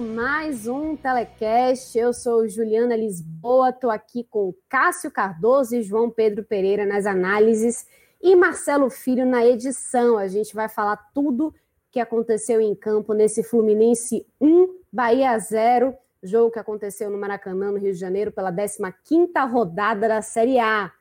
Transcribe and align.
Mais 0.00 0.68
um 0.68 0.96
telecast. 0.96 1.98
Eu 1.98 2.12
sou 2.12 2.48
Juliana 2.48 2.96
Lisboa, 2.96 3.70
estou 3.70 3.90
aqui 3.90 4.22
com 4.22 4.54
Cássio 4.68 5.10
Cardoso 5.10 5.74
e 5.74 5.82
João 5.82 6.08
Pedro 6.08 6.44
Pereira 6.44 6.86
nas 6.86 7.04
análises 7.04 7.84
e 8.22 8.36
Marcelo 8.36 8.90
Filho 8.90 9.26
na 9.26 9.44
edição. 9.44 10.16
A 10.16 10.28
gente 10.28 10.54
vai 10.54 10.68
falar 10.68 10.96
tudo 11.12 11.52
que 11.90 11.98
aconteceu 11.98 12.60
em 12.60 12.74
campo 12.76 13.12
nesse 13.12 13.42
Fluminense 13.42 14.24
1, 14.40 14.68
Bahia 14.92 15.36
0, 15.36 15.92
jogo 16.22 16.52
que 16.52 16.58
aconteceu 16.60 17.10
no 17.10 17.18
Maracanã, 17.18 17.72
no 17.72 17.78
Rio 17.78 17.92
de 17.92 17.98
Janeiro, 17.98 18.30
pela 18.30 18.52
15ª 18.52 19.50
rodada 19.50 20.06
da 20.06 20.22
Série 20.22 20.60
A. 20.60 20.92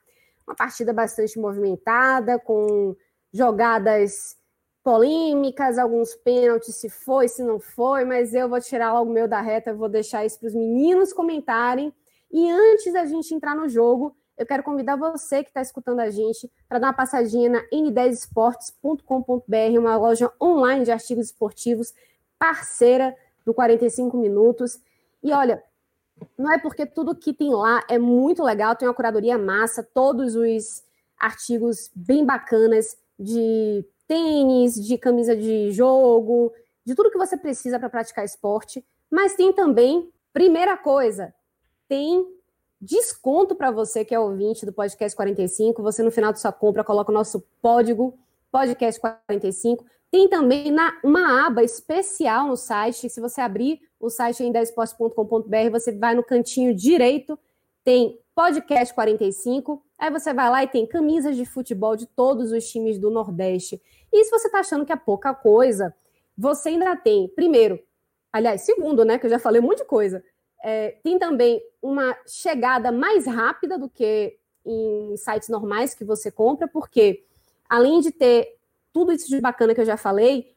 Uma 0.48 0.56
partida 0.56 0.92
bastante 0.92 1.38
movimentada, 1.40 2.40
com 2.40 2.96
jogadas 3.32 4.37
polêmicas, 4.88 5.78
alguns 5.78 6.16
pênaltis, 6.16 6.78
se 6.78 6.90
foi, 6.90 7.28
se 7.28 7.44
não 7.44 7.60
foi, 7.60 8.06
mas 8.06 8.34
eu 8.34 8.48
vou 8.48 8.62
tirar 8.62 8.94
logo 8.94 9.12
o 9.12 9.14
meu 9.14 9.28
da 9.28 9.42
reta, 9.42 9.74
vou 9.74 9.90
deixar 9.90 10.26
isso 10.26 10.40
para 10.40 10.48
os 10.48 10.56
meninos 10.56 11.12
comentarem. 11.12 11.94
E 12.32 12.50
antes 12.50 12.94
da 12.94 13.06
gente 13.06 13.36
entrar 13.36 13.54
no 13.54 13.68
jogo, 13.68 14.16
eu 14.38 14.46
quero 14.46 14.64
convidar 14.64 14.96
você 14.96 15.44
que 15.44 15.50
está 15.50 15.62
escutando 15.62 16.00
a 16.00 16.10
gente 16.10 16.50
para 16.70 16.80
dar 16.80 16.88
uma 16.88 16.94
passadinha 16.94 17.50
na 17.50 17.68
n10esportes.com.br, 17.68 19.78
uma 19.78 19.98
loja 19.98 20.32
online 20.42 20.86
de 20.86 20.92
artigos 20.94 21.26
esportivos, 21.26 21.94
parceira 22.40 23.14
do 23.46 23.54
45 23.54 24.16
Minutos. 24.16 24.80
E 25.22 25.34
olha, 25.34 25.62
não 26.38 26.50
é 26.50 26.60
porque 26.60 26.86
tudo 26.86 27.14
que 27.14 27.34
tem 27.34 27.54
lá 27.54 27.84
é 27.90 28.00
muito 28.00 28.42
legal, 28.42 28.74
tem 28.74 28.88
uma 28.88 28.94
curadoria 28.94 29.38
massa, 29.38 29.84
todos 29.84 30.34
os 30.34 30.82
artigos 31.20 31.92
bem 31.94 32.26
bacanas 32.26 32.98
de 33.20 33.86
tênis, 34.08 34.76
de 34.76 34.98
camisa 34.98 35.36
de 35.36 35.72
jogo, 35.72 36.54
de 36.86 36.96
tudo 36.96 37.12
que 37.12 37.18
você 37.18 37.36
precisa 37.36 37.80
para 37.80 37.90
praticar 37.90 38.24
esporte. 38.24 38.86
Mas 39.12 39.36
tem 39.36 39.52
também, 39.54 40.10
primeira 40.34 40.78
coisa, 40.78 41.34
tem 41.88 42.26
desconto 42.80 43.56
para 43.56 43.72
você 43.72 44.06
que 44.06 44.14
é 44.14 44.20
ouvinte 44.20 44.66
do 44.66 44.74
Podcast 44.74 45.16
45. 45.16 45.82
Você, 45.82 46.04
no 46.04 46.12
final 46.12 46.32
de 46.32 46.40
sua 46.40 46.52
compra, 46.52 46.84
coloca 46.84 47.12
o 47.12 47.14
nosso 47.14 47.44
código 47.62 48.18
Podcast 48.52 49.00
45. 49.02 49.86
Tem 50.10 50.30
também 50.30 50.72
na, 50.72 50.98
uma 51.04 51.46
aba 51.46 51.64
especial 51.64 52.48
no 52.48 52.56
site. 52.56 53.10
Se 53.10 53.20
você 53.20 53.42
abrir 53.42 53.82
o 54.00 54.10
site 54.10 54.44
em 54.44 54.54
10esportes.com.br, 54.54 55.70
você 55.72 55.92
vai 55.92 56.16
no 56.16 56.24
cantinho 56.24 56.74
direito, 56.74 57.38
tem 57.84 58.20
Podcast 58.34 58.94
45. 58.94 59.84
Aí 59.98 60.12
você 60.12 60.34
vai 60.34 60.50
lá 60.50 60.64
e 60.64 60.68
tem 60.68 60.86
camisas 60.86 61.36
de 61.36 61.46
futebol 61.46 61.96
de 61.96 62.06
todos 62.06 62.52
os 62.52 62.70
times 62.70 63.00
do 63.00 63.10
Nordeste. 63.10 63.82
E 64.20 64.26
se 64.26 64.32
você 64.32 64.48
está 64.48 64.60
achando 64.60 64.86
que 64.86 64.92
é 64.92 64.96
pouca 64.96 65.34
coisa, 65.34 65.94
você 66.38 66.70
ainda 66.70 66.96
tem, 66.96 67.28
primeiro, 67.30 67.80
aliás, 68.32 68.62
segundo, 68.62 69.06
né, 69.06 69.18
que 69.18 69.26
eu 69.26 69.30
já 69.30 69.40
falei 69.40 69.62
um 69.62 69.66
monte 69.66 69.80
de 69.80 69.86
coisa, 69.86 70.24
é, 70.64 70.92
tem 71.04 71.20
também 71.20 71.62
uma 71.82 72.18
chegada 72.26 72.92
mais 72.92 73.26
rápida 73.26 73.78
do 73.78 73.90
que 73.90 74.38
em 74.66 75.16
sites 75.18 75.50
normais 75.50 75.94
que 75.94 76.04
você 76.04 76.30
compra, 76.30 76.68
porque 76.68 77.24
além 77.70 78.02
de 78.02 78.12
ter 78.12 78.58
tudo 78.92 79.12
isso 79.12 79.30
de 79.30 79.40
bacana 79.40 79.74
que 79.74 79.82
eu 79.82 79.86
já 79.86 79.98
falei, 79.98 80.54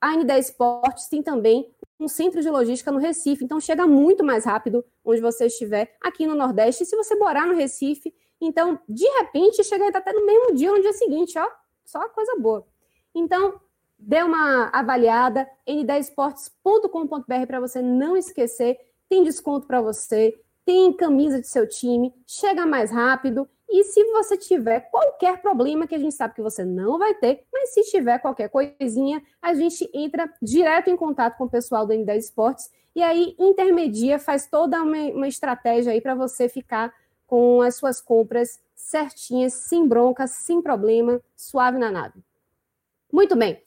a 0.00 0.16
N10 0.16 0.38
Esportes 0.38 1.08
tem 1.08 1.22
também 1.22 1.70
um 1.98 2.08
centro 2.08 2.42
de 2.42 2.50
logística 2.50 2.90
no 2.90 2.98
Recife, 2.98 3.44
então 3.44 3.60
chega 3.60 3.86
muito 3.86 4.24
mais 4.24 4.44
rápido 4.44 4.84
onde 5.04 5.20
você 5.20 5.46
estiver 5.46 5.94
aqui 6.00 6.26
no 6.26 6.34
Nordeste. 6.34 6.82
E 6.82 6.86
se 6.86 6.96
você 6.96 7.14
morar 7.14 7.46
no 7.46 7.54
Recife, 7.54 8.14
então 8.40 8.78
de 8.88 9.06
repente 9.18 9.62
chega 9.62 9.88
até 9.88 10.12
no 10.12 10.26
mesmo 10.26 10.54
dia, 10.54 10.70
no 10.70 10.80
dia 10.80 10.92
seguinte, 10.92 11.38
ó, 11.38 11.48
só 11.84 12.08
coisa 12.08 12.36
boa. 12.38 12.66
Então, 13.14 13.60
dê 13.98 14.22
uma 14.22 14.70
avaliada 14.72 15.48
n10esportes.com.br 15.66 17.46
para 17.46 17.60
você 17.60 17.80
não 17.80 18.16
esquecer. 18.16 18.78
Tem 19.08 19.22
desconto 19.22 19.66
para 19.66 19.80
você, 19.80 20.34
tem 20.64 20.92
camisa 20.92 21.40
de 21.40 21.46
seu 21.46 21.68
time, 21.68 22.12
chega 22.26 22.66
mais 22.66 22.90
rápido. 22.90 23.48
E 23.68 23.84
se 23.84 24.04
você 24.12 24.36
tiver 24.36 24.80
qualquer 24.90 25.40
problema, 25.40 25.86
que 25.86 25.94
a 25.94 25.98
gente 25.98 26.14
sabe 26.14 26.34
que 26.34 26.42
você 26.42 26.64
não 26.64 26.98
vai 26.98 27.14
ter, 27.14 27.44
mas 27.52 27.72
se 27.72 27.82
tiver 27.82 28.18
qualquer 28.18 28.48
coisinha, 28.48 29.22
a 29.40 29.54
gente 29.54 29.88
entra 29.92 30.30
direto 30.42 30.90
em 30.90 30.96
contato 30.96 31.36
com 31.36 31.44
o 31.44 31.50
pessoal 31.50 31.86
do 31.86 31.92
N10 31.92 32.18
Esportes 32.18 32.70
e 32.94 33.02
aí 33.02 33.34
intermedia, 33.38 34.18
faz 34.18 34.46
toda 34.46 34.82
uma, 34.82 34.96
uma 34.96 35.28
estratégia 35.28 35.92
aí 35.92 36.00
para 36.00 36.14
você 36.14 36.48
ficar 36.48 36.92
com 37.26 37.62
as 37.62 37.76
suas 37.76 38.00
compras 38.00 38.60
certinhas, 38.76 39.54
sem 39.54 39.88
bronca, 39.88 40.26
sem 40.26 40.62
problema, 40.62 41.20
suave 41.36 41.78
na 41.78 41.90
nave. 41.90 42.22
Muito 43.14 43.36
bem. 43.36 43.62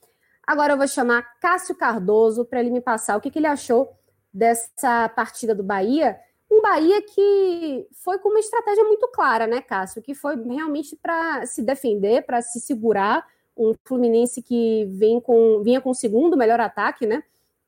Agora 0.45 0.73
eu 0.73 0.77
vou 0.77 0.89
chamar 0.89 1.39
Cássio 1.39 1.73
Cardoso 1.73 2.43
para 2.43 2.59
ele 2.59 2.69
me 2.69 2.81
passar 2.81 3.15
o 3.15 3.21
que, 3.21 3.31
que 3.31 3.39
ele 3.39 3.47
achou 3.47 3.97
dessa 4.33 5.07
partida 5.07 5.55
do 5.55 5.63
Bahia. 5.63 6.19
Um 6.51 6.61
Bahia 6.61 7.01
que 7.01 7.87
foi 7.93 8.19
com 8.19 8.27
uma 8.27 8.41
estratégia 8.41 8.83
muito 8.83 9.07
clara, 9.07 9.47
né, 9.47 9.61
Cássio? 9.61 10.01
Que 10.01 10.13
foi 10.13 10.35
realmente 10.35 10.97
para 10.97 11.45
se 11.45 11.61
defender, 11.61 12.25
para 12.25 12.41
se 12.41 12.59
segurar. 12.59 13.25
Um 13.55 13.73
Fluminense 13.85 14.41
que 14.41 14.83
vem 14.89 15.21
com, 15.21 15.63
vinha 15.63 15.79
com 15.79 15.91
o 15.91 15.95
segundo 15.95 16.35
melhor 16.35 16.59
ataque, 16.59 17.05
né? 17.05 17.23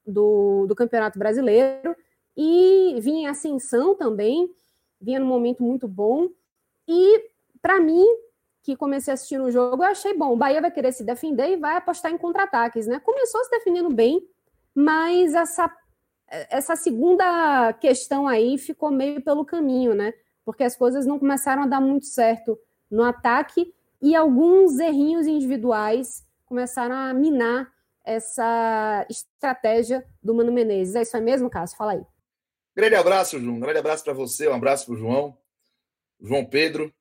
Do, 0.05 0.65
do 0.67 0.75
Campeonato 0.75 1.17
Brasileiro. 1.17 1.95
E 2.35 2.97
vinha 2.99 3.21
em 3.21 3.27
ascensão 3.27 3.95
também, 3.95 4.53
vinha 4.99 5.17
num 5.17 5.27
momento 5.27 5.63
muito 5.63 5.87
bom. 5.87 6.27
E, 6.85 7.29
para 7.61 7.79
mim, 7.79 8.05
que 8.61 8.75
comecei 8.75 9.11
a 9.11 9.15
assistir 9.15 9.37
no 9.37 9.51
jogo, 9.51 9.83
eu 9.83 9.87
achei 9.87 10.13
bom. 10.13 10.33
O 10.33 10.37
Bahia 10.37 10.61
vai 10.61 10.71
querer 10.71 10.91
se 10.91 11.03
defender 11.03 11.51
e 11.51 11.57
vai 11.57 11.77
apostar 11.77 12.11
em 12.11 12.17
contra-ataques, 12.17 12.87
né? 12.87 12.99
Começou 12.99 13.43
se 13.43 13.49
defendendo 13.49 13.89
bem, 13.89 14.21
mas 14.75 15.33
essa, 15.33 15.73
essa 16.27 16.75
segunda 16.75 17.73
questão 17.73 18.27
aí 18.27 18.57
ficou 18.57 18.91
meio 18.91 19.21
pelo 19.21 19.45
caminho, 19.45 19.93
né? 19.93 20.13
Porque 20.43 20.63
as 20.63 20.75
coisas 20.75 21.05
não 21.05 21.17
começaram 21.17 21.63
a 21.63 21.67
dar 21.67 21.81
muito 21.81 22.05
certo 22.05 22.59
no 22.89 23.03
ataque 23.03 23.73
e 24.01 24.15
alguns 24.15 24.79
errinhos 24.79 25.27
individuais 25.27 26.25
começaram 26.45 26.95
a 26.95 27.13
minar 27.13 27.71
essa 28.03 29.05
estratégia 29.09 30.05
do 30.21 30.33
Mano 30.33 30.51
Menezes. 30.51 30.95
É 30.95 31.01
isso 31.03 31.15
aí 31.15 31.23
mesmo, 31.23 31.49
Cássio? 31.49 31.77
Fala 31.77 31.91
aí. 31.93 32.01
Grande 32.75 32.95
abraço, 32.95 33.39
João. 33.39 33.55
Um 33.55 33.59
grande 33.59 33.79
abraço 33.79 34.03
para 34.03 34.13
você, 34.13 34.47
um 34.47 34.53
abraço 34.53 34.85
para 34.85 34.95
o 34.95 34.97
João, 34.97 35.37
João 36.19 36.45
Pedro. 36.45 36.93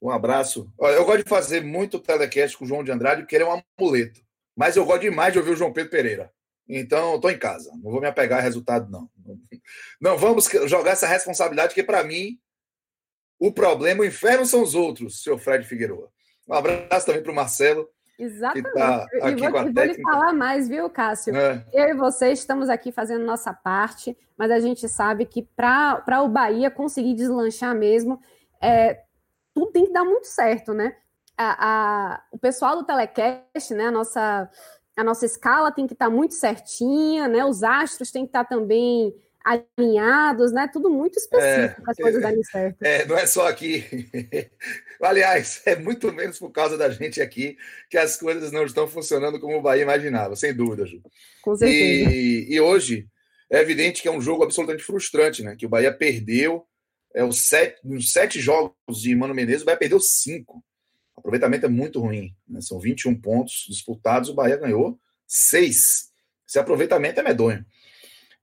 Um 0.00 0.10
abraço. 0.10 0.70
Eu 0.78 1.04
gosto 1.04 1.24
de 1.24 1.28
fazer 1.28 1.62
muito 1.62 1.98
telecast 1.98 2.56
com 2.56 2.64
o 2.64 2.68
João 2.68 2.84
de 2.84 2.92
Andrade, 2.92 3.22
porque 3.22 3.34
ele 3.34 3.44
é 3.44 3.48
um 3.48 3.62
amuleto. 3.78 4.20
Mas 4.54 4.76
eu 4.76 4.84
gosto 4.84 5.02
demais 5.02 5.32
de 5.32 5.38
ouvir 5.38 5.52
o 5.52 5.56
João 5.56 5.72
Pedro 5.72 5.90
Pereira. 5.90 6.30
Então, 6.68 7.16
estou 7.16 7.30
em 7.30 7.38
casa. 7.38 7.70
Não 7.82 7.90
vou 7.90 8.00
me 8.00 8.06
apegar 8.06 8.38
a 8.38 8.42
resultado, 8.42 8.90
não. 8.90 9.08
Não 10.00 10.16
vamos 10.16 10.48
jogar 10.66 10.92
essa 10.92 11.06
responsabilidade, 11.06 11.74
que 11.74 11.82
para 11.82 12.04
mim, 12.04 12.38
o 13.38 13.52
problema, 13.52 14.02
o 14.02 14.06
inferno 14.06 14.44
são 14.44 14.62
os 14.62 14.74
outros, 14.74 15.22
seu 15.22 15.38
Fred 15.38 15.66
Figueiredo. 15.66 16.08
Um 16.48 16.54
abraço 16.54 17.06
também 17.06 17.22
para 17.22 17.32
o 17.32 17.34
Marcelo. 17.34 17.88
Exatamente. 18.18 18.72
Tá 18.72 19.06
e 19.12 19.34
vou, 19.34 19.50
vou 19.50 19.84
lhe 19.84 20.02
falar 20.02 20.32
mais, 20.32 20.68
viu, 20.68 20.88
Cássio? 20.88 21.36
É. 21.36 21.64
Eu 21.72 21.88
e 21.88 21.94
você 21.94 22.32
estamos 22.32 22.68
aqui 22.68 22.90
fazendo 22.90 23.24
nossa 23.24 23.52
parte, 23.52 24.16
mas 24.38 24.50
a 24.50 24.58
gente 24.58 24.88
sabe 24.88 25.26
que 25.26 25.42
para 25.42 26.22
o 26.22 26.28
Bahia 26.28 26.70
conseguir 26.70 27.14
deslanchar 27.14 27.74
mesmo, 27.74 28.20
é, 28.60 29.02
tudo 29.56 29.72
tem 29.72 29.86
que 29.86 29.92
dar 29.92 30.04
muito 30.04 30.26
certo, 30.26 30.74
né? 30.74 30.94
A, 31.34 31.56
a, 31.66 32.22
o 32.30 32.38
pessoal 32.38 32.76
do 32.76 32.84
telecast, 32.84 33.72
né? 33.72 33.86
A 33.86 33.90
nossa, 33.90 34.50
a 34.94 35.02
nossa 35.02 35.24
escala 35.24 35.72
tem 35.72 35.86
que 35.86 35.94
estar 35.94 36.06
tá 36.06 36.10
muito 36.10 36.34
certinha, 36.34 37.26
né? 37.26 37.42
Os 37.42 37.62
astros 37.62 38.10
têm 38.10 38.24
que 38.24 38.28
estar 38.28 38.44
tá 38.44 38.50
também 38.50 39.14
alinhados, 39.42 40.52
né? 40.52 40.68
Tudo 40.70 40.90
muito 40.90 41.18
específico 41.18 41.80
é, 41.80 41.82
para 41.82 41.92
as 41.92 41.96
coisas 41.96 42.20
darem 42.20 42.42
certo. 42.44 42.82
É, 42.82 43.06
não 43.06 43.16
é 43.16 43.26
só 43.26 43.48
aqui. 43.48 43.82
Aliás, 45.00 45.62
é 45.64 45.74
muito 45.74 46.12
menos 46.12 46.38
por 46.38 46.50
causa 46.50 46.76
da 46.76 46.90
gente 46.90 47.22
aqui 47.22 47.56
que 47.88 47.96
as 47.96 48.18
coisas 48.18 48.52
não 48.52 48.66
estão 48.66 48.86
funcionando 48.86 49.40
como 49.40 49.56
o 49.56 49.62
Bahia 49.62 49.84
imaginava, 49.84 50.36
sem 50.36 50.52
dúvida, 50.52 50.84
Ju. 50.84 51.00
Com 51.42 51.56
certeza. 51.56 52.10
E, 52.10 52.46
e 52.50 52.60
hoje 52.60 53.08
é 53.48 53.60
evidente 53.60 54.02
que 54.02 54.08
é 54.08 54.12
um 54.12 54.20
jogo 54.20 54.42
absolutamente 54.42 54.84
frustrante, 54.84 55.42
né? 55.42 55.56
Que 55.56 55.64
o 55.64 55.68
Bahia 55.68 55.96
perdeu 55.96 56.66
é, 57.16 57.24
os 57.24 57.48
sete, 57.48 57.80
nos 57.82 58.12
sete 58.12 58.38
jogos 58.38 58.74
de 59.00 59.16
Mano 59.16 59.34
Menezes, 59.34 59.62
o 59.62 59.64
Bahia 59.64 59.78
perdeu 59.78 59.98
cinco. 59.98 60.62
O 61.16 61.20
aproveitamento 61.20 61.64
é 61.64 61.68
muito 61.68 61.98
ruim. 61.98 62.36
Né? 62.46 62.60
São 62.60 62.78
21 62.78 63.18
pontos 63.18 63.64
disputados, 63.70 64.28
o 64.28 64.34
Bahia 64.34 64.58
ganhou 64.58 65.00
seis. 65.26 66.10
Esse 66.46 66.58
aproveitamento 66.58 67.18
é 67.18 67.22
medonho. 67.22 67.64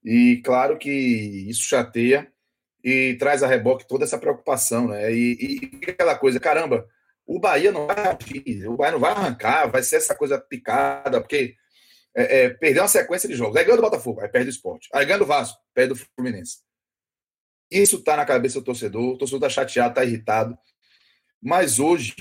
E 0.03 0.41
claro 0.43 0.79
que 0.79 0.89
isso 0.89 1.61
chateia 1.63 2.27
e 2.83 3.15
traz 3.19 3.43
a 3.43 3.47
reboque 3.47 3.87
toda 3.87 4.05
essa 4.05 4.17
preocupação, 4.17 4.89
né? 4.89 5.13
E, 5.13 5.71
e 5.85 5.89
aquela 5.89 6.17
coisa, 6.17 6.39
caramba, 6.39 6.85
o 7.25 7.39
Bahia 7.39 7.71
não 7.71 7.87
vai 7.87 7.95
agir, 8.07 8.67
o 8.67 8.75
Bahia 8.75 8.91
não 8.91 8.99
vai 8.99 9.11
arrancar, 9.11 9.67
vai 9.67 9.81
ser 9.81 9.97
essa 9.97 10.13
coisa 10.13 10.37
picada, 10.37 11.21
porque 11.21 11.55
é, 12.13 12.39
é, 12.39 12.49
perdeu 12.49 12.81
uma 12.81 12.89
sequência 12.89 13.29
de 13.29 13.35
jogos. 13.35 13.55
Aí 13.55 13.63
ganha 13.63 13.77
do 13.77 13.83
Botafogo, 13.83 14.19
aí 14.19 14.27
perde 14.27 14.49
o 14.49 14.49
esporte. 14.49 14.89
Aí 14.93 15.05
ganha 15.05 15.19
do 15.19 15.25
Vasco, 15.25 15.61
perde 15.73 15.93
o 15.93 15.95
Fluminense. 15.95 16.57
Isso 17.69 18.03
tá 18.03 18.15
na 18.17 18.25
cabeça 18.25 18.59
do 18.59 18.65
torcedor, 18.65 19.13
o 19.13 19.17
torcedor 19.17 19.41
tá 19.41 19.49
chateado, 19.49 19.95
tá 19.95 20.03
irritado. 20.03 20.57
Mas 21.41 21.79
hoje 21.79 22.15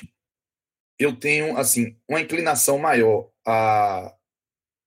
eu 0.98 1.14
tenho, 1.14 1.56
assim, 1.56 1.96
uma 2.08 2.20
inclinação 2.20 2.78
maior 2.78 3.30
a 3.46 4.14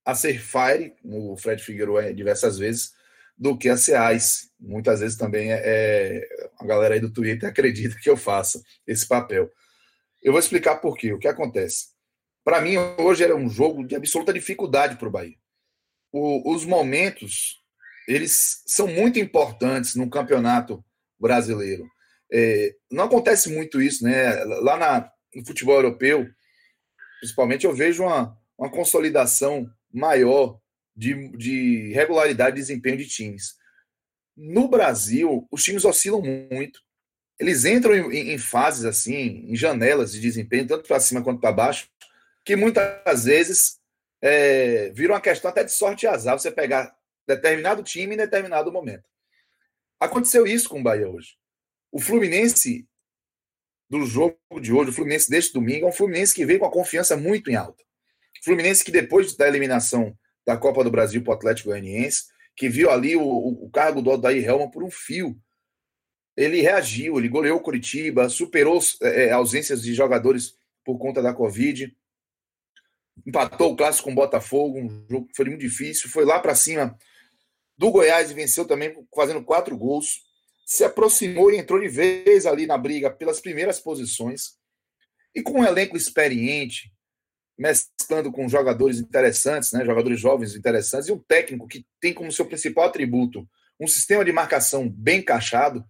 a 0.06 0.14
ser 0.14 0.40
fire, 0.40 0.94
o 1.04 1.36
Fred 1.36 1.62
Figueiredo 1.64 1.98
é 1.98 2.14
diversas 2.14 2.60
vezes, 2.60 2.94
do 3.36 3.58
que 3.58 3.68
a 3.68 3.76
ser 3.76 4.00
ice. 4.16 4.52
Muitas 4.60 5.00
vezes 5.00 5.18
também 5.18 5.52
é, 5.52 5.62
é, 5.64 6.50
a 6.60 6.66
galera 6.66 6.94
aí 6.94 7.00
do 7.00 7.12
Twitter 7.12 7.50
acredita 7.50 7.98
que 8.00 8.10
eu 8.10 8.16
faça 8.16 8.62
esse 8.86 9.08
papel. 9.08 9.52
Eu 10.24 10.32
vou 10.32 10.40
explicar 10.40 10.76
por 10.76 10.96
quê. 10.96 11.12
O 11.12 11.18
que 11.18 11.28
acontece? 11.28 11.88
Para 12.44 12.62
mim, 12.62 12.78
hoje 13.00 13.24
era 13.24 13.36
um 13.36 13.50
jogo 13.50 13.84
de 13.86 13.96
absoluta 13.96 14.32
dificuldade 14.32 14.96
para 14.96 15.08
o 15.08 15.12
Bahia. 15.12 15.36
os 16.14 16.64
momentos, 16.66 17.64
eles 18.08 18.62
são 18.66 18.88
muito 18.88 19.20
importantes 19.20 19.96
no 19.96 20.10
campeonato 20.10 20.84
brasileiro. 21.20 21.86
É, 22.32 22.76
não 22.92 23.06
acontece 23.06 23.50
muito 23.50 23.82
isso, 23.82 24.04
né? 24.04 24.44
Lá 24.44 24.78
na, 24.78 25.12
no 25.34 25.46
futebol 25.46 25.76
europeu, 25.76 26.28
principalmente, 27.20 27.66
eu 27.66 27.74
vejo 27.74 28.04
uma, 28.04 28.38
uma 28.58 28.70
consolidação 28.70 29.70
maior 29.92 30.60
de, 30.96 31.30
de 31.38 31.92
regularidade 31.94 32.56
de 32.56 32.62
desempenho 32.62 32.98
de 32.98 33.08
times. 33.08 33.56
No 34.36 34.68
Brasil, 34.68 35.48
os 35.52 35.64
times 35.64 35.86
oscilam 35.86 36.22
muito. 36.22 36.80
Eles 37.40 37.66
entram 37.66 37.94
em, 38.12 38.34
em 38.34 38.38
fases 38.38 38.86
assim, 38.86 39.46
em 39.48 39.56
janelas 39.56 40.12
de 40.12 40.20
desempenho, 40.20 40.68
tanto 40.68 40.88
para 40.88 41.00
cima 41.00 41.24
quanto 41.24 41.42
para 41.42 41.52
baixo, 41.52 41.90
que 42.44 42.56
muitas 42.56 43.26
vezes 43.26 43.80
é, 44.22 44.90
viram 44.92 45.14
uma 45.14 45.22
questão 45.22 45.50
até 45.50 45.64
de 45.64 45.72
sorte 45.72 46.04
e 46.04 46.08
azar 46.08 46.38
você 46.38 46.52
pegar 46.52 46.96
determinado 47.28 47.84
time 47.84 48.16
em 48.16 48.18
determinado 48.18 48.72
momento. 48.72 49.04
Aconteceu 50.00 50.46
isso 50.46 50.70
com 50.70 50.80
o 50.80 50.84
Bahia 50.84 51.10
hoje. 51.10 51.36
O 51.92 52.00
Fluminense 52.00 52.88
do 53.90 54.06
jogo 54.06 54.38
de 54.62 54.74
hoje, 54.74 54.90
o 54.90 54.94
Fluminense 54.94 55.30
deste 55.30 55.54
domingo, 55.54 55.86
é 55.86 55.90
um 55.90 55.94
Fluminense 55.94 56.34
que 56.34 56.46
veio 56.46 56.60
com 56.60 56.66
a 56.66 56.72
confiança 56.72 57.16
muito 57.16 57.50
em 57.50 57.56
alta. 57.56 57.84
Fluminense 58.44 58.84
que 58.84 58.92
depois 58.92 59.36
da 59.36 59.48
eliminação 59.48 60.16
da 60.46 60.56
Copa 60.56 60.84
do 60.84 60.92
Brasil 60.92 61.24
para 61.24 61.32
o 61.32 61.36
Atlético 61.36 61.70
Goianiense, 61.70 62.26
que 62.56 62.70
viu 62.70 62.92
ali 62.92 63.16
o, 63.16 63.24
o, 63.24 63.70
cargo 63.72 64.02
do 64.02 64.12
Odair 64.12 64.48
Helman 64.48 64.70
por 64.70 64.84
um 64.84 64.92
fio. 64.92 65.36
Ele 66.38 66.62
reagiu, 66.62 67.18
ele 67.18 67.28
goleou 67.28 67.60
Curitiba, 67.60 68.30
superou 68.30 68.80
é, 69.02 69.26
é, 69.26 69.32
ausências 69.32 69.82
de 69.82 69.94
jogadores 69.94 70.56
por 70.84 71.00
conta 71.00 71.22
da 71.22 71.34
Covid, 71.34 71.96
empatou 73.26 73.72
o 73.72 73.76
clássico 73.76 74.06
com 74.06 74.12
o 74.12 74.16
Botafogo, 74.16 74.78
um 74.78 75.06
jogo 75.10 75.28
que 75.28 75.36
foi 75.36 75.46
muito 75.46 75.62
difícil, 75.62 76.10
foi 76.10 76.24
lá 76.24 76.40
para 76.40 76.54
cima 76.54 76.96
do 77.78 77.92
Goiás 77.92 78.32
e 78.32 78.34
venceu 78.34 78.66
também 78.66 78.96
fazendo 79.14 79.44
quatro 79.44 79.78
gols, 79.78 80.22
se 80.66 80.84
aproximou 80.84 81.52
e 81.52 81.58
entrou 81.58 81.80
de 81.80 81.88
vez 81.88 82.46
ali 82.46 82.66
na 82.66 82.78
briga 82.78 83.12
pelas 83.12 83.40
primeiras 83.40 83.80
posições, 83.80 84.58
e 85.34 85.42
com 85.42 85.60
um 85.60 85.66
elenco 85.66 85.98
experiente, 85.98 86.92
mesclando 87.58 88.32
com 88.32 88.48
jogadores 88.48 89.00
interessantes, 89.00 89.72
né, 89.72 89.86
jogadores 89.86 90.20
jovens 90.20 90.56
interessantes, 90.56 91.08
e 91.08 91.12
um 91.12 91.20
técnico 91.20 91.68
que 91.68 91.86
tem 92.00 92.14
como 92.14 92.32
seu 92.32 92.46
principal 92.46 92.86
atributo 92.86 93.48
um 93.80 93.88
sistema 93.88 94.24
de 94.24 94.32
marcação 94.32 94.90
bem 94.90 95.20
encaixado, 95.20 95.86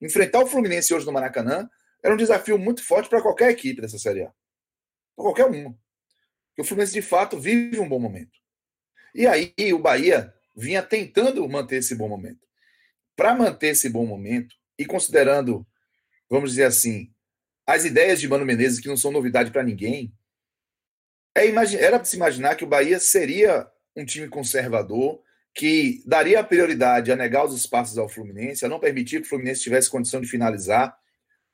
enfrentar 0.00 0.40
o 0.40 0.46
Fluminense 0.46 0.92
hoje 0.94 1.06
no 1.06 1.12
Maracanã 1.12 1.68
era 2.02 2.14
um 2.14 2.16
desafio 2.16 2.58
muito 2.58 2.82
forte 2.84 3.08
para 3.08 3.22
qualquer 3.22 3.50
equipe 3.50 3.80
dessa 3.80 3.98
Série 3.98 4.22
A. 4.22 4.32
Para 5.14 5.24
qualquer 5.24 5.46
uma. 5.46 5.76
Porque 6.48 6.62
o 6.62 6.64
Fluminense, 6.64 6.92
de 6.92 7.02
fato, 7.02 7.38
vive 7.38 7.78
um 7.78 7.88
bom 7.88 7.98
momento. 7.98 8.38
E 9.14 9.26
aí 9.26 9.52
o 9.72 9.78
Bahia 9.78 10.32
vinha 10.56 10.82
tentando 10.82 11.46
manter 11.48 11.76
esse 11.76 11.94
bom 11.94 12.08
momento. 12.08 12.46
Para 13.14 13.34
manter 13.34 13.68
esse 13.68 13.88
bom 13.88 14.06
momento, 14.06 14.54
e 14.78 14.84
considerando, 14.84 15.66
vamos 16.28 16.50
dizer 16.50 16.64
assim, 16.64 17.12
as 17.66 17.84
ideias 17.84 18.20
de 18.20 18.28
Mano 18.28 18.44
Menezes, 18.44 18.80
que 18.80 18.88
não 18.88 18.96
são 18.96 19.10
novidade 19.10 19.50
para 19.50 19.62
ninguém, 19.62 20.12
é, 21.34 21.48
era 21.48 21.98
para 21.98 22.04
se 22.04 22.16
imaginar 22.16 22.54
que 22.54 22.64
o 22.64 22.68
Bahia 22.68 22.98
seria 22.98 23.70
um 23.94 24.04
time 24.04 24.28
conservador, 24.28 25.20
que 25.54 26.02
daria 26.06 26.44
prioridade 26.44 27.10
a 27.10 27.16
negar 27.16 27.44
os 27.44 27.54
espaços 27.54 27.98
ao 27.98 28.08
Fluminense, 28.08 28.64
a 28.64 28.68
não 28.68 28.78
permitir 28.78 29.20
que 29.20 29.26
o 29.26 29.28
Fluminense 29.28 29.62
tivesse 29.62 29.90
condição 29.90 30.20
de 30.20 30.28
finalizar, 30.28 30.96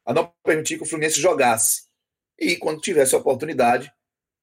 a 0.04 0.12
não 0.12 0.32
permitir 0.44 0.76
que 0.76 0.82
o 0.82 0.86
Fluminense 0.86 1.20
jogasse. 1.20 1.84
E, 2.38 2.56
quando 2.56 2.80
tivesse 2.80 3.14
oportunidade, 3.14 3.92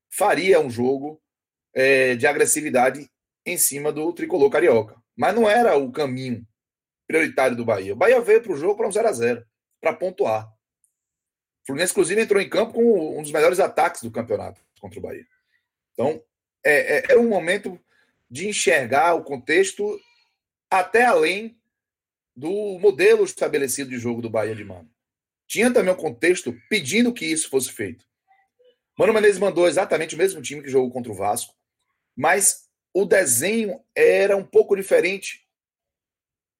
faria 0.09 0.59
um 0.59 0.69
jogo 0.69 1.21
é, 1.73 2.15
de 2.15 2.25
agressividade 2.25 3.09
em 3.49 3.57
cima 3.57 3.91
do 3.91 4.11
tricolor 4.13 4.49
carioca. 4.49 4.95
Mas 5.15 5.35
não 5.35 5.49
era 5.49 5.77
o 5.77 5.91
caminho 5.91 6.45
prioritário 7.07 7.57
do 7.57 7.65
Bahia. 7.65 7.93
O 7.93 7.95
Bahia 7.95 8.21
veio 8.21 8.41
para 8.41 8.53
o 8.53 8.57
jogo 8.57 8.77
para 8.77 8.87
um 8.87 8.91
0 8.91 9.07
a 9.07 9.11
0 9.11 9.45
para 9.81 9.93
pontuar. 9.93 10.47
O 10.47 11.67
Fluminense, 11.67 11.91
inclusive, 11.91 12.21
entrou 12.21 12.41
em 12.41 12.49
campo 12.49 12.73
com 12.73 13.19
um 13.19 13.21
dos 13.21 13.31
melhores 13.31 13.59
ataques 13.59 14.01
do 14.01 14.11
campeonato 14.11 14.61
contra 14.79 14.99
o 14.99 15.01
Bahia. 15.01 15.25
Então, 15.93 16.23
é, 16.63 16.97
é, 16.97 17.03
era 17.11 17.19
um 17.19 17.27
momento 17.27 17.79
de 18.29 18.47
enxergar 18.47 19.15
o 19.15 19.23
contexto 19.23 19.99
até 20.69 21.03
além 21.03 21.59
do 22.35 22.79
modelo 22.79 23.23
estabelecido 23.23 23.89
de 23.89 23.97
jogo 23.97 24.21
do 24.21 24.29
Bahia 24.29 24.55
de 24.55 24.63
Mano. 24.63 24.89
Tinha 25.47 25.73
também 25.73 25.91
um 25.91 25.97
contexto 25.97 26.55
pedindo 26.69 27.11
que 27.11 27.25
isso 27.25 27.49
fosse 27.49 27.71
feito. 27.71 28.05
Mano 28.97 29.13
Menezes 29.13 29.39
mandou 29.39 29.67
exatamente 29.67 30.13
o 30.13 30.17
mesmo 30.17 30.41
time 30.41 30.61
que 30.61 30.69
jogou 30.69 30.91
contra 30.91 31.11
o 31.11 31.15
Vasco, 31.15 31.55
mas 32.15 32.68
o 32.93 33.05
desenho 33.05 33.79
era 33.95 34.35
um 34.35 34.43
pouco 34.43 34.75
diferente 34.75 35.47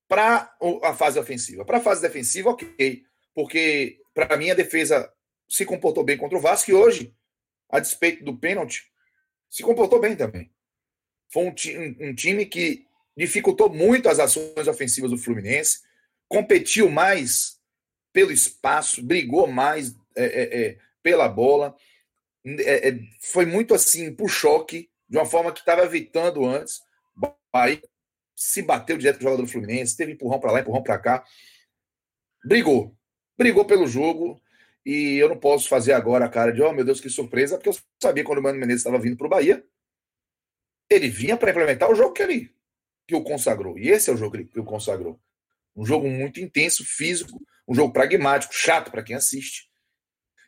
para 0.07 0.55
a 0.83 0.93
fase 0.93 1.19
ofensiva. 1.19 1.65
Para 1.65 1.77
a 1.77 1.81
fase 1.81 2.01
defensiva, 2.01 2.49
ok, 2.49 3.03
porque 3.33 4.01
para 4.13 4.35
mim 4.37 4.49
a 4.49 4.55
defesa 4.55 5.11
se 5.47 5.65
comportou 5.65 6.03
bem 6.03 6.17
contra 6.17 6.37
o 6.37 6.41
Vasco 6.41 6.71
e 6.71 6.73
hoje 6.73 7.15
a 7.69 7.79
despeito 7.79 8.23
do 8.23 8.35
pênalti, 8.35 8.91
se 9.49 9.63
comportou 9.63 9.99
bem 9.99 10.15
também. 10.15 10.51
Foi 11.31 11.43
um, 11.43 11.53
um, 12.09 12.15
time 12.15 12.45
que 12.45 12.85
dificultou 13.15 13.69
muito 13.69 14.09
as 14.09 14.19
ações 14.19 14.67
ofensivas 14.67 15.11
do 15.11 15.17
Fluminense, 15.17 15.81
competiu 16.27 16.89
mais 16.89 17.59
pelo 18.11 18.31
espaço, 18.31 19.03
brigou 19.03 19.45
mais 19.45 19.95
é, 20.15 20.25
é, 20.25 20.61
é, 20.61 20.77
pela 21.03 21.27
bola, 21.27 21.75
é, 22.43 22.89
é, 22.89 22.99
foi 23.19 23.45
muito 23.45 23.73
assim 23.75 24.13
por 24.13 24.29
choque, 24.29 24.88
de 25.09 25.17
uma 25.17 25.25
forma 25.25 25.51
que 25.51 25.59
estava 25.59 25.83
evitando 25.83 26.45
antes. 26.45 26.81
Aí 27.51 27.81
se 28.35 28.61
bateu 28.61 28.97
direto 28.97 29.17
com 29.17 29.21
o 29.21 29.23
jogador 29.25 29.43
do 29.43 29.51
Fluminense, 29.51 29.97
teve 29.97 30.13
empurrão 30.13 30.39
para 30.39 30.51
lá, 30.51 30.59
empurrão 30.61 30.83
para 30.83 30.99
cá. 30.99 31.25
Brigou. 32.45 32.95
Brigou 33.37 33.65
pelo 33.65 33.87
jogo. 33.87 34.41
E 34.85 35.17
eu 35.17 35.27
não 35.27 35.37
posso 35.37 35.67
fazer 35.67 35.93
agora 35.93 36.25
a 36.25 36.29
cara 36.29 36.53
de, 36.53 36.61
oh 36.61 36.71
meu 36.71 36.85
Deus, 36.85 37.01
que 37.01 37.09
surpresa, 37.09 37.57
porque 37.57 37.69
eu 37.69 37.75
sabia 38.01 38.23
quando 38.23 38.39
o 38.39 38.41
Mano 38.41 38.57
Menezes 38.57 38.79
estava 38.79 38.97
vindo 38.97 39.17
para 39.17 39.27
o 39.27 39.29
Bahia, 39.29 39.63
ele 40.89 41.09
vinha 41.09 41.37
para 41.37 41.51
implementar 41.51 41.91
o 41.91 41.95
jogo 41.95 42.13
que 42.13 42.23
ele 42.23 42.55
que 43.05 43.15
o 43.15 43.23
consagrou. 43.23 43.77
E 43.77 43.89
esse 43.89 44.09
é 44.09 44.13
o 44.13 44.17
jogo 44.17 44.37
que 44.47 44.59
o 44.59 44.63
consagrou. 44.63 45.19
Um 45.75 45.85
jogo 45.85 46.07
muito 46.07 46.39
intenso, 46.39 46.85
físico, 46.85 47.43
um 47.67 47.73
jogo 47.73 47.91
pragmático, 47.91 48.53
chato 48.53 48.91
para 48.91 49.03
quem 49.03 49.15
assiste. 49.15 49.69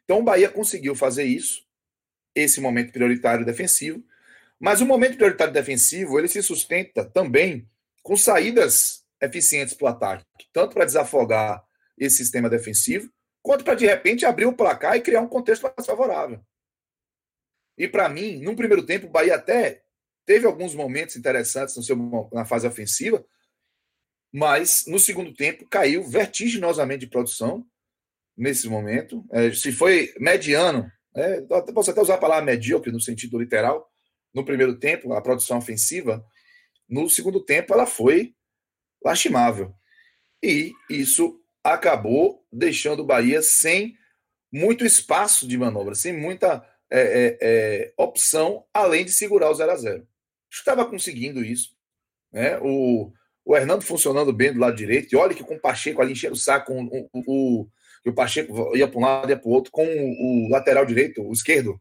Então 0.03 0.20
o 0.20 0.24
Bahia 0.24 0.50
conseguiu 0.50 0.96
fazer 0.96 1.24
isso, 1.24 1.65
esse 2.36 2.62
momento 2.62 2.91
prioritário 2.91 3.46
defensivo. 3.46 4.03
Mas 4.62 4.80
o 4.80 4.86
momento 4.86 5.15
prioritário 5.15 5.51
defensivo, 5.51 6.20
ele 6.20 6.27
se 6.27 6.44
sustenta 6.44 7.03
também 7.03 7.68
com 8.03 8.15
saídas 8.15 9.03
eficientes 9.20 9.74
para 9.74 9.86
o 9.86 9.88
ataque, 9.88 10.24
tanto 10.53 10.75
para 10.75 10.86
desafogar 10.86 11.65
esse 11.98 12.18
sistema 12.18 12.48
defensivo, 12.48 13.12
quanto 13.41 13.65
para 13.65 13.74
de 13.74 13.88
repente 13.88 14.24
abrir 14.24 14.46
o 14.46 14.53
placar 14.56 14.96
e 14.96 15.01
criar 15.01 15.22
um 15.22 15.27
contexto 15.27 15.63
mais 15.63 15.84
favorável. 15.84 16.39
E 17.75 17.88
para 17.88 18.08
mim, 18.08 18.39
num 18.39 18.56
primeiro 18.56 18.86
tempo, 18.86 19.08
o 19.08 19.10
Bahia 19.10 19.34
até 19.34 19.82
teve 20.27 20.46
alguns 20.46 20.75
momentos 20.75 21.15
interessantes 21.15 21.75
no 21.75 21.82
seu, 21.82 22.30
na 22.32 22.46
fase 22.46 22.68
ofensiva, 22.68 23.25
mas 24.32 24.84
no 24.86 25.00
segundo 25.00 25.34
tempo 25.34 25.68
caiu 25.68 26.03
vertiginosamente 26.03 27.06
de 27.06 27.12
produção 27.12 27.65
nesse 28.38 28.70
momento. 28.70 29.25
É, 29.32 29.51
se 29.51 29.72
foi 29.72 30.13
mediano, 30.20 30.91
é, 31.15 31.41
posso 31.74 31.89
até 31.89 32.00
usar 32.00 32.13
a 32.15 32.20
palavra 32.20 32.46
medíocre 32.46 32.91
no 32.91 33.01
sentido 33.01 33.39
literal, 33.39 33.90
no 34.33 34.45
primeiro 34.45 34.77
tempo, 34.77 35.13
a 35.13 35.21
produção 35.21 35.57
ofensiva, 35.57 36.25
no 36.88 37.09
segundo 37.09 37.43
tempo 37.43 37.73
ela 37.73 37.85
foi 37.85 38.33
lastimável. 39.03 39.73
E 40.43 40.73
isso 40.89 41.39
acabou 41.63 42.45
deixando 42.51 43.01
o 43.01 43.05
Bahia 43.05 43.41
sem 43.41 43.95
muito 44.51 44.85
espaço 44.85 45.47
de 45.47 45.57
manobra, 45.57 45.95
sem 45.95 46.11
muita 46.11 46.65
é, 46.89 47.01
é, 47.01 47.38
é 47.41 47.93
opção, 47.95 48.65
além 48.73 49.05
de 49.05 49.11
segurar 49.11 49.50
o 49.50 49.53
0 49.53 49.71
a 49.71 49.75
0 49.75 50.07
Estava 50.51 50.85
conseguindo 50.85 51.43
isso. 51.43 51.73
Né? 52.31 52.57
O, 52.61 53.13
o 53.45 53.55
Hernando 53.55 53.81
funcionando 53.81 54.33
bem 54.33 54.51
do 54.51 54.59
lado 54.59 54.75
direito, 54.75 55.13
e 55.13 55.15
olha 55.15 55.33
que 55.33 55.43
com 55.43 55.55
o 55.55 55.59
Pacheco 55.59 56.01
ali 56.01 56.11
enchendo 56.11 56.33
o 56.33 56.38
saco, 56.38 56.73
o, 56.73 57.09
o, 57.13 57.23
o, 57.25 57.67
o 58.05 58.13
Pacheco 58.13 58.75
ia 58.75 58.88
para 58.88 58.97
um 58.97 59.01
lado, 59.01 59.29
ia 59.29 59.38
para 59.38 59.47
o 59.47 59.51
outro, 59.51 59.71
com 59.71 59.85
o, 59.85 60.45
o 60.45 60.50
lateral 60.50 60.85
direito, 60.85 61.21
o 61.21 61.31
esquerdo, 61.31 61.79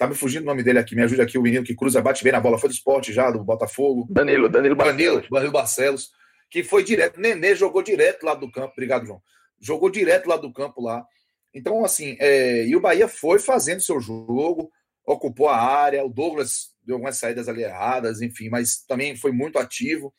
Tá 0.00 0.06
me 0.06 0.14
fugindo 0.14 0.44
o 0.44 0.46
nome 0.46 0.62
dele 0.62 0.78
aqui. 0.78 0.96
Me 0.96 1.02
ajude 1.02 1.20
aqui, 1.20 1.36
o 1.36 1.42
menino 1.42 1.62
que 1.62 1.74
cruza, 1.74 2.00
bate 2.00 2.24
bem 2.24 2.32
na 2.32 2.40
bola. 2.40 2.56
Foi 2.56 2.70
do 2.70 2.72
esporte 2.72 3.12
já, 3.12 3.30
do 3.30 3.44
Botafogo. 3.44 4.06
Danilo, 4.08 4.48
Danilo 4.48 4.74
Barcelos. 4.74 4.96
Danilo, 4.96 5.28
Danilo 5.30 5.52
Barcelos. 5.52 6.10
Que 6.48 6.64
foi 6.64 6.82
direto. 6.82 7.20
Nenê 7.20 7.54
jogou 7.54 7.82
direto 7.82 8.22
lá 8.24 8.34
do 8.34 8.50
campo. 8.50 8.72
Obrigado, 8.72 9.04
João. 9.04 9.20
Jogou 9.60 9.90
direto 9.90 10.26
lá 10.26 10.38
do 10.38 10.50
campo 10.54 10.80
lá. 10.80 11.04
Então, 11.52 11.84
assim, 11.84 12.16
é... 12.18 12.64
e 12.64 12.74
o 12.74 12.80
Bahia 12.80 13.06
foi 13.08 13.38
fazendo 13.38 13.82
seu 13.82 14.00
jogo, 14.00 14.72
ocupou 15.04 15.50
a 15.50 15.58
área. 15.58 16.02
O 16.02 16.08
Douglas 16.08 16.70
deu 16.82 16.96
algumas 16.96 17.18
saídas 17.18 17.46
ali 17.46 17.62
erradas, 17.62 18.22
enfim, 18.22 18.48
mas 18.48 18.82
também 18.88 19.14
foi 19.18 19.32
muito 19.32 19.58
ativo. 19.58 20.14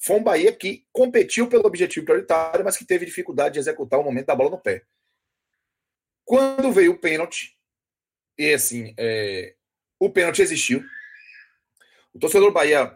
Foi 0.00 0.16
um 0.16 0.24
Bahia 0.24 0.52
que 0.52 0.84
competiu 0.92 1.46
pelo 1.46 1.64
objetivo 1.64 2.06
prioritário, 2.06 2.64
mas 2.64 2.76
que 2.76 2.84
teve 2.84 3.06
dificuldade 3.06 3.52
de 3.52 3.60
executar 3.60 4.00
o 4.00 4.02
momento 4.02 4.26
da 4.26 4.34
bola 4.34 4.50
no 4.50 4.58
pé. 4.58 4.82
Quando 6.24 6.72
veio 6.72 6.90
o 6.90 6.98
pênalti, 6.98 7.55
e 8.38 8.52
assim, 8.52 8.94
é, 8.96 9.54
o 9.98 10.10
pênalti 10.10 10.42
existiu. 10.42 10.82
O 12.14 12.18
torcedor 12.18 12.48
do 12.48 12.54
Bahia 12.54 12.94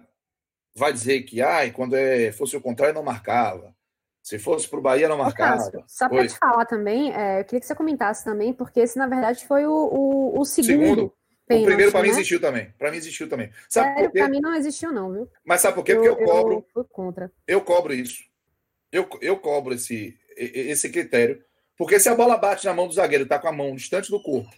vai 0.74 0.92
dizer 0.92 1.22
que 1.22 1.42
ai, 1.42 1.70
quando 1.70 1.94
é, 1.94 2.32
fosse 2.32 2.56
o 2.56 2.60
contrário, 2.60 2.94
não 2.94 3.02
marcava. 3.02 3.74
Se 4.22 4.38
fosse 4.38 4.68
para 4.68 4.78
o 4.78 4.82
Bahia, 4.82 5.08
não 5.08 5.16
marcava. 5.16 5.84
só 5.86 6.08
para 6.08 6.26
te 6.26 6.38
falar 6.38 6.66
também, 6.66 7.14
é, 7.14 7.40
eu 7.40 7.44
queria 7.44 7.60
que 7.60 7.66
você 7.66 7.74
comentasse 7.74 8.24
também, 8.24 8.52
porque 8.52 8.80
esse, 8.80 8.98
na 8.98 9.06
verdade, 9.06 9.46
foi 9.46 9.66
o, 9.66 9.72
o, 9.72 10.40
o 10.40 10.44
segundo. 10.44 10.66
segundo 10.66 11.20
pênalti, 11.50 11.64
o 11.64 11.66
primeiro 11.66 11.92
para 11.92 12.02
né? 12.02 12.06
mim 12.06 12.14
existiu 12.14 12.40
também. 12.40 12.74
Para 12.78 12.90
mim 12.90 12.96
existiu 12.96 13.28
também. 13.28 13.50
Sabe 13.68 14.08
Para 14.10 14.28
mim 14.28 14.40
não 14.40 14.54
existiu, 14.54 14.92
não, 14.92 15.12
viu? 15.12 15.28
Mas 15.44 15.60
sabe 15.60 15.74
por 15.74 15.84
quê? 15.84 15.94
Porque 15.94 16.08
eu, 16.08 16.18
eu 16.18 16.24
cobro. 16.24 16.66
Eu 16.76 16.84
contra. 16.84 17.32
Eu 17.46 17.60
cobro 17.60 17.92
isso. 17.92 18.22
Eu, 18.92 19.08
eu 19.20 19.36
cobro 19.36 19.74
esse, 19.74 20.16
esse 20.36 20.88
critério. 20.88 21.42
Porque 21.76 21.98
se 21.98 22.08
a 22.08 22.14
bola 22.14 22.36
bate 22.36 22.66
na 22.66 22.74
mão 22.74 22.86
do 22.86 22.94
zagueiro, 22.94 23.26
tá 23.26 23.38
com 23.38 23.48
a 23.48 23.52
mão 23.52 23.74
distante 23.74 24.10
do 24.10 24.22
corpo, 24.22 24.50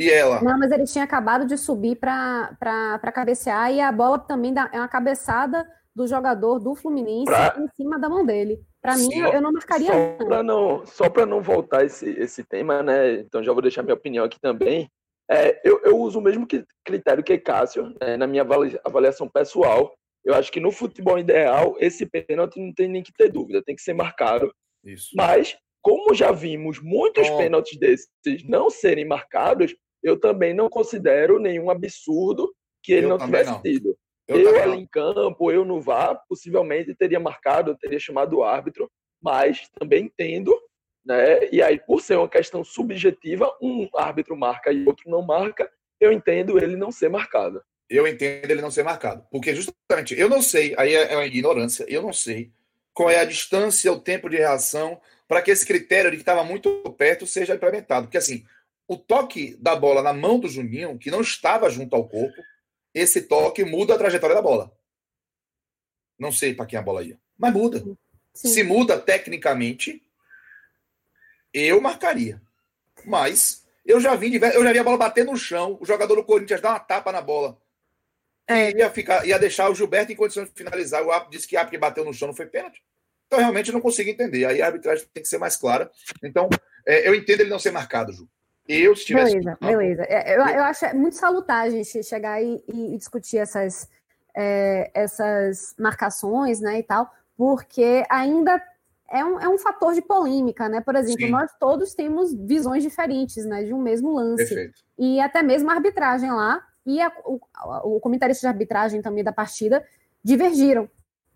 e 0.00 0.10
ela? 0.10 0.40
Não, 0.42 0.58
mas 0.58 0.70
ele 0.70 0.84
tinha 0.84 1.04
acabado 1.04 1.46
de 1.46 1.56
subir 1.56 1.96
para 1.96 2.98
cabecear 3.12 3.72
e 3.72 3.80
a 3.80 3.92
bola 3.92 4.18
também 4.18 4.52
dá, 4.52 4.68
é 4.72 4.78
uma 4.78 4.88
cabeçada 4.88 5.66
do 5.94 6.06
jogador 6.06 6.58
do 6.58 6.74
Fluminense 6.74 7.26
pra... 7.26 7.56
em 7.58 7.68
cima 7.76 7.98
da 7.98 8.08
mão 8.08 8.24
dele. 8.24 8.60
Para 8.80 8.96
mim, 8.96 9.14
eu 9.14 9.42
não 9.42 9.52
marcaria 9.52 9.92
só 9.92 10.24
para 10.24 10.42
não 10.42 10.86
Só 10.86 11.10
para 11.10 11.26
não 11.26 11.42
voltar 11.42 11.84
esse, 11.84 12.08
esse 12.18 12.42
tema, 12.42 12.82
né? 12.82 13.12
Então 13.20 13.42
já 13.42 13.52
vou 13.52 13.60
deixar 13.60 13.82
minha 13.82 13.94
opinião 13.94 14.24
aqui 14.24 14.38
também. 14.40 14.90
É, 15.30 15.60
eu, 15.62 15.80
eu 15.84 15.96
uso 15.98 16.18
o 16.18 16.22
mesmo 16.22 16.46
critério 16.84 17.22
que 17.22 17.38
Cássio, 17.38 17.94
né, 18.00 18.16
na 18.16 18.26
minha 18.26 18.44
avaliação 18.84 19.28
pessoal. 19.28 19.94
Eu 20.24 20.34
acho 20.34 20.50
que 20.50 20.60
no 20.60 20.72
futebol 20.72 21.18
ideal, 21.18 21.76
esse 21.78 22.04
pênalti 22.04 22.58
não 22.58 22.74
tem 22.74 22.88
nem 22.88 23.02
que 23.02 23.12
ter 23.12 23.30
dúvida, 23.30 23.62
tem 23.62 23.76
que 23.76 23.82
ser 23.82 23.94
marcado. 23.94 24.52
Isso. 24.84 25.10
Mas, 25.14 25.56
como 25.80 26.14
já 26.14 26.32
vimos 26.32 26.80
muitos 26.82 27.28
Bom. 27.28 27.38
pênaltis 27.38 27.78
desses 27.78 28.46
não 28.48 28.68
serem 28.68 29.06
marcados, 29.06 29.74
eu 30.02 30.18
também 30.18 30.54
não 30.54 30.68
considero 30.68 31.38
nenhum 31.38 31.70
absurdo 31.70 32.52
que 32.82 32.92
ele 32.92 33.06
eu 33.06 33.10
não 33.10 33.18
tivesse 33.18 33.50
não. 33.50 33.62
tido. 33.62 33.96
Eu, 34.26 34.38
eu 34.38 34.62
ali 34.62 34.78
em 34.78 34.86
campo, 34.86 35.50
eu 35.50 35.64
no 35.64 35.80
VAR, 35.80 36.20
possivelmente 36.28 36.94
teria 36.94 37.18
marcado, 37.18 37.76
teria 37.76 37.98
chamado 37.98 38.36
o 38.38 38.44
árbitro, 38.44 38.90
mas 39.20 39.68
também 39.78 40.04
entendo, 40.04 40.56
né? 41.04 41.48
E 41.50 41.60
aí, 41.60 41.78
por 41.80 42.00
ser 42.00 42.16
uma 42.16 42.28
questão 42.28 42.62
subjetiva, 42.62 43.52
um 43.60 43.88
árbitro 43.94 44.36
marca 44.36 44.72
e 44.72 44.86
outro 44.86 45.10
não 45.10 45.20
marca, 45.20 45.70
eu 46.00 46.12
entendo 46.12 46.58
ele 46.58 46.76
não 46.76 46.92
ser 46.92 47.10
marcado. 47.10 47.60
Eu 47.88 48.06
entendo 48.06 48.50
ele 48.50 48.62
não 48.62 48.70
ser 48.70 48.84
marcado. 48.84 49.26
Porque 49.32 49.52
justamente, 49.52 50.18
eu 50.18 50.28
não 50.28 50.40
sei, 50.40 50.74
aí 50.78 50.94
é 50.94 51.16
uma 51.16 51.26
ignorância, 51.26 51.84
eu 51.88 52.00
não 52.00 52.12
sei 52.12 52.52
qual 52.94 53.10
é 53.10 53.18
a 53.18 53.24
distância, 53.24 53.92
o 53.92 54.00
tempo 54.00 54.28
de 54.28 54.36
reação 54.36 55.00
para 55.26 55.42
que 55.42 55.50
esse 55.50 55.66
critério 55.66 56.10
de 56.10 56.16
que 56.16 56.22
estava 56.22 56.44
muito 56.44 56.82
perto 56.98 57.26
seja 57.26 57.54
implementado. 57.54 58.06
Porque 58.06 58.18
assim, 58.18 58.44
o 58.90 58.96
toque 58.96 59.54
da 59.60 59.76
bola 59.76 60.02
na 60.02 60.12
mão 60.12 60.40
do 60.40 60.48
Juninho, 60.48 60.98
que 60.98 61.12
não 61.12 61.20
estava 61.20 61.70
junto 61.70 61.94
ao 61.94 62.08
corpo, 62.08 62.42
esse 62.92 63.22
toque 63.22 63.64
muda 63.64 63.94
a 63.94 63.98
trajetória 63.98 64.34
da 64.34 64.42
bola. 64.42 64.76
Não 66.18 66.32
sei 66.32 66.54
para 66.54 66.66
quem 66.66 66.76
a 66.76 66.82
bola 66.82 67.04
ia, 67.04 67.16
mas 67.38 67.52
muda. 67.52 67.84
Sim. 68.34 68.48
Se 68.48 68.64
muda 68.64 68.98
tecnicamente, 68.98 70.02
eu 71.54 71.80
marcaria. 71.80 72.42
Mas 73.04 73.64
eu 73.86 74.00
já 74.00 74.16
vi, 74.16 74.34
eu 74.34 74.64
já 74.64 74.72
vi 74.72 74.78
a 74.80 74.84
bola 74.84 74.98
bater 74.98 75.24
no 75.24 75.36
chão, 75.36 75.78
o 75.80 75.86
jogador 75.86 76.16
do 76.16 76.24
Corinthians 76.24 76.60
dar 76.60 76.70
uma 76.70 76.80
tapa 76.80 77.12
na 77.12 77.20
bola. 77.20 77.62
É. 78.48 78.72
Ia, 78.72 78.90
ficar, 78.90 79.24
ia 79.24 79.38
deixar 79.38 79.70
o 79.70 79.74
Gilberto 79.76 80.10
em 80.10 80.16
condições 80.16 80.48
de 80.48 80.54
finalizar. 80.56 81.04
O 81.04 81.12
árbitro 81.12 81.30
disse 81.30 81.46
que 81.46 81.56
a 81.56 81.64
que 81.64 81.78
bateu 81.78 82.04
no 82.04 82.12
chão 82.12 82.26
não 82.26 82.34
foi 82.34 82.46
pênalti. 82.46 82.82
Então, 83.28 83.38
realmente, 83.38 83.68
eu 83.68 83.74
não 83.74 83.80
consigo 83.80 84.10
entender. 84.10 84.46
Aí 84.46 84.60
a 84.60 84.66
arbitragem 84.66 85.06
tem 85.14 85.22
que 85.22 85.28
ser 85.28 85.38
mais 85.38 85.56
clara. 85.56 85.88
Então, 86.24 86.50
é, 86.84 87.06
eu 87.06 87.14
entendo 87.14 87.42
ele 87.42 87.50
não 87.50 87.60
ser 87.60 87.70
marcado, 87.70 88.12
Ju. 88.12 88.28
Eu, 88.70 88.94
se 88.94 89.04
tivesse. 89.04 89.32
Beleza, 89.38 89.58
beleza. 89.60 90.02
É, 90.04 90.36
eu, 90.36 90.40
eu 90.46 90.64
acho 90.64 90.96
muito 90.96 91.16
salutar 91.16 91.66
a 91.66 91.70
gente 91.70 92.02
chegar 92.04 92.42
e, 92.42 92.62
e 92.68 92.96
discutir 92.96 93.38
essas, 93.38 93.88
é, 94.36 94.90
essas 94.94 95.74
marcações, 95.78 96.60
né, 96.60 96.78
e 96.78 96.82
tal, 96.82 97.10
porque 97.36 98.04
ainda 98.08 98.62
é 99.10 99.24
um, 99.24 99.40
é 99.40 99.48
um 99.48 99.58
fator 99.58 99.92
de 99.92 100.00
polêmica, 100.00 100.68
né? 100.68 100.80
Por 100.80 100.94
exemplo, 100.94 101.26
Sim. 101.26 101.30
nós 101.30 101.50
todos 101.58 101.94
temos 101.94 102.32
visões 102.32 102.82
diferentes, 102.82 103.44
né, 103.44 103.64
de 103.64 103.74
um 103.74 103.82
mesmo 103.82 104.14
lance. 104.14 104.46
Perfeito. 104.46 104.82
E 104.96 105.20
até 105.20 105.42
mesmo 105.42 105.68
a 105.70 105.74
arbitragem 105.74 106.30
lá 106.30 106.62
e 106.86 107.00
a, 107.00 107.12
o, 107.24 107.40
o 107.96 108.00
comentarista 108.00 108.42
de 108.42 108.52
arbitragem 108.52 109.02
também 109.02 109.24
da 109.24 109.32
partida 109.32 109.84
divergiram. 110.22 110.88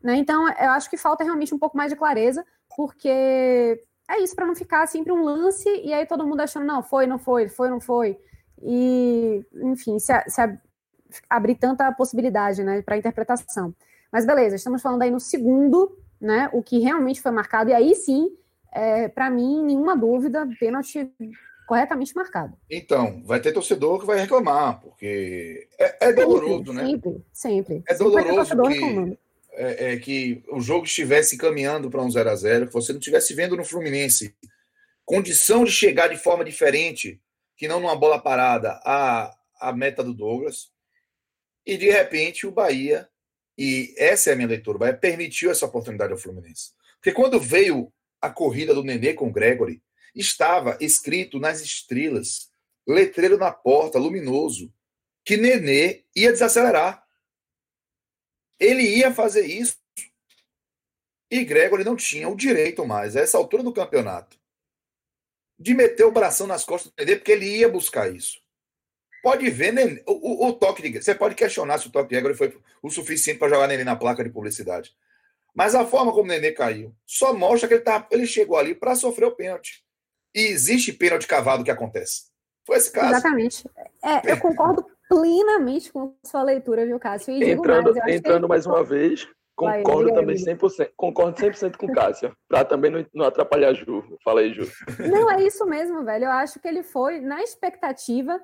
Né? 0.02 0.16
Então, 0.16 0.46
eu 0.48 0.70
acho 0.70 0.88
que 0.88 0.96
falta 0.96 1.24
realmente 1.24 1.54
um 1.54 1.58
pouco 1.58 1.76
mais 1.76 1.90
de 1.90 1.96
clareza, 1.96 2.44
porque 2.76 3.82
é 4.08 4.20
isso, 4.20 4.34
para 4.34 4.46
não 4.46 4.54
ficar 4.54 4.86
sempre 4.86 5.12
um 5.12 5.22
lance 5.22 5.68
e 5.82 5.92
aí 5.92 6.06
todo 6.06 6.26
mundo 6.26 6.40
achando, 6.40 6.66
não, 6.66 6.82
foi, 6.82 7.06
não 7.06 7.18
foi, 7.18 7.48
foi, 7.48 7.70
não 7.70 7.80
foi. 7.80 8.18
E, 8.62 9.44
enfim, 9.54 9.98
se, 9.98 10.12
se 10.26 10.58
abrir 11.28 11.54
tanta 11.56 11.90
possibilidade 11.92 12.62
né, 12.62 12.82
para 12.82 12.96
interpretação. 12.96 13.74
Mas 14.12 14.26
beleza, 14.26 14.56
estamos 14.56 14.82
falando 14.82 15.02
aí 15.02 15.10
no 15.10 15.20
segundo, 15.20 15.98
né, 16.20 16.48
o 16.52 16.62
que 16.62 16.78
realmente 16.78 17.20
foi 17.20 17.32
marcado, 17.32 17.70
e 17.70 17.74
aí 17.74 17.94
sim, 17.94 18.30
é, 18.72 19.08
para 19.08 19.30
mim, 19.30 19.62
nenhuma 19.64 19.96
dúvida, 19.96 20.46
pênalti 20.58 21.10
corretamente 21.66 22.14
marcado. 22.14 22.56
Então, 22.70 23.22
vai 23.24 23.40
ter 23.40 23.52
torcedor 23.52 24.00
que 24.00 24.06
vai 24.06 24.18
reclamar, 24.18 24.80
porque 24.80 25.66
é, 25.78 26.08
é 26.08 26.12
doloroso, 26.12 26.66
sempre, 26.66 26.72
né? 26.72 26.86
Sempre, 26.86 27.24
sempre. 27.32 27.82
É 27.88 27.94
doloroso 27.94 28.62
que, 28.62 29.18
é, 29.56 29.92
é, 29.92 29.96
que 29.96 30.42
o 30.48 30.60
jogo 30.60 30.84
estivesse 30.84 31.36
caminhando 31.36 31.90
para 31.90 32.02
um 32.02 32.10
0 32.10 32.30
a 32.30 32.36
0 32.36 32.66
que 32.66 32.72
você 32.72 32.92
não 32.92 32.98
estivesse 32.98 33.34
vendo 33.34 33.56
no 33.56 33.64
Fluminense 33.64 34.34
condição 35.04 35.64
de 35.64 35.70
chegar 35.70 36.08
de 36.08 36.16
forma 36.16 36.44
diferente, 36.44 37.20
que 37.56 37.68
não 37.68 37.78
numa 37.78 37.96
bola 37.96 38.18
parada, 38.18 38.80
a, 38.84 39.34
a 39.60 39.72
meta 39.72 40.02
do 40.02 40.14
Douglas. 40.14 40.70
E 41.64 41.76
de 41.76 41.90
repente 41.90 42.46
o 42.46 42.50
Bahia, 42.50 43.08
e 43.56 43.94
essa 43.96 44.30
é 44.30 44.32
a 44.32 44.36
minha 44.36 44.48
leitura, 44.48 44.76
o 44.76 44.80
Bahia 44.80 44.96
permitiu 44.96 45.50
essa 45.50 45.66
oportunidade 45.66 46.12
ao 46.12 46.18
Fluminense. 46.18 46.72
Porque 46.96 47.12
quando 47.12 47.38
veio 47.38 47.92
a 48.20 48.30
corrida 48.30 48.74
do 48.74 48.82
Nenê 48.82 49.12
com 49.12 49.28
o 49.28 49.32
Gregory, 49.32 49.82
estava 50.14 50.78
escrito 50.80 51.38
nas 51.38 51.60
estrelas, 51.60 52.50
letreiro 52.86 53.36
na 53.36 53.50
porta, 53.50 53.98
luminoso, 53.98 54.72
que 55.24 55.36
Nenê 55.36 56.04
ia 56.14 56.32
desacelerar. 56.32 57.03
Ele 58.58 58.82
ia 58.82 59.12
fazer 59.12 59.46
isso 59.46 59.76
e 61.30 61.44
Gregory 61.44 61.82
não 61.82 61.96
tinha 61.96 62.28
o 62.28 62.36
direito 62.36 62.86
mais, 62.86 63.16
a 63.16 63.20
essa 63.20 63.36
altura 63.36 63.62
do 63.62 63.72
campeonato, 63.72 64.38
de 65.58 65.74
meter 65.74 66.04
o 66.04 66.12
bração 66.12 66.46
nas 66.46 66.64
costas 66.64 66.92
do 66.92 66.94
Nenê, 66.98 67.16
porque 67.16 67.32
ele 67.32 67.58
ia 67.58 67.68
buscar 67.68 68.08
isso. 68.12 68.40
Pode 69.22 69.50
ver, 69.50 69.72
Nenê, 69.72 70.02
o, 70.06 70.12
o, 70.12 70.48
o, 70.48 70.52
toque 70.52 70.82
de 70.82 71.02
Você 71.02 71.14
pode 71.14 71.34
questionar 71.34 71.78
se 71.78 71.88
o 71.88 71.90
toque 71.90 72.10
de 72.10 72.14
Gregory 72.14 72.36
foi 72.36 72.56
o 72.82 72.90
suficiente 72.90 73.38
para 73.38 73.48
jogar 73.48 73.66
Nenê 73.66 73.82
na 73.82 73.96
placa 73.96 74.22
de 74.22 74.30
publicidade. 74.30 74.94
Mas 75.54 75.74
a 75.74 75.84
forma 75.84 76.12
como 76.12 76.24
o 76.24 76.26
Nenê 76.26 76.52
caiu 76.52 76.94
só 77.06 77.32
mostra 77.32 77.66
que 77.66 77.74
ele, 77.74 77.82
tá, 77.82 78.06
ele 78.10 78.26
chegou 78.26 78.56
ali 78.56 78.74
para 78.74 78.94
sofrer 78.94 79.26
o 79.26 79.34
pênalti. 79.34 79.84
E 80.34 80.40
existe 80.40 80.92
pênalti 80.92 81.26
cavado 81.26 81.64
que 81.64 81.70
acontece. 81.70 82.26
Foi 82.64 82.76
esse 82.76 82.92
caso. 82.92 83.10
Exatamente. 83.10 83.68
É, 84.04 84.32
eu 84.32 84.38
concordo 84.38 84.86
plenamente 85.08 85.92
com 85.92 86.14
sua 86.24 86.42
leitura, 86.42 86.86
viu, 86.86 86.98
Cássio? 86.98 87.34
E 87.34 87.50
entrando 87.50 87.94
mais, 87.94 88.14
entrando 88.14 88.48
mais 88.48 88.66
uma 88.66 88.82
vez, 88.82 89.28
Concordo 89.56 90.10
Vai, 90.10 90.14
também 90.14 90.36
100%, 90.36 90.90
concordo 90.96 91.40
100% 91.40 91.76
com 91.76 91.86
o 91.86 91.92
Cássio, 91.92 92.36
para 92.48 92.64
também 92.64 92.90
não, 92.90 93.06
não 93.14 93.24
atrapalhar 93.24 93.72
Ju. 93.72 94.02
Fala 94.24 94.40
aí, 94.40 94.52
Ju. 94.52 94.68
Não, 95.08 95.30
é 95.30 95.44
isso 95.44 95.64
mesmo, 95.64 96.04
velho. 96.04 96.24
Eu 96.24 96.32
acho 96.32 96.58
que 96.58 96.66
ele 96.66 96.82
foi 96.82 97.20
na 97.20 97.40
expectativa 97.40 98.40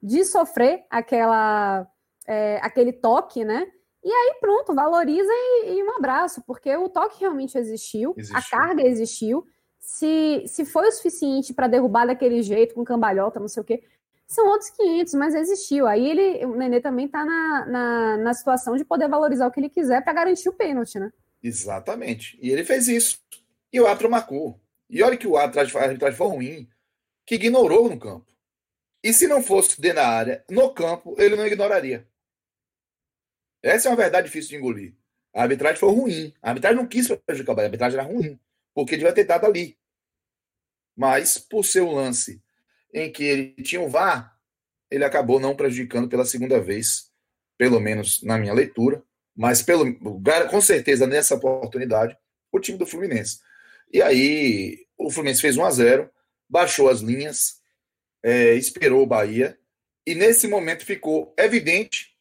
de 0.00 0.24
sofrer 0.24 0.84
aquela, 0.88 1.86
é, 2.28 2.58
aquele 2.62 2.92
toque, 2.92 3.44
né? 3.44 3.66
E 4.04 4.10
aí, 4.10 4.36
pronto, 4.40 4.74
valoriza 4.74 5.30
e, 5.30 5.78
e, 5.78 5.82
um 5.82 5.96
abraço, 5.96 6.42
porque 6.46 6.74
o 6.76 6.88
toque 6.88 7.20
realmente 7.20 7.58
existiu, 7.58 8.14
existiu. 8.16 8.36
a 8.36 8.42
carga 8.42 8.82
existiu. 8.82 9.44
Se, 9.80 10.44
se 10.46 10.64
foi 10.64 10.88
o 10.88 10.92
suficiente 10.92 11.52
para 11.52 11.66
derrubar 11.66 12.06
daquele 12.06 12.40
jeito, 12.40 12.74
com 12.74 12.84
cambalhota, 12.84 13.40
não 13.40 13.48
sei 13.48 13.62
o 13.62 13.66
quê, 13.66 13.82
são 14.32 14.48
outros 14.48 14.70
500, 14.70 15.14
mas 15.14 15.34
existiu. 15.34 15.86
Aí 15.86 16.08
ele, 16.08 16.44
o 16.46 16.56
Nenê 16.56 16.80
também 16.80 17.06
está 17.06 17.24
na, 17.24 17.66
na, 17.66 18.16
na, 18.16 18.34
situação 18.34 18.76
de 18.76 18.84
poder 18.84 19.08
valorizar 19.08 19.46
o 19.46 19.50
que 19.50 19.60
ele 19.60 19.68
quiser 19.68 20.02
para 20.02 20.12
garantir 20.14 20.48
o 20.48 20.54
pênalti, 20.54 20.98
né? 20.98 21.12
Exatamente. 21.42 22.38
E 22.40 22.50
ele 22.50 22.64
fez 22.64 22.88
isso. 22.88 23.18
E 23.70 23.80
o 23.80 23.86
árbitro 23.86 24.10
marcou. 24.10 24.58
E 24.88 25.02
olha 25.02 25.16
que 25.16 25.26
o 25.26 25.36
árbitro 25.36 26.12
foi 26.14 26.26
ruim, 26.26 26.68
que 27.26 27.34
ignorou 27.34 27.90
no 27.90 27.98
campo. 27.98 28.26
E 29.02 29.12
se 29.12 29.26
não 29.26 29.42
fosse 29.42 29.80
dentro 29.80 29.96
da 29.96 30.08
área, 30.08 30.44
no 30.48 30.72
campo, 30.72 31.14
ele 31.18 31.36
não 31.36 31.46
ignoraria. 31.46 32.08
Essa 33.62 33.88
é 33.88 33.90
uma 33.90 33.96
verdade 33.96 34.26
difícil 34.28 34.50
de 34.50 34.56
engolir. 34.56 34.94
A 35.34 35.42
arbitragem 35.42 35.78
foi 35.78 35.90
ruim. 35.90 36.34
A 36.40 36.48
arbitragem 36.50 36.76
não 36.76 36.86
quis 36.86 37.06
prejudicar 37.08 37.52
o 37.52 37.56
Bahia. 37.56 37.66
A 37.66 37.68
arbitragem 37.68 37.98
era 37.98 38.08
ruim. 38.08 38.40
Porque 38.74 38.96
devia 38.96 39.12
ter 39.12 39.22
estado 39.22 39.46
ali. 39.46 39.78
Mas, 40.96 41.38
por 41.38 41.64
ser 41.64 41.82
um 41.82 41.92
lance 41.92 42.41
em 42.92 43.10
que 43.10 43.24
ele 43.24 43.54
tinha 43.62 43.80
o 43.80 43.88
VAR, 43.88 44.36
ele 44.90 45.04
acabou 45.04 45.40
não 45.40 45.56
prejudicando 45.56 46.08
pela 46.08 46.24
segunda 46.24 46.60
vez, 46.60 47.10
pelo 47.56 47.80
menos 47.80 48.22
na 48.22 48.36
minha 48.36 48.52
leitura, 48.52 49.02
mas 49.34 49.62
pelo, 49.62 49.86
com 50.50 50.60
certeza 50.60 51.06
nessa 51.06 51.34
oportunidade, 51.34 52.16
o 52.52 52.60
time 52.60 52.76
do 52.76 52.86
Fluminense. 52.86 53.40
E 53.90 54.02
aí 54.02 54.86
o 54.98 55.10
Fluminense 55.10 55.40
fez 55.40 55.56
1 55.56 55.64
a 55.64 55.70
0 55.70 56.10
baixou 56.48 56.90
as 56.90 57.00
linhas, 57.00 57.62
é, 58.22 58.54
esperou 58.54 59.02
o 59.02 59.06
Bahia, 59.06 59.58
e 60.06 60.14
nesse 60.14 60.46
momento 60.46 60.84
ficou 60.84 61.34
evidente 61.38 62.14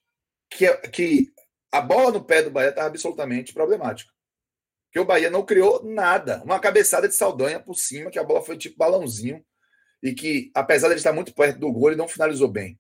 que, 0.50 0.72
que 0.90 1.34
a 1.72 1.82
bola 1.82 2.12
no 2.12 2.24
pé 2.24 2.42
do 2.42 2.52
Bahia 2.52 2.70
estava 2.70 2.88
absolutamente 2.88 3.54
problemática. 3.54 4.12
Que 4.92 5.00
o 5.00 5.06
Bahia 5.06 5.30
não 5.30 5.46
criou 5.46 5.84
nada. 5.84 6.42
Uma 6.44 6.60
cabeçada 6.60 7.08
de 7.08 7.16
Saldanha 7.16 7.60
por 7.60 7.76
cima, 7.76 8.10
que 8.10 8.20
a 8.20 8.24
bola 8.24 8.42
foi 8.42 8.58
tipo 8.58 8.78
balãozinho 8.78 9.44
e 10.02 10.14
que, 10.14 10.52
apesar 10.54 10.88
de 10.88 10.94
ele 10.94 11.00
estar 11.00 11.14
muito 11.14 11.34
perto 11.34 11.60
do 11.60 11.72
gol, 11.72 11.90
ele 11.90 11.98
não 11.98 12.08
finalizou 12.08 12.48
bem. 12.48 12.80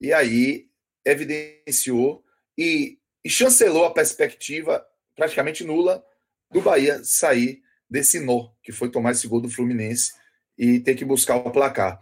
E 0.00 0.12
aí 0.12 0.68
evidenciou 1.04 2.24
e, 2.56 2.98
e 3.24 3.30
chancelou 3.30 3.84
a 3.84 3.92
perspectiva 3.92 4.84
praticamente 5.14 5.64
nula 5.64 6.04
do 6.50 6.60
Bahia 6.60 7.02
sair 7.04 7.62
desse 7.88 8.20
nó, 8.20 8.50
que 8.62 8.72
foi 8.72 8.90
tomar 8.90 9.12
esse 9.12 9.26
gol 9.26 9.40
do 9.40 9.50
Fluminense 9.50 10.12
e 10.56 10.80
ter 10.80 10.94
que 10.94 11.04
buscar 11.04 11.36
o 11.36 11.50
placar. 11.50 12.00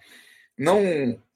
Não, 0.57 0.83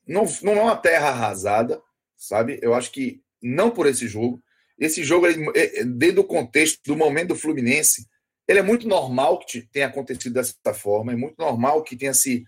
não, 0.06 0.24
não 0.42 0.52
é 0.52 0.62
uma 0.62 0.76
terra 0.76 1.08
arrasada, 1.08 1.80
sabe? 2.16 2.58
Eu 2.62 2.74
acho 2.74 2.90
que 2.90 3.22
não 3.40 3.70
por 3.70 3.86
esse 3.86 4.06
jogo. 4.06 4.42
Esse 4.78 5.04
jogo, 5.04 5.26
ele, 5.26 5.44
dentro 5.84 6.16
do 6.16 6.24
contexto 6.24 6.80
do 6.84 6.96
momento 6.96 7.28
do 7.28 7.36
Fluminense, 7.36 8.06
ele 8.48 8.58
é 8.58 8.62
muito 8.62 8.88
normal 8.88 9.38
que 9.38 9.62
tenha 9.62 9.86
acontecido 9.86 10.34
dessa 10.34 10.74
forma, 10.74 11.12
é 11.12 11.16
muito 11.16 11.36
normal 11.38 11.82
que 11.82 11.96
tenha 11.96 12.12
se 12.12 12.44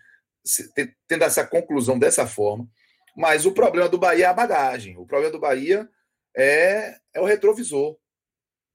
tendo 1.08 1.24
essa 1.24 1.46
conclusão 1.46 1.98
dessa 1.98 2.26
forma. 2.26 2.68
Mas 3.16 3.46
o 3.46 3.52
problema 3.52 3.88
do 3.88 3.98
Bahia 3.98 4.26
é 4.26 4.28
a 4.28 4.34
bagagem. 4.34 4.96
O 4.96 5.06
problema 5.06 5.32
do 5.32 5.40
Bahia 5.40 5.88
é, 6.36 6.98
é 7.14 7.20
o 7.20 7.24
retrovisor. 7.24 7.96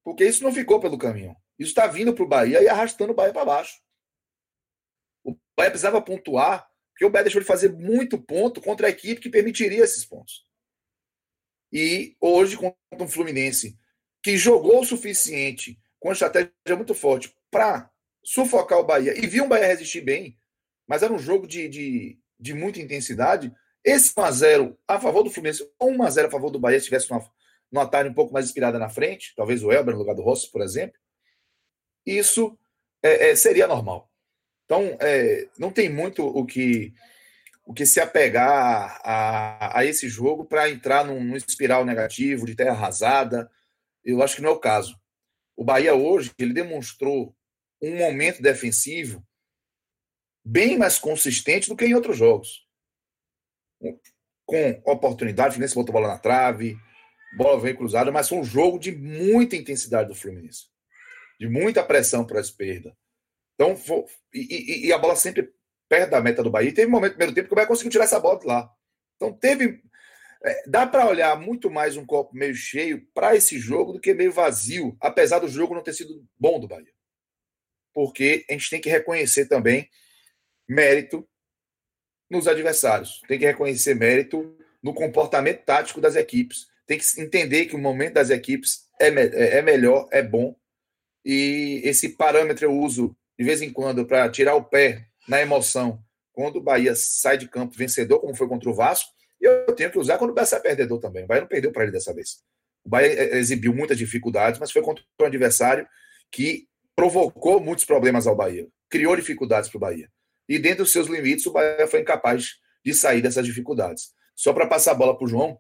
Porque 0.03 0.25
isso 0.25 0.43
não 0.43 0.53
ficou 0.53 0.79
pelo 0.79 0.97
caminho. 0.97 1.35
Isso 1.57 1.69
está 1.69 1.87
vindo 1.87 2.13
para 2.13 2.23
o 2.23 2.27
Bahia 2.27 2.61
e 2.61 2.69
arrastando 2.69 3.11
o 3.11 3.15
Bahia 3.15 3.33
para 3.33 3.45
baixo. 3.45 3.81
O 5.23 5.35
Bahia 5.57 5.71
precisava 5.71 6.01
pontuar, 6.01 6.69
porque 6.91 7.05
o 7.05 7.09
Bahia 7.09 7.25
deixou 7.25 7.41
de 7.41 7.47
fazer 7.47 7.73
muito 7.73 8.17
ponto 8.17 8.61
contra 8.61 8.87
a 8.87 8.89
equipe 8.89 9.21
que 9.21 9.29
permitiria 9.29 9.83
esses 9.83 10.05
pontos. 10.05 10.47
E 11.71 12.15
hoje, 12.19 12.57
contra 12.57 12.77
um 13.05 13.07
Fluminense 13.07 13.77
que 14.23 14.37
jogou 14.37 14.81
o 14.81 14.85
suficiente, 14.85 15.79
com 15.99 16.09
uma 16.09 16.13
estratégia 16.13 16.51
muito 16.75 16.93
forte, 16.93 17.33
para 17.51 17.89
sufocar 18.23 18.79
o 18.79 18.83
Bahia 18.83 19.17
e 19.17 19.27
viu 19.27 19.45
o 19.45 19.47
Bahia 19.47 19.67
resistir 19.67 20.01
bem, 20.01 20.37
mas 20.89 21.03
era 21.03 21.13
um 21.13 21.19
jogo 21.19 21.45
de, 21.45 21.69
de, 21.69 22.17
de 22.39 22.53
muita 22.55 22.81
intensidade. 22.81 23.53
Esse 23.85 24.11
1x0 24.11 24.75
a 24.87 24.99
favor 24.99 25.21
do 25.21 25.29
Fluminense, 25.29 25.69
ou 25.77 25.91
1x0 25.91 26.25
a 26.25 26.31
favor 26.31 26.49
do 26.49 26.59
Bahia, 26.59 26.79
se 26.79 26.85
tivesse 26.85 27.11
uma, 27.11 27.23
uma 27.71 27.87
tarde 27.87 28.09
um 28.09 28.13
pouco 28.13 28.33
mais 28.33 28.47
inspirada 28.47 28.79
na 28.79 28.89
frente, 28.89 29.33
talvez 29.35 29.63
o 29.63 29.71
Elber 29.71 29.93
no 29.93 29.99
lugar 29.99 30.15
do 30.15 30.23
Rossi, 30.23 30.51
por 30.51 30.63
exemplo, 30.63 30.99
isso 32.03 32.57
é, 33.03 33.29
é, 33.29 33.35
seria 33.35 33.67
normal. 33.67 34.09
Então, 34.65 34.97
é, 34.99 35.47
não 35.59 35.71
tem 35.71 35.89
muito 35.89 36.25
o 36.25 36.43
que, 36.43 36.91
o 37.63 37.71
que 37.71 37.85
se 37.85 37.99
apegar 37.99 38.99
a, 39.03 39.79
a 39.79 39.85
esse 39.85 40.09
jogo 40.09 40.43
para 40.43 40.71
entrar 40.71 41.05
num, 41.05 41.23
num, 41.23 41.35
espiral 41.35 41.85
negativo, 41.85 42.47
de 42.47 42.55
terra 42.55 42.71
arrasada. 42.71 43.49
Eu 44.03 44.23
acho 44.23 44.37
que 44.37 44.41
não 44.41 44.49
é 44.49 44.53
o 44.53 44.59
caso. 44.59 44.99
O 45.55 45.63
Bahia 45.63 45.93
hoje, 45.93 46.31
ele 46.39 46.53
demonstrou 46.53 47.35
um 47.79 47.95
momento 47.95 48.41
defensivo 48.41 49.23
bem 50.43 50.77
mais 50.77 50.97
consistente 50.97 51.69
do 51.69 51.75
que 51.75 51.85
em 51.85 51.93
outros 51.93 52.17
jogos. 52.17 52.67
Com 54.45 54.81
oportunidade, 54.85 55.49
o 55.49 55.51
Fluminense 55.53 55.75
botou 55.75 55.93
bola 55.93 56.07
na 56.07 56.17
trave, 56.17 56.77
bola 57.37 57.59
veio 57.59 57.77
cruzada, 57.77 58.11
mas 58.11 58.27
foi 58.27 58.39
um 58.39 58.43
jogo 58.43 58.79
de 58.79 58.91
muita 58.91 59.55
intensidade 59.55 60.09
do 60.09 60.15
Fluminense. 60.15 60.67
De 61.39 61.47
muita 61.47 61.83
pressão 61.83 62.25
para 62.25 62.39
a 62.39 62.41
esquerda. 62.41 62.95
Então, 63.53 63.75
foi, 63.75 64.05
e, 64.33 64.39
e, 64.39 64.87
e, 64.87 64.93
a 64.93 64.97
bola 64.97 65.15
sempre 65.15 65.53
perto 65.87 66.11
da 66.11 66.21
meta 66.21 66.41
do 66.41 66.49
Bahia. 66.49 66.69
E 66.69 66.73
teve 66.73 66.87
um 66.87 66.91
momento 66.91 67.11
no 67.11 67.17
primeiro 67.17 67.35
tempo 67.35 67.47
que 67.47 67.53
o 67.53 67.55
Bahia 67.55 67.67
conseguiu 67.67 67.91
tirar 67.91 68.05
essa 68.05 68.19
bola 68.19 68.39
de 68.39 68.47
lá. 68.47 68.71
Então, 69.15 69.33
teve. 69.33 69.81
É, 70.41 70.69
dá 70.69 70.87
para 70.87 71.05
olhar 71.05 71.37
muito 71.37 71.69
mais 71.69 71.97
um 71.97 72.05
copo 72.05 72.33
meio 72.33 72.55
cheio 72.55 73.05
para 73.13 73.35
esse 73.35 73.59
jogo 73.59 73.91
do 73.91 73.99
que 73.99 74.13
meio 74.13 74.31
vazio, 74.31 74.95
apesar 75.01 75.39
do 75.39 75.49
jogo 75.49 75.75
não 75.75 75.83
ter 75.83 75.93
sido 75.93 76.25
bom 76.37 76.57
do 76.57 76.67
Bahia. 76.67 76.93
Porque 77.93 78.45
a 78.49 78.53
gente 78.53 78.69
tem 78.69 78.79
que 78.79 78.89
reconhecer 78.89 79.47
também 79.47 79.89
mérito 80.69 81.27
nos 82.29 82.47
adversários, 82.47 83.21
tem 83.27 83.39
que 83.39 83.45
reconhecer 83.45 83.95
mérito 83.95 84.55
no 84.83 84.93
comportamento 84.93 85.65
tático 85.65 85.99
das 85.99 86.15
equipes, 86.15 86.67
tem 86.85 86.99
que 86.99 87.21
entender 87.21 87.65
que 87.65 87.75
o 87.75 87.79
momento 87.79 88.13
das 88.13 88.29
equipes 88.29 88.87
é, 89.01 89.07
é, 89.07 89.57
é 89.57 89.61
melhor, 89.63 90.07
é 90.11 90.21
bom, 90.21 90.55
e 91.25 91.81
esse 91.83 92.09
parâmetro 92.09 92.65
eu 92.65 92.71
uso 92.71 93.17
de 93.37 93.43
vez 93.43 93.63
em 93.63 93.73
quando 93.73 94.05
para 94.05 94.29
tirar 94.29 94.53
o 94.55 94.63
pé 94.63 95.07
na 95.27 95.41
emoção 95.41 96.03
quando 96.31 96.57
o 96.57 96.61
Bahia 96.61 96.93
sai 96.95 97.37
de 97.37 97.47
campo 97.47 97.75
vencedor, 97.75 98.19
como 98.19 98.35
foi 98.35 98.47
contra 98.47 98.69
o 98.69 98.73
Vasco, 98.73 99.09
eu 99.41 99.73
tenho 99.73 99.91
que 99.91 99.97
usar 99.97 100.17
quando 100.17 100.31
o 100.31 100.33
Bahia 100.33 100.45
sai 100.45 100.61
perdedor 100.61 100.99
também. 100.99 101.23
O 101.23 101.27
Bahia 101.27 101.41
não 101.41 101.47
perdeu 101.47 101.71
para 101.71 101.83
ele 101.83 101.91
dessa 101.91 102.13
vez. 102.13 102.41
O 102.85 102.89
Bahia 102.89 103.07
é, 103.07 103.37
exibiu 103.37 103.73
muitas 103.73 103.97
dificuldades, 103.97 104.59
mas 104.59 104.71
foi 104.71 104.81
contra 104.81 105.03
um 105.21 105.25
adversário 105.25 105.87
que 106.31 106.67
provocou 106.95 107.59
muitos 107.59 107.85
problemas 107.85 108.27
ao 108.27 108.35
Bahia, 108.35 108.67
criou 108.89 109.15
dificuldades 109.15 109.69
para 109.69 109.77
o 109.77 109.79
Bahia 109.79 110.09
e 110.49 110.57
dentro 110.57 110.83
dos 110.83 110.91
seus 110.91 111.07
limites 111.07 111.45
o 111.45 111.51
Bahia 111.51 111.87
foi 111.87 112.01
incapaz 112.01 112.55
de 112.83 112.93
sair 112.93 113.21
dessas 113.21 113.45
dificuldades. 113.45 114.11
Só 114.35 114.51
para 114.51 114.65
passar 114.65 114.91
a 114.91 114.95
bola 114.95 115.15
para 115.15 115.25
o 115.25 115.27
João, 115.27 115.59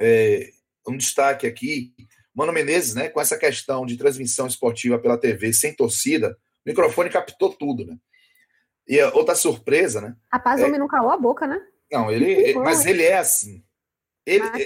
é, 0.00 0.50
um 0.86 0.96
destaque 0.96 1.46
aqui, 1.46 1.92
Mano 2.32 2.52
Menezes, 2.52 2.94
né, 2.94 3.08
com 3.08 3.20
essa 3.20 3.36
questão 3.36 3.84
de 3.84 3.96
transmissão 3.96 4.46
esportiva 4.46 4.98
pela 4.98 5.18
TV 5.18 5.52
sem 5.52 5.74
torcida, 5.74 6.38
o 6.64 6.68
microfone 6.68 7.10
captou 7.10 7.52
tudo, 7.52 7.84
né? 7.84 7.96
E 8.86 9.02
outra 9.02 9.34
surpresa, 9.34 10.00
né? 10.00 10.14
Rapaz, 10.32 10.60
o 10.60 10.64
é, 10.64 10.66
homem 10.66 10.78
não 10.78 10.86
calou 10.86 11.10
a 11.10 11.16
boca, 11.16 11.46
né? 11.46 11.60
Não, 11.90 12.10
ele, 12.10 12.54
mas 12.54 12.86
ele 12.86 13.02
é 13.02 13.18
assim. 13.18 13.64
Ele, 14.24 14.44
ah, 14.44 14.58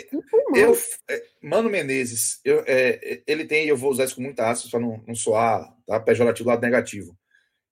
eu, 0.55 0.77
é, 1.09 1.23
Mano 1.43 1.71
Menezes, 1.71 2.41
eu, 2.45 2.65
é, 2.67 3.23
ele 3.27 3.45
tem, 3.45 3.67
eu 3.67 3.77
vou 3.77 3.91
usar 3.91 4.05
isso 4.05 4.17
com 4.17 4.23
muita 4.23 4.51
aspas 4.51 4.71
para 4.71 4.81
não, 4.81 5.03
não 5.07 5.15
soar 5.15 5.75
tá, 5.87 6.01
pejorativo 6.01 6.49
lado 6.49 6.63
negativo. 6.63 7.17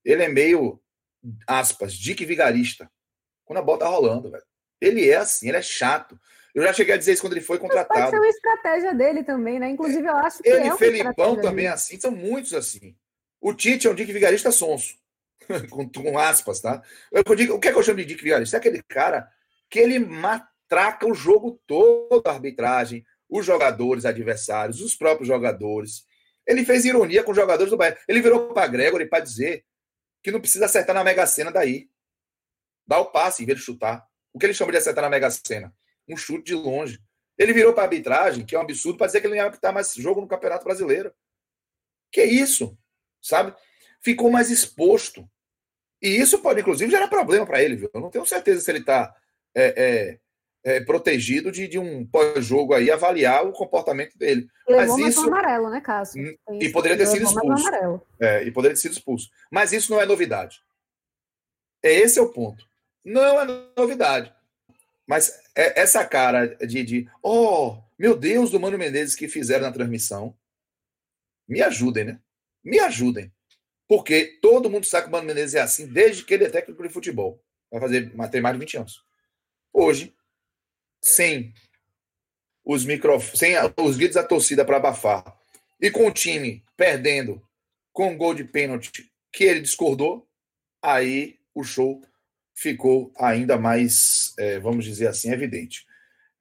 Ele 0.05 0.23
é 0.23 0.29
meio 0.29 0.81
aspas, 1.47 1.95
Dick 1.95 2.25
Vigarista. 2.25 2.91
Quando 3.45 3.59
a 3.59 3.63
bola 3.63 3.79
tá 3.79 3.89
rolando, 3.89 4.31
velho. 4.31 4.45
Ele 4.81 5.09
é 5.09 5.17
assim, 5.17 5.49
ele 5.49 5.57
é 5.57 5.63
chato. 5.63 6.19
Eu 6.55 6.63
já 6.63 6.73
cheguei 6.73 6.95
a 6.95 6.99
dizer 6.99 7.13
isso 7.13 7.23
quando 7.23 7.35
ele 7.35 7.41
foi 7.41 7.59
contratado. 7.59 8.01
Mas 8.01 8.11
pode 8.11 8.11
ser 8.11 8.19
uma 8.19 8.29
estratégia 8.29 8.95
dele 8.95 9.23
também, 9.23 9.59
né? 9.59 9.69
Inclusive, 9.69 10.07
eu 10.07 10.17
acho 10.17 10.43
que. 10.43 10.49
Ele 10.49 10.65
e 10.65 10.69
é 10.69 10.77
Felipão 10.77 11.41
também 11.41 11.67
é 11.67 11.71
assim, 11.71 11.99
são 11.99 12.11
muitos 12.11 12.55
assim. 12.55 12.97
O 13.41 13.55
Tite 13.55 13.87
é 13.87 13.91
um 13.91 13.95
Dick 13.95 14.13
Vigarista 14.13 14.51
sonso. 14.51 14.97
com, 15.71 15.89
com, 15.89 16.19
aspas, 16.19 16.61
tá? 16.61 16.83
Eu 17.11 17.23
digo, 17.35 17.55
o 17.55 17.61
que 17.61 17.69
é 17.69 17.73
que 17.73 17.79
eu 17.79 17.83
chamo 17.83 17.99
de 17.99 18.05
Dick 18.05 18.23
Vigarista? 18.23 18.57
É 18.57 18.59
aquele 18.59 18.83
cara 18.83 19.29
que 19.71 19.79
ele 19.79 19.99
matraca 19.99 21.07
o 21.07 21.15
jogo 21.15 21.61
todo, 21.67 22.27
a 22.27 22.31
arbitragem, 22.31 23.05
os 23.29 23.45
jogadores 23.45 24.05
adversários, 24.05 24.81
os 24.81 24.95
próprios 24.95 25.29
jogadores. 25.29 26.05
Ele 26.47 26.65
fez 26.65 26.85
ironia 26.85 27.23
com 27.23 27.31
os 27.31 27.37
jogadores 27.37 27.71
do 27.71 27.77
Bahia. 27.77 27.97
Ele 28.07 28.23
virou 28.23 28.53
para 28.53 28.67
Gregory 28.67 29.07
para 29.07 29.21
dizer 29.21 29.65
que 30.23 30.31
não 30.31 30.41
precisa 30.41 30.67
acertar 30.67 30.95
na 30.95 31.05
Mega 31.05 31.27
Sena 31.27 31.51
daí. 31.51 31.89
Dá 32.87 32.99
o 32.99 33.07
passe 33.07 33.43
em 33.43 33.47
vez 33.47 33.59
de 33.59 33.65
chutar. 33.65 34.07
O 34.33 34.39
que 34.39 34.47
ele 34.47 34.55
chama 34.55 34.73
de 34.73 34.79
acertar 34.79 35.03
na 35.03 35.11
Mega 35.11 35.31
Sena? 35.31 35.75
Um 36.09 36.17
chute 36.17 36.45
de 36.45 36.55
longe. 36.55 37.01
Ele 37.37 37.53
virou 37.53 37.73
para 37.73 37.85
arbitragem, 37.85 38.45
que 38.45 38.57
é 38.57 38.59
um 38.59 38.63
absurdo, 38.63 38.99
para 38.99 39.07
dizer 39.07 39.21
que 39.21 39.27
ele 39.27 39.37
não 39.37 39.43
ia 39.43 39.49
apitar 39.49 39.73
mais 39.73 39.95
jogo 39.95 40.21
no 40.21 40.29
Campeonato 40.29 40.65
Brasileiro. 40.65 41.15
Que 42.11 42.25
isso? 42.25 42.77
Sabe? 43.23 43.55
Ficou 44.03 44.31
mais 44.31 44.51
exposto. 44.51 45.29
E 46.03 46.09
isso 46.09 46.41
pode, 46.41 46.61
inclusive, 46.61 46.91
gerar 46.91 47.09
problema 47.09 47.47
para 47.47 47.63
ele, 47.63 47.77
viu? 47.77 47.91
Eu 47.93 48.01
não 48.01 48.11
tenho 48.11 48.27
certeza 48.27 48.61
se 48.61 48.71
ele 48.71 48.81
está 48.81 49.15
é, 49.55 49.75
é, 49.77 50.21
é, 50.65 50.81
protegido 50.81 51.51
de, 51.51 51.69
de 51.69 51.79
um 51.79 52.07
pós-jogo 52.07 52.75
aí 52.75 52.91
avaliar 52.91 53.47
o 53.47 53.53
comportamento 53.53 54.17
dele. 54.19 54.49
Ele 54.67 54.77
Mas 54.77 54.97
isso 54.99 55.27
amarelo, 55.27 55.71
né, 55.71 55.81
Cássio? 55.81 56.23
Hum, 56.49 56.59
e 56.61 56.69
poderia 56.71 56.97
ter 56.97 57.07
sido 57.07 57.25
expulso. 57.25 58.03
É, 58.21 58.45
e 58.45 58.51
poderia 58.51 58.75
ter 58.75 58.81
sido 58.81 58.93
expulso. 58.93 59.31
Mas 59.51 59.73
isso 59.73 59.93
não 59.93 60.01
é 60.01 60.07
novidade. 60.07 60.61
É 61.83 61.93
esse 61.93 62.19
é 62.19 62.23
o 62.23 62.33
ponto. 62.33 62.67
Não 63.05 63.41
é 63.41 63.47
novidade. 63.77 64.35
Mas 65.07 65.41
é 65.57 65.81
essa 65.81 66.05
cara 66.05 66.47
de, 66.67 66.83
de 66.83 67.11
oh, 67.23 67.79
meu 67.99 68.17
Deus, 68.17 68.51
do 68.51 68.61
Mano 68.61 68.77
Menezes 68.77 69.15
que 69.15 69.29
fizeram 69.29 69.65
na 69.65 69.73
transmissão, 69.73 70.37
me 71.49 71.63
ajudem, 71.63 72.05
né? 72.05 72.21
Me 72.63 72.79
ajudem. 72.79 73.33
Porque 73.89 74.39
todo 74.43 74.69
mundo 74.69 74.85
sabe 74.85 75.05
que 75.05 75.09
o 75.09 75.13
Mano 75.13 75.27
Menezes 75.27 75.55
é 75.55 75.61
assim 75.61 75.87
desde 75.87 76.25
que 76.25 76.35
ele 76.35 76.45
é 76.45 76.51
técnico 76.51 76.83
de 76.83 76.91
futebol. 76.91 77.43
Vai 77.71 77.81
fazer 77.81 78.13
ter 78.31 78.41
mais 78.43 78.55
de 78.55 78.61
20 78.61 78.77
anos. 78.77 79.05
Hoje, 79.73 80.15
sem 81.09 81.53
os 82.65 82.85
microfones, 82.85 83.39
sem 83.39 83.55
os 83.77 83.97
gritos 83.97 84.17
da 84.17 84.23
torcida 84.23 84.65
para 84.65 84.77
abafar, 84.77 85.25
e 85.81 85.91
com 85.91 86.07
o 86.07 86.13
time 86.13 86.63
perdendo 86.77 87.43
com 87.93 88.11
um 88.11 88.17
gol 88.17 88.35
de 88.35 88.45
pênalti 88.45 89.11
que 89.33 89.45
ele 89.45 89.61
discordou, 89.61 90.29
aí 90.83 91.39
o 91.55 91.65
show 91.65 92.03
ficou 92.55 93.13
ainda 93.17 93.57
mais, 93.57 94.35
é, 94.39 94.59
vamos 94.59 94.85
dizer 94.85 95.09
assim, 95.09 95.33
evidente. 95.33 95.87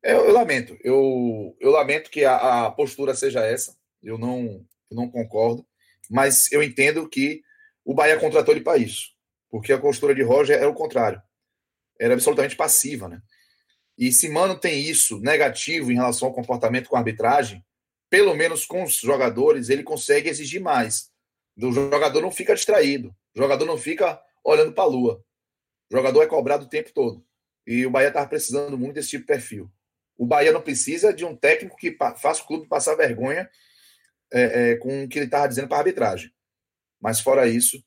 Eu, 0.03 0.25
eu 0.25 0.34
lamento, 0.34 0.77
eu, 0.84 1.56
eu, 1.60 1.71
lamento 1.71 2.10
que 2.10 2.25
a, 2.25 2.65
a, 2.65 2.71
postura 2.71 3.15
seja 3.15 3.45
essa, 3.45 3.75
eu 4.03 4.17
não, 4.17 4.65
eu 4.89 4.95
não 4.95 5.10
concordo, 5.10 5.65
mas 6.10 6.51
eu 6.51 6.62
entendo 6.62 7.08
que 7.10 7.41
o 7.84 7.93
Bahia 7.93 8.19
contratou 8.19 8.53
ele 8.53 8.63
para 8.63 8.77
isso, 8.77 9.12
porque 9.49 9.71
a 9.71 9.80
postura 9.80 10.13
de 10.13 10.21
Roger 10.21 10.58
era 10.58 10.69
o 10.69 10.73
contrário, 10.73 11.21
era 11.99 12.13
absolutamente 12.13 12.56
passiva, 12.56 13.08
né? 13.08 13.21
E 13.97 14.12
se 14.12 14.29
Mano 14.29 14.57
tem 14.57 14.79
isso 14.79 15.19
negativo 15.19 15.91
em 15.91 15.95
relação 15.95 16.27
ao 16.27 16.33
comportamento 16.33 16.88
com 16.88 16.95
a 16.95 16.99
arbitragem, 16.99 17.65
pelo 18.10 18.36
menos 18.36 18.65
com 18.65 18.83
os 18.83 18.95
jogadores, 18.95 19.69
ele 19.69 19.83
consegue 19.83 20.29
exigir 20.29 20.62
mais. 20.62 21.10
O 21.57 21.71
jogador 21.71 22.21
não 22.21 22.31
fica 22.31 22.53
distraído, 22.53 23.10
o 23.36 23.41
jogador 23.41 23.65
não 23.65 23.77
fica 23.77 24.21
olhando 24.43 24.71
para 24.71 24.83
a 24.83 24.88
lua. 24.88 25.23
O 25.91 25.97
jogador 25.97 26.21
é 26.21 26.27
cobrado 26.27 26.65
o 26.65 26.69
tempo 26.69 26.91
todo. 26.93 27.25
E 27.65 27.86
o 27.86 27.89
Bahia 27.89 28.10
estava 28.10 28.27
precisando 28.27 28.77
muito 28.77 28.95
desse 28.95 29.10
tipo 29.10 29.23
de 29.23 29.27
perfil. 29.27 29.71
O 30.17 30.25
Bahia 30.25 30.51
não 30.51 30.62
precisa 30.62 31.13
de 31.13 31.25
um 31.25 31.36
técnico 31.36 31.75
que 31.75 31.95
faça 32.17 32.41
o 32.41 32.47
clube 32.47 32.67
passar 32.67 32.95
vergonha 32.95 33.49
é, 34.31 34.71
é, 34.71 34.75
com 34.77 35.03
o 35.03 35.07
que 35.07 35.19
ele 35.19 35.25
estava 35.25 35.47
dizendo 35.47 35.67
para 35.67 35.77
a 35.77 35.79
arbitragem. 35.79 36.31
Mas 36.99 37.19
fora 37.19 37.47
isso, 37.47 37.83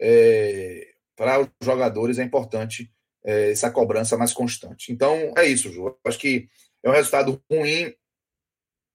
é, 0.00 0.94
para 1.16 1.40
os 1.40 1.48
jogadores 1.62 2.18
é 2.18 2.22
importante 2.22 2.93
é, 3.24 3.50
essa 3.50 3.70
cobrança 3.70 4.16
mais 4.16 4.32
constante. 4.32 4.92
Então 4.92 5.32
é 5.36 5.46
isso, 5.46 5.72
Ju. 5.72 5.96
Acho 6.04 6.18
que 6.18 6.48
é 6.82 6.90
um 6.90 6.92
resultado 6.92 7.42
ruim 7.50 7.94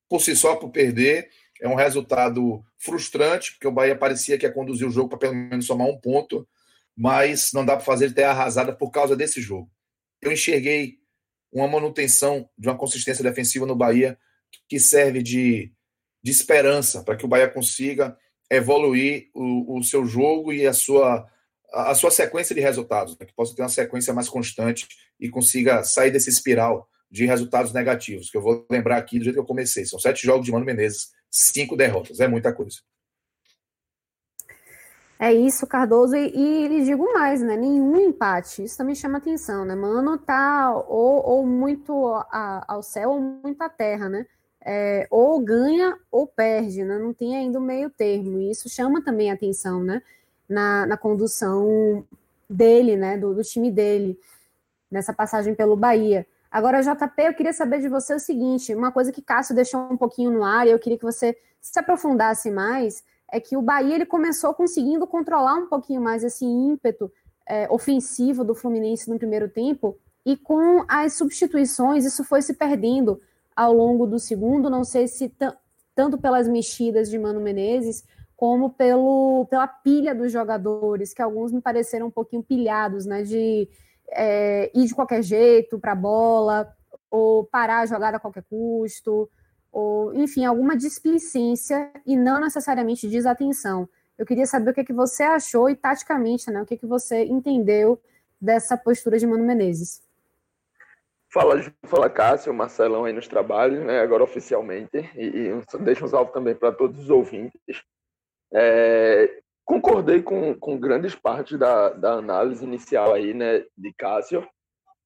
por 0.10 0.22
si 0.22 0.36
só 0.36 0.56
por 0.56 0.70
perder. 0.70 1.30
É 1.62 1.68
um 1.68 1.76
resultado 1.76 2.64
frustrante, 2.78 3.52
porque 3.52 3.68
o 3.68 3.72
Bahia 3.72 3.96
parecia 3.96 4.38
que 4.38 4.46
ia 4.46 4.52
conduzir 4.52 4.88
o 4.88 4.92
jogo 4.92 5.10
para 5.10 5.20
pelo 5.20 5.36
menos 5.36 5.66
somar 5.66 5.88
um 5.88 5.98
ponto 5.98 6.48
mas 7.00 7.54
não 7.54 7.64
dá 7.66 7.78
para 7.78 7.86
fazer 7.86 8.14
terra 8.14 8.32
arrasada 8.32 8.76
por 8.76 8.92
causa 8.92 9.16
desse 9.16 9.40
jogo. 9.40 9.72
Eu 10.22 10.34
enxerguei 10.34 11.00
uma 11.50 11.66
manutenção 11.66 12.50
de 12.58 12.68
uma 12.68 12.78
consistência 12.78 13.24
defensiva 13.24 13.66
no 13.66 13.74
Bahia 13.74 14.20
que 14.68 14.78
serve 14.82 15.24
de, 15.24 15.72
de 16.22 16.30
esperança 16.30 17.02
para 17.02 17.16
que 17.16 17.24
o 17.24 17.28
Bahia 17.30 17.48
consiga 17.48 18.18
evoluir 18.52 19.30
o, 19.34 19.78
o 19.78 19.82
seu 19.84 20.06
jogo 20.06 20.52
e 20.52 20.68
a 20.68 20.74
sua, 20.74 21.26
a, 21.74 21.94
sua 21.96 22.12
sequência 22.12 22.56
de 22.56 22.62
resultados, 22.62 23.18
né? 23.18 23.26
que 23.26 23.34
possa 23.34 23.56
ter 23.56 23.62
uma 23.62 23.70
sequência 23.70 24.14
mais 24.14 24.30
constante 24.30 24.88
e 25.20 25.30
consiga 25.30 25.84
sair 25.84 26.12
desse 26.12 26.30
espiral 26.30 26.88
de 27.12 27.26
resultados 27.26 27.74
negativos, 27.74 28.30
que 28.30 28.38
eu 28.38 28.42
vou 28.42 28.66
lembrar 28.70 28.98
aqui 28.98 29.18
do 29.18 29.24
jeito 29.24 29.36
que 29.36 29.42
eu 29.42 29.46
comecei. 29.46 29.86
São 29.86 30.00
sete 30.00 30.26
jogos 30.26 30.46
de 30.46 30.52
Mano 30.52 30.66
Menezes, 30.66 31.12
cinco 31.30 31.76
derrotas. 31.76 32.20
É 32.20 32.28
muita 32.28 32.54
coisa. 32.54 32.78
É 35.22 35.34
isso, 35.34 35.68
Cardoso, 35.68 36.16
e, 36.16 36.32
e 36.34 36.68
lhe 36.70 36.86
digo 36.86 37.12
mais, 37.12 37.42
né? 37.42 37.58
Nenhum 37.58 37.98
empate, 37.98 38.64
isso 38.64 38.78
também 38.78 38.96
chama 38.96 39.18
atenção, 39.18 39.66
né? 39.66 39.76
Mano 39.76 40.18
tá 40.18 40.74
ou, 40.88 41.22
ou 41.28 41.46
muito 41.46 42.08
a, 42.32 42.64
ao 42.66 42.82
céu 42.82 43.10
ou 43.10 43.20
muito 43.20 43.62
à 43.62 43.68
terra, 43.68 44.08
né? 44.08 44.26
É, 44.66 45.08
ou 45.12 45.38
ganha 45.42 45.98
ou 46.10 46.26
perde, 46.26 46.86
né? 46.86 46.98
Não 46.98 47.14
tem 47.14 47.36
ainda 47.36 47.60
o 47.60 47.62
meio 47.62 47.90
termo, 47.90 48.40
e 48.40 48.50
isso 48.50 48.70
chama 48.70 49.04
também 49.04 49.30
atenção, 49.30 49.84
né? 49.84 50.02
Na, 50.50 50.86
na 50.88 50.98
condução 50.98 52.04
dele, 52.50 52.98
né? 52.98 53.18
Do, 53.18 53.36
do 53.36 53.44
time 53.44 53.70
dele, 53.70 54.20
nessa 54.90 55.14
passagem 55.14 55.54
pelo 55.54 55.76
Bahia. 55.76 56.26
Agora, 56.52 56.82
JP, 56.82 57.22
eu 57.22 57.34
queria 57.36 57.54
saber 57.54 57.80
de 57.80 57.88
você 57.88 58.16
o 58.16 58.20
seguinte: 58.20 58.74
uma 58.74 58.92
coisa 58.92 59.12
que 59.12 59.22
Cássio 59.22 59.56
deixou 59.56 59.80
um 59.82 59.98
pouquinho 59.98 60.32
no 60.32 60.44
ar, 60.44 60.68
e 60.68 60.72
eu 60.72 60.80
queria 60.80 60.98
que 60.98 61.06
você 61.06 61.38
se 61.62 61.80
aprofundasse 61.80 62.50
mais 62.50 63.04
é 63.32 63.40
que 63.40 63.56
o 63.56 63.62
Bahia 63.62 63.96
ele 63.96 64.06
começou 64.06 64.54
conseguindo 64.54 65.06
controlar 65.06 65.56
um 65.56 65.68
pouquinho 65.68 66.02
mais 66.02 66.24
esse 66.24 66.44
ímpeto 66.44 67.12
é, 67.48 67.68
ofensivo 67.70 68.44
do 68.44 68.56
Fluminense 68.56 69.10
no 69.10 69.18
primeiro 69.18 69.48
tempo, 69.48 69.98
e 70.26 70.36
com 70.36 70.84
as 70.88 71.14
substituições 71.14 72.06
isso 72.06 72.24
foi 72.24 72.42
se 72.42 72.54
perdendo 72.54 73.22
ao 73.56 73.74
longo 73.74 74.08
do 74.08 74.20
segundo, 74.20 74.70
não 74.70 74.84
sei 74.84 75.08
se 75.08 75.32
tanto 75.96 76.18
pelas 76.18 76.48
mexidas 76.48 77.10
de 77.10 77.20
Mano 77.20 77.42
Menezes, 77.42 78.04
como 78.40 78.70
pelo, 78.70 79.46
pela 79.50 79.68
pilha 79.68 80.16
dos 80.16 80.32
jogadores, 80.32 81.14
que 81.14 81.22
alguns 81.22 81.52
me 81.52 81.60
pareceram 81.60 82.08
um 82.08 82.10
pouquinho 82.10 82.42
pilhados, 82.42 83.06
né, 83.06 83.22
de 83.22 83.68
é, 84.12 84.72
ir 84.74 84.86
de 84.86 84.96
qualquer 84.96 85.22
jeito 85.22 85.78
para 85.78 85.92
a 85.92 85.96
bola, 85.96 86.74
ou 87.12 87.44
parar 87.44 87.82
a 87.82 87.86
jogada 87.86 88.16
a 88.16 88.20
qualquer 88.20 88.46
custo, 88.50 89.30
ou, 89.70 90.16
enfim, 90.16 90.46
alguma 90.46 90.78
displicência 90.78 91.92
e 92.06 92.16
não 92.16 92.40
necessariamente 92.40 93.10
desatenção. 93.10 93.90
Eu 94.18 94.26
queria 94.26 94.46
saber 94.46 94.72
o 94.72 94.74
que, 94.74 94.80
é 94.80 94.86
que 94.86 94.94
você 94.94 95.24
achou 95.24 95.70
e, 95.70 95.76
taticamente, 95.76 96.50
né, 96.50 96.62
o 96.62 96.66
que, 96.66 96.76
é 96.76 96.78
que 96.78 96.88
você 96.88 97.26
entendeu 97.26 98.02
dessa 98.40 98.78
postura 98.78 99.18
de 99.18 99.28
Mano 99.28 99.44
Menezes. 99.44 100.02
Fala, 101.28 101.62
fala 101.84 102.10
Cássio, 102.10 102.54
Marcelão 102.54 103.04
aí 103.04 103.12
nos 103.12 103.28
trabalhos, 103.28 103.86
né, 103.86 104.00
agora 104.00 104.24
oficialmente, 104.24 104.98
e, 105.14 105.26
e 105.26 105.84
deixa 105.84 106.06
um 106.06 106.08
salve 106.08 106.32
também 106.32 106.56
para 106.56 106.72
todos 106.72 107.02
os 107.02 107.10
ouvintes. 107.10 107.84
É, 108.54 109.42
concordei 109.64 110.22
com, 110.22 110.56
com 110.56 110.80
grandes 110.80 111.14
partes 111.14 111.58
da, 111.60 111.90
da 111.90 112.14
análise 112.14 112.64
inicial 112.64 113.14
aí, 113.14 113.34
né, 113.34 113.64
de 113.78 113.94
Cássio, 113.98 114.48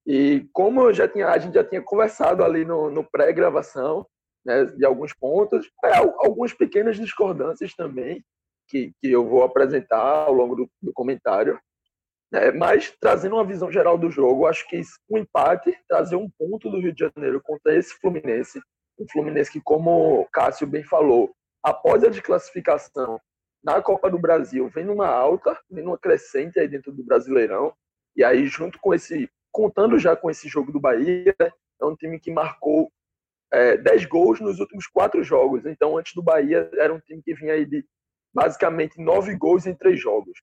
e 0.05 0.47
como 0.51 0.81
eu 0.81 0.93
já 0.93 1.07
tinha, 1.07 1.27
a 1.27 1.37
gente 1.37 1.53
já 1.53 1.63
tinha 1.63 1.81
conversado 1.81 2.43
ali 2.43 2.65
no, 2.65 2.89
no 2.89 3.03
pré-gravação, 3.03 4.05
né, 4.45 4.65
de 4.65 4.85
alguns 4.85 5.13
pontos, 5.13 5.69
é, 5.83 5.95
algumas 5.95 6.53
pequenas 6.53 6.97
discordâncias 6.97 7.73
também, 7.73 8.23
que, 8.67 8.93
que 9.01 9.11
eu 9.11 9.27
vou 9.27 9.43
apresentar 9.43 9.99
ao 9.99 10.33
longo 10.33 10.55
do, 10.55 10.69
do 10.81 10.93
comentário. 10.93 11.59
Né, 12.31 12.51
mas 12.51 12.93
trazendo 12.99 13.35
uma 13.35 13.45
visão 13.45 13.71
geral 13.71 13.97
do 13.97 14.09
jogo, 14.09 14.47
acho 14.47 14.67
que 14.67 14.81
o 15.09 15.15
um 15.15 15.19
empate, 15.19 15.77
trazer 15.87 16.15
um 16.15 16.29
ponto 16.37 16.69
do 16.69 16.79
Rio 16.79 16.93
de 16.93 17.09
Janeiro 17.15 17.41
contra 17.41 17.75
esse 17.75 17.93
Fluminense, 17.99 18.59
um 18.99 19.05
Fluminense 19.11 19.51
que, 19.51 19.61
como 19.61 20.27
Cássio 20.31 20.67
bem 20.67 20.83
falou, 20.83 21.33
após 21.61 22.03
a 22.03 22.09
desclassificação 22.09 23.19
na 23.63 23.81
Copa 23.81 24.09
do 24.09 24.19
Brasil, 24.19 24.69
vem 24.69 24.83
numa 24.83 25.07
alta, 25.07 25.57
vem 25.69 25.83
numa 25.83 25.97
crescente 25.97 26.59
aí 26.59 26.67
dentro 26.67 26.91
do 26.91 27.03
Brasileirão, 27.03 27.73
e 28.15 28.23
aí 28.23 28.45
junto 28.45 28.77
com 28.79 28.93
esse, 28.93 29.29
contando 29.51 29.97
já 29.97 30.15
com 30.15 30.29
esse 30.29 30.47
jogo 30.49 30.71
do 30.71 30.79
Bahia, 30.79 31.35
é 31.39 31.85
um 31.85 31.95
time 31.95 32.19
que 32.19 32.31
marcou 32.31 32.91
é, 33.51 33.77
10 33.77 34.05
gols 34.05 34.39
nos 34.39 34.59
últimos 34.59 34.87
quatro 34.87 35.23
jogos. 35.23 35.65
Então, 35.65 35.97
antes 35.97 36.13
do 36.13 36.23
Bahia, 36.23 36.69
era 36.73 36.93
um 36.93 36.99
time 36.99 37.21
que 37.21 37.33
vinha 37.35 37.53
aí 37.53 37.65
de 37.65 37.85
basicamente 38.33 38.99
nove 38.99 39.35
gols 39.35 39.65
em 39.65 39.75
três 39.75 39.99
jogos. 39.99 40.41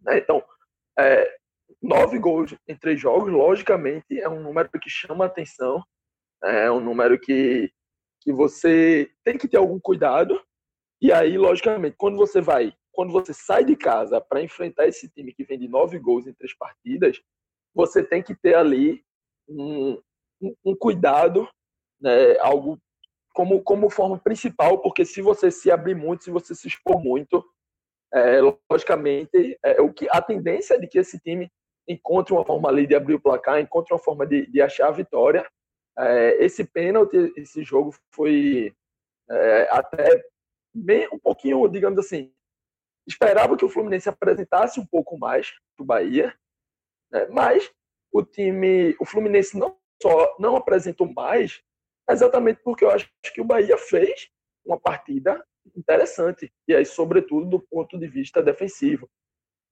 Né? 0.00 0.18
Então, 0.18 0.42
é, 0.98 1.36
nove 1.80 2.18
gols 2.18 2.54
em 2.66 2.76
três 2.76 3.00
jogos, 3.00 3.32
logicamente, 3.32 4.20
é 4.20 4.28
um 4.28 4.40
número 4.40 4.68
que 4.80 4.90
chama 4.90 5.26
atenção, 5.26 5.82
é 6.42 6.70
um 6.70 6.80
número 6.80 7.18
que, 7.18 7.70
que 8.20 8.32
você 8.32 9.10
tem 9.24 9.38
que 9.38 9.46
ter 9.46 9.58
algum 9.58 9.78
cuidado. 9.78 10.38
E 11.02 11.12
aí, 11.12 11.36
logicamente, 11.36 11.96
quando 11.98 12.16
você 12.16 12.40
vai, 12.40 12.72
quando 12.92 13.12
você 13.12 13.34
sai 13.34 13.64
de 13.64 13.74
casa 13.74 14.20
para 14.20 14.40
enfrentar 14.40 14.86
esse 14.86 15.08
time 15.08 15.34
que 15.34 15.42
vem 15.42 15.58
de 15.58 15.66
nove 15.66 15.98
gols 15.98 16.28
em 16.28 16.32
três 16.32 16.56
partidas, 16.56 17.20
você 17.74 18.04
tem 18.04 18.22
que 18.22 18.36
ter 18.36 18.54
ali 18.54 19.04
um, 19.48 20.00
um, 20.40 20.54
um 20.64 20.76
cuidado 20.76 21.48
né, 22.00 22.38
algo 22.38 22.78
como, 23.34 23.60
como 23.62 23.90
forma 23.90 24.16
principal, 24.16 24.78
porque 24.80 25.04
se 25.04 25.20
você 25.20 25.50
se 25.50 25.72
abrir 25.72 25.96
muito, 25.96 26.22
se 26.22 26.30
você 26.30 26.54
se 26.54 26.68
expor 26.68 27.02
muito, 27.02 27.44
é, 28.14 28.40
logicamente, 28.70 29.58
é, 29.64 29.80
o 29.80 29.92
que 29.92 30.06
a 30.08 30.22
tendência 30.22 30.74
é 30.74 30.78
de 30.78 30.86
que 30.86 30.98
esse 30.98 31.18
time 31.18 31.50
encontre 31.88 32.32
uma 32.32 32.44
forma 32.44 32.68
ali 32.68 32.86
de 32.86 32.94
abrir 32.94 33.14
o 33.14 33.20
placar, 33.20 33.58
encontre 33.58 33.92
uma 33.92 33.98
forma 33.98 34.24
de, 34.24 34.46
de 34.46 34.62
achar 34.62 34.88
a 34.88 34.92
vitória, 34.92 35.44
É, 35.98 36.42
esse 36.44 36.64
pênalti, 36.64 37.32
esse 37.36 37.62
jogo 37.64 37.94
foi 38.14 38.72
é, 39.30 39.68
até 39.70 40.22
bem, 40.74 41.08
um 41.12 41.18
pouquinho, 41.18 41.66
digamos 41.68 41.98
assim, 41.98 42.32
esperava 43.06 43.56
que 43.56 43.64
o 43.64 43.68
Fluminense 43.68 44.08
apresentasse 44.08 44.80
um 44.80 44.86
pouco 44.86 45.18
mais 45.18 45.52
do 45.76 45.84
Bahia, 45.84 46.34
né? 47.10 47.26
mas 47.30 47.70
o 48.12 48.22
time, 48.22 48.94
o 49.00 49.04
Fluminense 49.04 49.58
não 49.58 49.76
só 50.00 50.36
não 50.38 50.56
apresentou 50.56 51.12
mais, 51.12 51.62
exatamente 52.08 52.60
porque 52.62 52.84
eu 52.84 52.90
acho 52.90 53.10
que 53.34 53.40
o 53.40 53.44
Bahia 53.44 53.78
fez 53.78 54.28
uma 54.64 54.78
partida 54.78 55.44
interessante, 55.76 56.52
e 56.66 56.74
aí, 56.74 56.84
sobretudo, 56.84 57.48
do 57.48 57.60
ponto 57.60 57.98
de 57.98 58.08
vista 58.08 58.42
defensivo. 58.42 59.08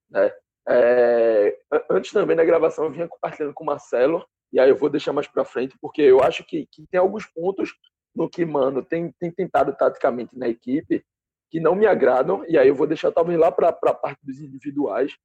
Né? 0.08 0.32
É, 0.68 1.58
antes 1.90 2.12
também 2.12 2.36
da 2.36 2.44
gravação, 2.44 2.84
eu 2.84 2.92
vinha 2.92 3.08
compartilhando 3.08 3.54
com 3.54 3.64
o 3.64 3.66
Marcelo, 3.66 4.24
e 4.52 4.58
aí 4.58 4.68
eu 4.68 4.76
vou 4.76 4.88
deixar 4.88 5.12
mais 5.12 5.26
para 5.26 5.44
frente, 5.44 5.76
porque 5.80 6.02
eu 6.02 6.22
acho 6.22 6.44
que, 6.44 6.66
que 6.66 6.86
tem 6.86 6.98
alguns 6.98 7.26
pontos 7.26 7.72
no 8.14 8.28
que 8.28 8.44
Mano 8.44 8.82
tem, 8.82 9.12
tem 9.18 9.30
tentado 9.30 9.74
taticamente 9.76 10.36
na 10.36 10.48
equipe 10.48 11.04
que 11.50 11.58
não 11.58 11.74
me 11.74 11.86
agradam, 11.86 12.44
e 12.46 12.56
aí 12.56 12.68
eu 12.68 12.74
vou 12.74 12.86
deixar 12.86 13.10
talvez 13.10 13.38
lá 13.38 13.50
para 13.50 13.68
a 13.68 13.94
parte 13.94 14.20
dos 14.22 14.38
individuais, 14.38 15.16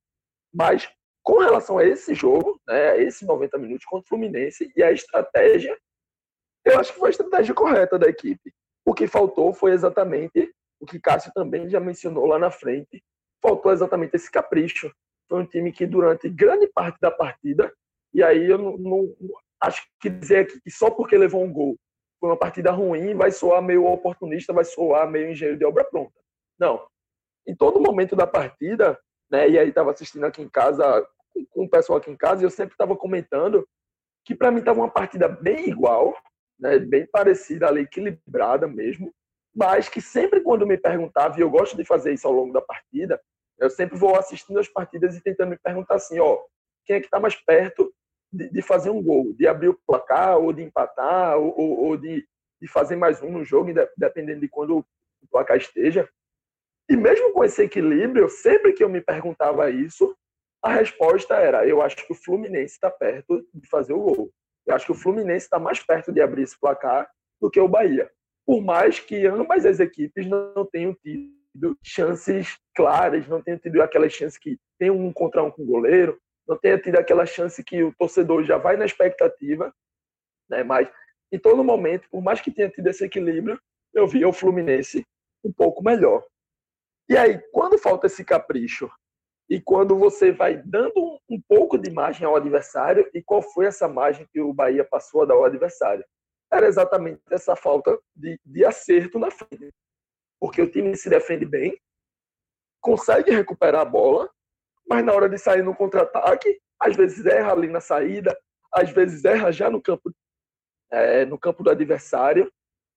mas 0.54 0.90
com 1.24 1.40
relação 1.40 1.78
a 1.78 1.86
esse 1.86 2.14
jogo, 2.16 2.60
né, 2.68 3.02
esse 3.02 3.26
90 3.26 3.58
minutos 3.60 3.86
contra 3.86 4.06
o 4.06 4.08
Fluminense 4.08 4.72
e 4.76 4.84
a 4.84 4.92
estratégia, 4.92 5.78
eu 6.64 6.80
acho 6.80 6.94
que 6.94 7.00
foi 7.00 7.10
a 7.10 7.12
estratégia 7.12 7.54
correta 7.54 8.00
da 8.00 8.08
equipe. 8.08 8.52
O 8.84 8.94
que 8.94 9.08
faltou 9.08 9.54
foi 9.54 9.72
exatamente 9.72 10.52
o 10.80 10.86
que 10.86 11.00
Cássio 11.00 11.32
também 11.34 11.70
já 11.70 11.80
mencionou 11.80 12.26
lá 12.26 12.40
na 12.40 12.52
frente, 12.52 13.04
faltou 13.42 13.72
exatamente 13.72 14.16
esse 14.16 14.30
capricho. 14.32 14.92
Foi 15.30 15.42
um 15.42 15.46
time 15.46 15.72
que 15.72 15.86
durante 15.86 16.30
grande 16.30 16.68
parte 16.68 17.00
da 17.00 17.12
partida, 17.12 17.72
e 18.14 18.24
aí 18.24 18.50
eu 18.50 18.58
não, 18.58 18.78
não 18.78 19.14
acho 19.62 19.84
que 20.00 20.10
dizer 20.10 20.48
que 20.48 20.72
só 20.72 20.90
porque 20.90 21.18
levou 21.18 21.44
um 21.44 21.52
gol 21.52 21.76
foi 22.26 22.32
uma 22.32 22.38
partida 22.38 22.72
ruim, 22.72 23.14
vai 23.14 23.32
soar 23.32 23.62
meio 23.62 23.86
oportunista, 23.86 24.52
vai 24.52 24.66
soar 24.66 25.08
meio 25.08 25.30
engenheiro 25.30 25.60
de 25.60 25.64
obra 25.66 25.84
pronta. 25.84 26.20
Não. 26.60 26.84
Em 27.48 27.56
todo 27.56 27.80
momento 27.80 28.16
da 28.16 28.26
partida, 28.26 29.00
né, 29.30 29.48
e 29.48 29.60
aí 29.60 29.70
estava 29.70 29.92
assistindo 29.92 30.26
aqui 30.26 30.42
em 30.42 30.50
casa, 30.50 31.08
com 31.52 31.66
o 31.66 31.70
pessoal 31.70 32.00
aqui 32.00 32.10
em 32.10 32.18
casa, 32.18 32.42
e 32.42 32.46
eu 32.46 32.50
sempre 32.50 32.74
estava 32.74 32.96
comentando 32.98 33.68
que 34.26 34.34
para 34.34 34.50
mim 34.50 34.58
estava 34.58 34.80
uma 34.80 34.90
partida 34.90 35.28
bem 35.28 35.70
igual, 35.70 36.18
né, 36.60 36.80
bem 36.80 37.06
parecida 37.06 37.68
ali, 37.68 37.82
equilibrada 37.82 38.68
mesmo, 38.68 39.14
mas 39.56 39.88
que 39.88 40.02
sempre 40.02 40.42
quando 40.42 40.66
me 40.66 40.78
perguntava, 40.78 41.38
e 41.38 41.42
eu 41.42 41.50
gosto 41.50 41.78
de 41.78 41.86
fazer 41.86 42.12
isso 42.12 42.28
ao 42.28 42.34
longo 42.34 42.52
da 42.52 42.62
partida, 42.62 43.22
eu 43.60 43.70
sempre 43.70 44.00
vou 44.00 44.18
assistindo 44.18 44.60
as 44.60 44.68
partidas 44.68 45.16
e 45.16 45.22
tentando 45.22 45.52
me 45.52 45.60
perguntar 45.60 45.96
assim, 45.96 46.20
ó, 46.20 46.40
quem 46.86 46.96
é 46.96 47.00
que 47.00 47.06
está 47.06 47.20
mais 47.20 47.36
perto 47.36 47.94
de, 48.36 48.50
de, 48.50 48.62
fazer 48.62 48.90
um 48.90 49.02
gol, 49.02 49.34
de 49.34 49.48
abrir 49.48 49.70
o 49.70 49.80
placar, 49.88 50.38
ou 50.38 50.52
de 50.52 50.64
empatar, 50.64 51.38
ou, 51.38 51.58
ou, 51.58 51.86
ou 51.86 51.98
de, 51.98 52.28
de, 52.62 52.68
fazer 52.68 52.96
mais 52.96 53.22
um 53.22 53.32
no 53.32 53.44
jogo, 53.44 53.72
dependendo 53.98 54.42
de 54.42 54.50
quando 54.50 54.80
o 54.80 54.86
placar 55.32 55.58
esteja. 55.58 56.08
E 56.90 56.96
mesmo 56.96 57.32
com 57.32 57.44
esse 57.44 57.64
equilíbrio, 57.64 58.30
sempre 58.30 58.74
que 58.74 58.84
eu 58.84 58.90
me 58.90 59.02
perguntava 59.02 59.70
isso, 59.70 60.16
a 60.64 60.74
resposta 60.74 61.36
era: 61.36 61.68
eu 61.68 61.82
acho 61.82 61.96
que 61.96 62.12
o 62.12 62.16
Fluminense 62.16 62.74
está 62.74 62.92
perto 62.92 63.46
de 63.54 63.68
fazer 63.68 63.94
o 63.94 64.00
gol. 64.00 64.32
Eu 64.66 64.76
acho 64.76 64.86
que 64.86 64.92
o 64.92 64.96
Fluminense 64.96 65.46
está 65.46 65.60
mais 65.60 65.80
perto 65.80 66.12
de 66.12 66.22
abrir 66.22 66.44
esse 66.44 66.60
placar 66.60 67.08
do 67.40 67.50
que 67.50 67.60
o 67.60 67.68
Bahia. 67.68 68.10
Por 68.46 68.62
mais 68.62 69.00
que 69.00 69.26
ambas 69.26 69.66
as 69.66 69.80
equipes 69.80 70.28
não 70.28 70.66
tenham 70.66 70.94
tido 70.96 71.78
chances 71.84 72.58
claras, 72.76 73.28
não 73.28 73.42
tenham 73.42 73.60
tido 73.60 73.82
aquelas 73.82 74.14
chances 74.14 74.38
que 74.38 74.58
tem 74.80 74.90
um 74.90 75.12
contra 75.14 75.44
um 75.44 75.52
com 75.52 75.64
o 75.64 75.66
goleiro, 75.66 76.20
não 76.48 76.58
tenha 76.58 76.80
tido 76.80 76.98
aquela 76.98 77.26
chance 77.26 77.64
que 77.64 77.84
o 77.84 77.94
torcedor 77.96 78.44
já 78.44 78.58
vai 78.58 78.78
na 78.78 78.86
expectativa, 78.86 79.74
né? 80.50 80.64
Mas 80.64 80.90
em 81.32 81.40
todo 81.40 81.64
momento, 81.64 82.08
por 82.10 82.22
mais 82.22 82.40
que 82.40 82.52
tenha 82.52 82.70
tido 82.70 82.88
esse 82.88 83.04
equilíbrio, 83.04 83.60
eu 83.94 84.08
via 84.08 84.28
o 84.28 84.34
Fluminense 84.34 85.06
um 85.44 85.52
pouco 85.52 85.84
melhor. 85.84 86.26
E 87.10 87.18
aí, 87.18 87.40
quando 87.52 87.78
falta 87.78 88.08
esse 88.08 88.24
capricho 88.24 88.90
e 89.50 89.62
quando 89.62 89.98
você 89.98 90.32
vai 90.32 90.58
dando 90.58 91.20
um 91.30 91.42
pouco 91.48 91.78
de 91.78 91.92
margem 91.92 92.26
ao 92.26 92.36
adversário, 92.36 93.10
e 93.14 93.22
qual 93.22 93.42
foi 93.42 93.68
essa 93.68 93.88
margem 93.88 94.28
que 94.32 94.42
o 94.42 94.54
Bahia 94.54 94.84
passou 94.84 95.22
a 95.22 95.26
dar 95.26 95.36
ao 95.36 95.46
adversário? 95.46 96.04
Era 96.52 96.68
exatamente 96.68 97.22
essa 97.30 97.56
falta 97.56 97.98
de, 98.16 98.40
de 98.44 98.66
acerto 98.66 99.20
na 99.20 99.30
frente. 99.30 99.72
Porque 100.40 100.62
o 100.62 100.70
time 100.70 100.96
se 100.96 101.10
defende 101.10 101.46
bem, 101.46 101.80
consegue 102.82 103.32
recuperar 103.32 103.82
a 103.82 103.86
bola, 103.86 104.30
mas 104.88 105.04
na 105.04 105.14
hora 105.14 105.28
de 105.28 105.38
sair 105.38 105.64
no 105.64 105.76
contra-ataque, 105.76 106.60
às 106.80 106.96
vezes 106.96 107.26
erra 107.26 107.54
ali 107.54 107.68
na 107.68 107.82
saída, 107.82 108.38
às 108.74 108.90
vezes 108.92 109.24
erra 109.26 109.52
já 109.52 109.70
no 109.70 109.82
campo, 109.82 110.12
é, 110.92 111.26
no 111.26 111.38
campo 111.38 111.64
do 111.64 111.70
adversário. 111.70 112.52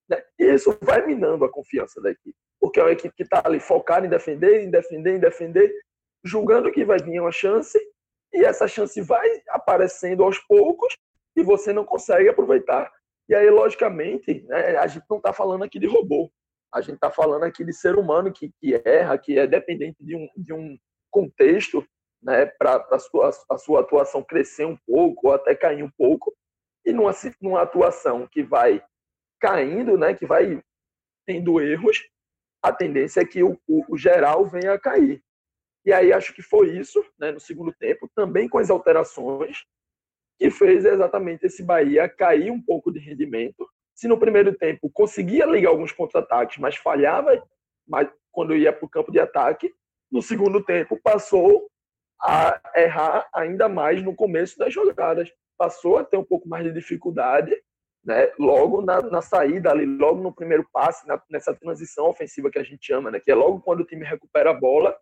Né? 0.09 0.23
E 0.39 0.45
isso 0.45 0.77
vai 0.83 1.07
minando 1.07 1.45
a 1.45 1.51
confiança 1.51 2.01
da 2.01 2.11
equipe. 2.11 2.37
Porque 2.61 2.81
é 2.81 2.83
uma 2.83 2.93
equipe 2.93 3.15
que 3.15 3.23
está 3.23 3.43
ali 3.45 3.61
focada 3.61 4.07
em 4.07 4.11
defender, 4.11 4.63
em 4.63 4.71
defender, 4.71 5.17
em 5.17 5.21
defender, 5.21 5.73
julgando 6.25 6.73
que 6.73 6.85
vai 6.85 6.99
vir 6.99 7.21
uma 7.21 7.31
chance, 7.31 7.79
e 8.33 8.45
essa 8.45 8.69
chance 8.69 9.01
vai 9.01 9.27
aparecendo 9.49 10.23
aos 10.23 10.39
poucos 10.39 10.95
e 11.37 11.43
você 11.43 11.73
não 11.73 11.85
consegue 11.85 12.29
aproveitar. 12.29 12.93
E 13.29 13.35
aí, 13.35 13.49
logicamente, 13.49 14.45
né, 14.47 14.77
a 14.77 14.87
gente 14.87 15.05
não 15.09 15.19
está 15.19 15.33
falando 15.33 15.65
aqui 15.65 15.79
de 15.79 15.87
robô. 15.87 16.31
A 16.73 16.81
gente 16.81 16.97
está 16.97 17.11
falando 17.11 17.45
aqui 17.45 17.65
de 17.65 17.73
ser 17.73 17.97
humano 17.97 18.33
que, 18.33 18.51
que 18.61 18.81
erra, 18.85 19.17
que 19.17 19.39
é 19.39 19.47
dependente 19.47 20.05
de 20.05 20.17
um, 20.17 20.29
de 20.37 20.53
um 20.53 20.79
contexto 21.19 21.87
né, 22.23 22.47
para 22.47 22.87
a 22.91 22.99
sua, 22.99 23.31
a 23.51 23.59
sua 23.59 23.81
atuação 23.81 24.23
crescer 24.23 24.65
um 24.65 24.77
pouco 24.87 25.29
ou 25.29 25.35
até 25.35 25.55
cair 25.55 25.83
um 25.83 25.91
pouco. 25.91 26.35
E 26.85 26.93
numa, 26.93 27.13
numa 27.41 27.63
atuação 27.63 28.27
que 28.27 28.43
vai 28.43 28.83
caindo, 29.41 29.97
né, 29.99 30.15
que 30.15 30.27
vai 30.27 30.63
tendo 31.27 31.61
erros, 31.61 32.03
a 32.63 32.73
tendência 32.73 33.21
é 33.21 33.25
que 33.25 33.43
o, 33.43 33.59
o, 33.67 33.97
geral 33.97 34.47
venha 34.47 34.73
a 34.73 34.81
cair. 34.81 35.23
E 35.85 35.93
aí 35.93 36.13
acho 36.13 36.35
que 36.35 36.43
foi 36.43 36.77
isso, 36.77 37.05
né, 37.19 37.31
no 37.31 37.41
segundo 37.41 37.73
tempo, 37.73 38.11
também 38.15 38.49
com 38.49 38.59
as 38.59 38.71
alterações, 38.71 39.65
que 40.39 40.51
fez 40.51 40.85
exatamente 40.85 41.47
esse 41.47 41.63
Bahia 41.63 42.09
cair 42.09 42.51
um 42.51 42.61
pouco 42.61 42.91
de 42.91 42.99
rendimento. 42.99 43.69
Se 43.95 44.09
no 44.09 44.19
primeiro 44.19 44.57
tempo 44.57 44.91
conseguia 44.91 45.47
ligar 45.47 45.71
alguns 45.71 45.93
contra-ataques, 45.93 46.59
mas 46.59 46.77
falhava 46.77 47.43
mas 47.89 48.09
quando 48.31 48.55
ia 48.55 48.73
para 48.73 48.85
o 48.85 48.89
campo 48.89 49.11
de 49.11 49.19
ataque, 49.19 49.75
no 50.11 50.23
segundo 50.23 50.63
tempo 50.65 50.99
passou 51.03 51.69
a 52.21 52.61
errar 52.75 53.29
ainda 53.33 53.69
mais 53.69 54.03
no 54.03 54.15
começo 54.15 54.59
das 54.59 54.73
jogadas. 54.73 55.31
Passou 55.57 55.99
a 55.99 56.05
ter 56.05 56.17
um 56.17 56.25
pouco 56.25 56.49
mais 56.49 56.65
de 56.65 56.73
dificuldade, 56.73 57.55
né? 58.05 58.33
logo 58.39 58.83
na, 58.83 59.03
na 59.03 59.21
saída, 59.21 59.71
ali, 59.71 59.85
logo 59.85 60.21
no 60.21 60.35
primeiro 60.35 60.67
passe, 60.73 61.07
na, 61.07 61.21
nessa 61.31 61.55
transição 61.55 62.07
ofensiva 62.07 62.51
que 62.51 62.59
a 62.59 62.63
gente 62.63 62.85
chama, 62.85 63.11
né? 63.11 63.21
que 63.21 63.31
é 63.31 63.35
logo 63.35 63.61
quando 63.61 63.81
o 63.81 63.85
time 63.85 64.05
recupera 64.05 64.51
a 64.51 64.55
bola, 64.55 64.97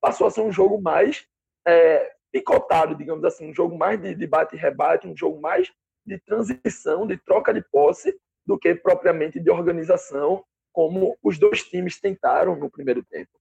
passou 0.00 0.26
a 0.26 0.30
ser 0.30 0.42
um 0.42 0.52
jogo 0.52 0.80
mais 0.80 1.26
é, 1.66 2.12
picotado, 2.32 2.94
digamos 2.94 3.24
assim, 3.24 3.50
um 3.50 3.54
jogo 3.54 3.76
mais 3.76 4.00
de, 4.00 4.14
de 4.14 4.26
bate 4.26 4.56
e 4.56 4.58
rebate, 4.58 5.06
um 5.06 5.16
jogo 5.16 5.40
mais 5.40 5.70
de 6.06 6.18
transição, 6.18 7.06
de 7.06 7.16
troca 7.18 7.52
de 7.52 7.62
posse, 7.70 8.16
do 8.46 8.58
que 8.58 8.74
propriamente 8.74 9.38
de 9.38 9.50
organização, 9.50 10.44
como 10.72 11.16
os 11.22 11.38
dois 11.38 11.62
times 11.62 12.00
tentaram 12.00 12.56
no 12.56 12.70
primeiro 12.70 13.04
tempo. 13.04 13.39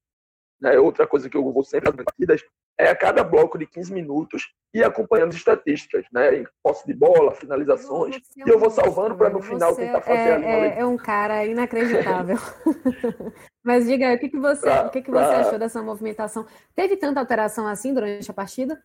Né? 0.62 0.78
Outra 0.78 1.08
coisa 1.08 1.30
que 1.30 1.38
eu 1.38 1.52
vou 1.52 1.64
sempre 1.64 1.90
nas 1.90 2.04
partidas 2.04 2.44
é 2.78 2.90
a 2.90 2.96
cada 2.96 3.24
bloco 3.24 3.58
de 3.58 3.66
15 3.66 3.94
minutos 3.94 4.54
e 4.74 4.84
acompanhando 4.84 5.30
as 5.30 5.36
estatísticas, 5.36 6.06
né? 6.14 6.38
Em 6.38 6.48
posse 6.64 6.86
de 6.88 6.94
bola, 6.94 7.34
finalizações. 7.36 8.16
Você 8.16 8.44
e 8.46 8.50
eu 8.50 8.58
vou 8.58 8.70
salvando 8.70 9.16
para 9.16 9.30
no 9.30 9.42
final 9.42 9.76
tentar 9.76 10.02
fazer 10.02 10.18
é, 10.18 10.34
a 10.34 10.38
linha. 10.38 10.50
É, 10.50 10.80
é 10.80 10.86
um 10.86 10.96
cara 10.96 11.46
inacreditável. 11.46 12.38
Mas 13.64 13.86
diga, 13.86 14.14
o 14.14 14.18
que, 14.18 14.30
que 14.30 14.40
você, 14.40 14.62
pra, 14.62 14.88
o 14.88 14.90
que, 14.90 15.02
que 15.02 15.12
você 15.12 15.28
pra... 15.28 15.40
achou 15.42 15.60
dessa 15.60 15.82
movimentação? 15.82 16.46
Teve 16.74 16.96
tanta 16.96 17.20
alteração 17.20 17.68
assim 17.68 17.94
durante 17.94 18.32
a 18.32 18.34
partida? 18.34 18.82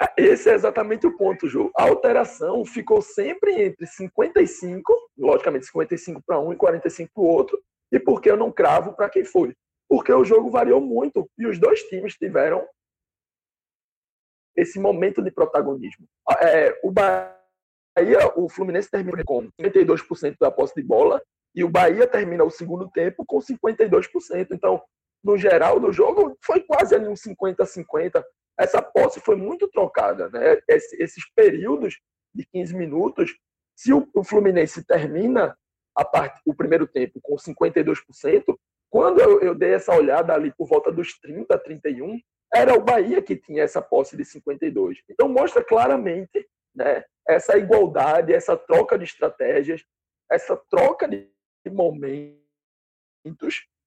É, 0.00 0.22
esse 0.22 0.48
é 0.48 0.54
exatamente 0.54 1.06
o 1.06 1.16
ponto, 1.16 1.46
Ju. 1.46 1.70
A 1.76 1.84
alteração 1.84 2.64
ficou 2.64 3.02
sempre 3.02 3.62
entre 3.62 3.86
55, 3.86 5.10
logicamente 5.18 5.66
55 5.66 6.22
para 6.26 6.40
um 6.40 6.50
e 6.52 6.56
45 6.56 7.10
para 7.14 7.22
o 7.22 7.26
outro, 7.26 7.62
e 7.92 8.00
porque 8.00 8.30
eu 8.30 8.38
não 8.38 8.50
cravo 8.50 8.94
para 8.94 9.10
quem 9.10 9.22
foi 9.22 9.54
porque 9.92 10.10
o 10.10 10.24
jogo 10.24 10.50
variou 10.50 10.80
muito 10.80 11.30
e 11.36 11.46
os 11.46 11.58
dois 11.58 11.82
times 11.82 12.14
tiveram 12.14 12.66
esse 14.56 14.80
momento 14.80 15.20
de 15.20 15.30
protagonismo. 15.30 16.08
É, 16.40 16.80
o 16.82 16.90
Bahia, 16.90 18.32
o 18.34 18.48
Fluminense 18.48 18.90
termina 18.90 19.22
com 19.22 19.50
52% 19.60 20.36
da 20.40 20.50
posse 20.50 20.74
de 20.74 20.82
bola 20.82 21.22
e 21.54 21.62
o 21.62 21.68
Bahia 21.68 22.06
termina 22.06 22.42
o 22.42 22.50
segundo 22.50 22.90
tempo 22.90 23.22
com 23.26 23.38
52%. 23.38 24.46
Então, 24.52 24.82
no 25.22 25.36
geral 25.36 25.78
do 25.78 25.92
jogo, 25.92 26.38
foi 26.42 26.60
quase 26.60 26.94
ali 26.94 27.06
um 27.06 27.12
50-50. 27.12 28.24
Essa 28.58 28.80
posse 28.80 29.20
foi 29.20 29.36
muito 29.36 29.68
trocada. 29.68 30.30
Né? 30.30 30.58
esses 30.68 31.30
períodos 31.36 32.00
de 32.34 32.46
15 32.46 32.74
minutos, 32.74 33.36
se 33.76 33.92
o, 33.92 34.24
Fluminense 34.24 34.86
termina 34.86 35.54
a 35.94 36.02
parte, 36.02 36.40
o 36.46 36.54
primeiro 36.54 36.86
tempo 36.86 37.20
com 37.20 37.36
52%, 37.36 38.56
quando 38.92 39.20
eu, 39.20 39.40
eu, 39.40 39.54
dei 39.54 39.72
essa 39.72 39.94
olhada 39.94 40.34
ali 40.34 40.52
por 40.54 40.68
volta 40.68 40.92
dos 40.92 41.18
30, 41.18 41.58
31, 41.60 42.20
era 42.54 42.74
o 42.74 42.84
Bahia 42.84 43.22
que 43.22 43.34
tinha 43.34 43.62
essa 43.62 43.80
posse 43.80 44.14
de 44.14 44.22
52. 44.22 44.98
Então 45.08 45.30
mostra 45.30 45.64
claramente 45.64 46.46
né, 46.74 47.02
essa 47.26 47.56
igualdade, 47.56 48.34
essa 48.34 48.54
troca 48.54 48.98
de 48.98 49.04
estratégias, 49.04 49.82
essa 50.30 50.54
troca 50.68 51.08
de 51.08 51.26
momentos, 51.70 52.36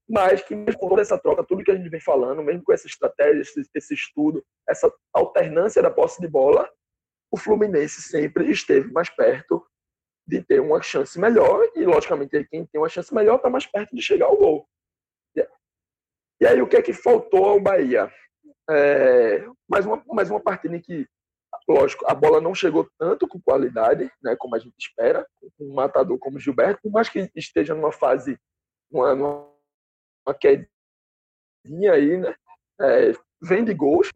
mas 0.09 0.41
que 0.41 0.55
mesmo 0.55 0.79
com 0.79 0.89
toda 0.89 1.03
essa 1.03 1.19
troca, 1.19 1.43
tudo 1.43 1.63
que 1.63 1.71
a 1.71 1.75
gente 1.75 1.89
vem 1.89 2.01
falando, 2.01 2.41
mesmo 2.41 2.63
com 2.63 2.73
essa 2.73 2.87
estratégia, 2.87 3.41
esse, 3.41 3.63
esse 3.75 3.93
estudo, 3.93 4.43
essa 4.67 4.91
alternância 5.13 5.83
da 5.83 5.91
posse 5.91 6.19
de 6.19 6.27
bola, 6.27 6.67
o 7.31 7.37
Fluminense 7.37 8.01
sempre 8.01 8.49
esteve 8.49 8.91
mais 8.91 9.09
perto 9.09 9.63
de 10.27 10.41
ter 10.41 10.59
uma 10.59 10.81
chance 10.81 11.19
melhor 11.19 11.63
e, 11.75 11.85
logicamente, 11.85 12.43
quem 12.45 12.65
tem 12.65 12.81
uma 12.81 12.89
chance 12.89 13.13
melhor 13.13 13.35
está 13.35 13.51
mais 13.51 13.67
perto 13.67 13.95
de 13.95 14.01
chegar 14.01 14.25
ao 14.25 14.37
gol. 14.37 14.67
E 16.41 16.45
aí, 16.45 16.61
o 16.61 16.67
que 16.67 16.75
é 16.75 16.81
que 16.81 16.93
faltou 16.93 17.45
ao 17.45 17.59
Bahia? 17.59 18.11
É, 18.69 19.45
mais, 19.69 19.85
uma, 19.85 20.03
mais 20.07 20.29
uma 20.29 20.39
partida 20.39 20.75
em 20.75 20.81
que, 20.81 21.07
lógico, 21.67 22.05
a 22.07 22.13
bola 22.13 22.41
não 22.41 22.53
chegou 22.53 22.89
tanto 22.97 23.27
com 23.27 23.39
qualidade, 23.39 24.11
né, 24.21 24.35
como 24.37 24.55
a 24.55 24.59
gente 24.59 24.75
espera, 24.77 25.25
um 25.59 25.73
matador 25.73 26.17
como 26.19 26.39
Gilberto, 26.39 26.81
por 26.81 26.91
mais 26.91 27.07
que 27.07 27.29
esteja 27.35 27.73
numa 27.73 27.91
fase, 27.91 28.37
numa, 28.91 29.15
numa 29.15 30.33
quedinha 30.39 31.93
aí, 31.93 32.17
né, 32.17 32.35
é, 32.81 33.11
vem 33.41 33.63
de 33.63 33.73
gols, 33.73 34.09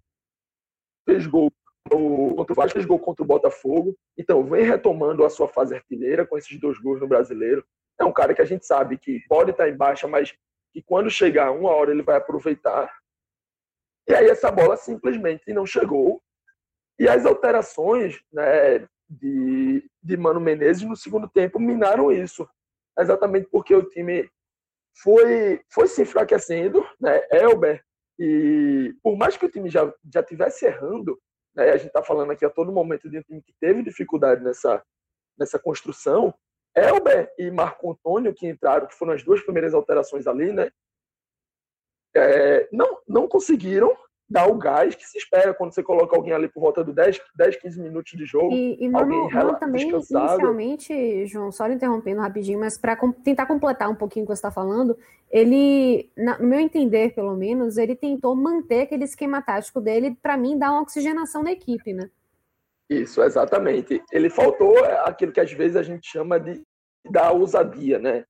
fez 1.08 1.26
gol 1.26 1.50
contra 1.90 2.54
o 2.54 2.56
Vasco, 2.56 2.74
fez 2.74 2.86
gol 2.86 3.00
contra 3.00 3.24
o 3.24 3.28
Botafogo, 3.28 3.96
então 4.18 4.44
vem 4.44 4.64
retomando 4.64 5.24
a 5.26 5.30
sua 5.30 5.48
fase 5.48 5.76
artilheira 5.76 6.26
com 6.26 6.38
esses 6.38 6.60
dois 6.60 6.78
gols 6.80 7.00
no 7.00 7.08
Brasileiro. 7.08 7.66
É 8.00 8.06
um 8.06 8.14
cara 8.14 8.34
que 8.34 8.42
a 8.42 8.46
gente 8.46 8.66
sabe 8.66 8.98
que 8.98 9.20
pode 9.28 9.52
estar 9.52 9.68
em 9.68 9.76
baixa, 9.76 10.08
mas 10.08 10.34
que 10.72 10.82
quando 10.82 11.10
chegar 11.10 11.52
uma 11.52 11.72
hora 11.72 11.92
ele 11.92 12.04
vai 12.04 12.18
aproveitar. 12.18 12.92
E 14.08 14.14
aí 14.14 14.28
essa 14.28 14.52
bola 14.52 14.76
simplesmente 14.78 15.54
não 15.54 15.66
chegou. 15.66 16.22
E 16.98 17.08
as 17.08 17.26
alterações 17.26 18.20
né, 18.32 18.88
de, 19.10 19.90
de 20.02 20.18
Mano 20.18 20.40
Menezes 20.40 20.84
no 20.84 20.96
segundo 20.96 21.30
tempo 21.30 21.60
minaram 21.60 22.12
isso. 22.12 22.48
Exatamente 22.98 23.48
porque 23.50 23.74
o 23.74 23.88
time 23.88 24.30
foi, 25.02 25.62
foi 25.70 25.88
se 25.88 26.02
enfraquecendo, 26.02 26.86
né? 27.00 27.22
Elber, 27.32 27.84
e 28.20 28.94
por 29.02 29.18
mais 29.18 29.38
que 29.38 29.46
o 29.46 29.50
time 29.50 29.70
já, 29.70 29.92
já 30.14 30.22
tivesse 30.22 30.66
errando, 30.66 31.18
né, 31.56 31.70
a 31.70 31.78
gente 31.78 31.88
está 31.88 32.04
falando 32.04 32.32
aqui 32.32 32.44
a 32.44 32.50
todo 32.50 32.72
momento 32.72 33.10
de 33.10 33.18
um 33.18 33.22
time 33.22 33.42
que 33.42 33.54
teve 33.62 33.82
dificuldade 33.82 34.44
nessa, 34.44 34.84
nessa 35.38 35.58
construção, 35.58 36.34
Elber 36.88 37.32
e 37.38 37.50
Marco 37.52 37.92
Antônio, 37.92 38.34
que 38.34 38.48
entraram, 38.48 38.88
que 38.88 38.96
foram 38.96 39.14
as 39.14 39.24
duas 39.24 39.42
primeiras 39.42 39.74
alterações 39.74 40.28
ali, 40.28 40.52
né? 40.52 40.70
É, 42.16 42.68
não, 42.72 43.00
não 43.08 43.28
conseguiram 43.28 43.96
dar 44.30 44.48
o 44.48 44.56
gás 44.56 44.94
que 44.94 45.08
se 45.08 45.18
espera 45.18 45.54
quando 45.54 45.74
você 45.74 45.82
coloca 45.82 46.16
alguém 46.16 46.34
ali 46.34 46.48
por 46.48 46.62
volta 46.62 46.84
do 46.84 46.94
10, 46.94 47.20
10 47.36 47.56
15 47.56 47.82
minutos 47.82 48.12
de 48.12 48.26
jogo. 48.26 48.52
E, 48.52 48.78
e 48.80 48.96
alguém 48.96 49.30
Mano, 49.32 49.58
também, 49.60 49.90
inicialmente, 49.90 51.26
João, 51.26 51.52
só 51.52 51.68
interrompendo 51.68 52.22
rapidinho, 52.22 52.60
mas 52.60 52.78
para 52.78 52.96
com, 52.96 53.12
tentar 53.12 53.48
completar 53.48 53.90
um 53.90 53.96
pouquinho 53.96 54.26
o 54.26 54.28
que 54.28 54.36
você 54.36 54.40
está 54.40 54.52
falando, 54.52 54.96
ele, 55.32 56.12
na, 56.16 56.38
no 56.38 56.48
meu 56.48 56.60
entender, 56.60 57.14
pelo 57.16 57.36
menos, 57.36 57.78
ele 57.78 57.96
tentou 57.96 58.36
manter 58.36 58.82
aquele 58.82 59.04
esquema 59.04 59.42
tático 59.42 59.82
dele, 59.82 60.16
para 60.22 60.38
mim, 60.38 60.58
dar 60.58 60.72
uma 60.72 60.82
oxigenação 60.82 61.42
na 61.42 61.52
equipe, 61.52 61.92
né? 61.92 62.10
Isso, 62.88 63.22
exatamente. 63.22 64.04
Ele 64.12 64.30
faltou 64.30 64.76
aquilo 65.06 65.32
que 65.32 65.40
às 65.40 65.52
vezes 65.52 65.76
a 65.76 65.84
gente 65.84 66.10
chama 66.10 66.40
de 66.40 66.64
da 67.10 67.32
ousadia, 67.32 68.00
né? 68.00 68.26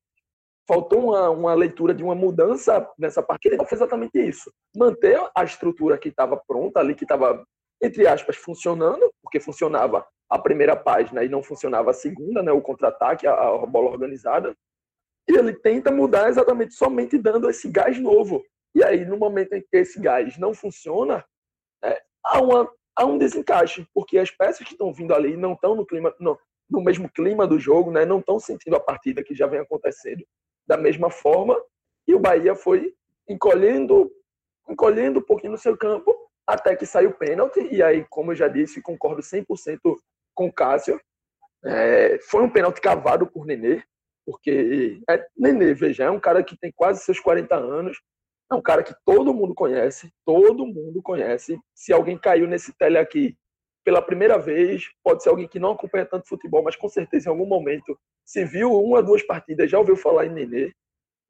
Faltou 0.67 1.09
uma, 1.09 1.29
uma 1.29 1.53
leitura 1.53 1.93
de 1.93 2.03
uma 2.03 2.13
mudança 2.13 2.87
nessa 2.97 3.23
parte. 3.23 3.47
Ele 3.47 3.57
não 3.57 3.65
fez 3.65 3.81
exatamente 3.81 4.19
isso. 4.19 4.51
Manter 4.75 5.19
a 5.35 5.43
estrutura 5.43 5.97
que 5.97 6.09
estava 6.09 6.37
pronta 6.37 6.79
ali, 6.79 6.93
que 6.93 7.03
estava, 7.03 7.43
entre 7.81 8.07
aspas, 8.07 8.35
funcionando, 8.35 9.11
porque 9.21 9.39
funcionava 9.39 10.05
a 10.29 10.37
primeira 10.37 10.75
página 10.75 11.23
e 11.23 11.29
não 11.29 11.41
funcionava 11.41 11.89
a 11.89 11.93
segunda, 11.93 12.43
né? 12.43 12.51
O 12.51 12.61
contra-ataque, 12.61 13.25
a, 13.25 13.33
a 13.33 13.65
bola 13.65 13.89
organizada. 13.89 14.55
E 15.27 15.33
ele 15.35 15.53
tenta 15.53 15.91
mudar 15.91 16.29
exatamente 16.29 16.73
somente 16.73 17.17
dando 17.17 17.49
esse 17.49 17.69
gás 17.69 17.99
novo. 17.99 18.43
E 18.75 18.83
aí, 18.83 19.05
no 19.05 19.17
momento 19.17 19.53
em 19.53 19.61
que 19.61 19.77
esse 19.77 19.99
gás 19.99 20.37
não 20.37 20.53
funciona, 20.53 21.25
é, 21.83 22.01
há 22.23 22.41
uma 22.41 22.69
há 22.99 23.05
um 23.05 23.17
desencaixe, 23.17 23.87
porque 23.93 24.19
as 24.19 24.29
peças 24.29 24.67
que 24.67 24.73
estão 24.73 24.93
vindo 24.93 25.13
ali 25.13 25.37
não 25.37 25.53
estão 25.53 25.73
no 25.73 25.85
clima, 25.85 26.13
no, 26.19 26.37
no 26.69 26.81
mesmo 26.81 27.09
clima 27.09 27.47
do 27.47 27.59
jogo, 27.59 27.91
né? 27.91 28.05
não 28.05 28.19
estão 28.19 28.39
sentindo 28.39 28.75
a 28.75 28.79
partida 28.79 29.23
que 29.23 29.33
já 29.33 29.47
vem 29.47 29.59
acontecendo 29.59 30.23
da 30.67 30.77
mesma 30.77 31.09
forma, 31.09 31.59
e 32.07 32.13
o 32.13 32.19
Bahia 32.19 32.55
foi 32.55 32.93
encolhendo, 33.27 34.11
encolhendo 34.67 35.19
um 35.19 35.23
pouquinho 35.23 35.53
no 35.53 35.57
seu 35.57 35.75
campo, 35.75 36.15
até 36.45 36.75
que 36.75 36.85
saiu 36.85 37.09
o 37.09 37.13
pênalti, 37.13 37.67
e 37.71 37.81
aí, 37.81 38.05
como 38.09 38.31
eu 38.31 38.35
já 38.35 38.47
disse, 38.47 38.81
concordo 38.81 39.21
100% 39.21 39.79
com 40.33 40.47
o 40.47 40.53
Cássio, 40.53 40.99
é, 41.65 42.19
foi 42.21 42.43
um 42.43 42.49
pênalti 42.49 42.79
cavado 42.81 43.27
por 43.27 43.45
Nenê, 43.45 43.83
porque 44.25 45.01
é, 45.09 45.25
Nenê, 45.35 45.73
veja, 45.73 46.03
é 46.03 46.11
um 46.11 46.19
cara 46.19 46.43
que 46.43 46.57
tem 46.57 46.71
quase 46.75 47.03
seus 47.03 47.19
40 47.19 47.55
anos, 47.55 47.99
é 48.51 48.55
um 48.55 48.61
cara 48.61 48.83
que 48.83 48.95
todo 49.05 49.33
mundo 49.33 49.53
conhece, 49.53 50.11
todo 50.25 50.65
mundo 50.65 51.01
conhece. 51.03 51.59
Se 51.75 51.93
alguém 51.93 52.17
caiu 52.17 52.47
nesse 52.47 52.73
tele 52.77 52.97
aqui 52.97 53.37
pela 53.83 54.01
primeira 54.01 54.37
vez, 54.37 54.89
pode 55.03 55.23
ser 55.23 55.29
alguém 55.29 55.47
que 55.47 55.59
não 55.59 55.71
acompanha 55.71 56.05
tanto 56.05 56.27
futebol, 56.27 56.63
mas 56.63 56.75
com 56.75 56.89
certeza 56.89 57.27
em 57.27 57.31
algum 57.31 57.45
momento 57.45 57.97
se 58.25 58.45
viu 58.45 58.73
uma, 58.73 59.01
duas 59.01 59.23
partidas, 59.23 59.69
já 59.69 59.79
ouviu 59.79 59.95
falar 59.95 60.25
em 60.25 60.29
Nenê. 60.29 60.73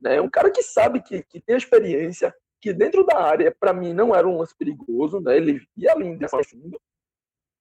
Né? 0.01 0.15
É 0.15 0.21
um 0.21 0.29
cara 0.29 0.51
que 0.51 0.63
sabe 0.63 1.01
que, 1.01 1.23
que 1.23 1.39
tem 1.41 1.55
experiência, 1.55 2.33
que 2.61 2.73
dentro 2.73 3.05
da 3.05 3.19
área, 3.19 3.55
para 3.57 3.73
mim, 3.73 3.93
não 3.93 4.15
era 4.15 4.27
um 4.27 4.37
lance 4.37 4.55
perigoso, 4.57 5.19
né? 5.19 5.37
ele 5.37 5.61
ia 5.77 5.95
dessa 6.17 6.43
fundo, 6.43 6.79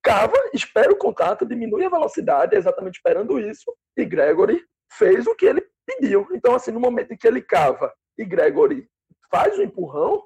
cava, 0.01 0.37
espera 0.53 0.91
o 0.91 0.97
contato, 0.97 1.45
diminui 1.45 1.85
a 1.85 1.89
velocidade, 1.89 2.55
exatamente 2.55 2.95
esperando 2.95 3.39
isso, 3.39 3.73
e 3.95 4.05
Gregory 4.05 4.65
fez 4.93 5.27
o 5.27 5.35
que 5.35 5.45
ele 5.45 5.65
pediu. 5.85 6.27
Então, 6.31 6.55
assim, 6.55 6.71
no 6.71 6.79
momento 6.79 7.13
em 7.13 7.17
que 7.17 7.27
ele 7.27 7.41
cava 7.41 7.93
e 8.17 8.25
Gregory 8.25 8.87
faz 9.31 9.57
o 9.57 9.63
empurrão, 9.63 10.23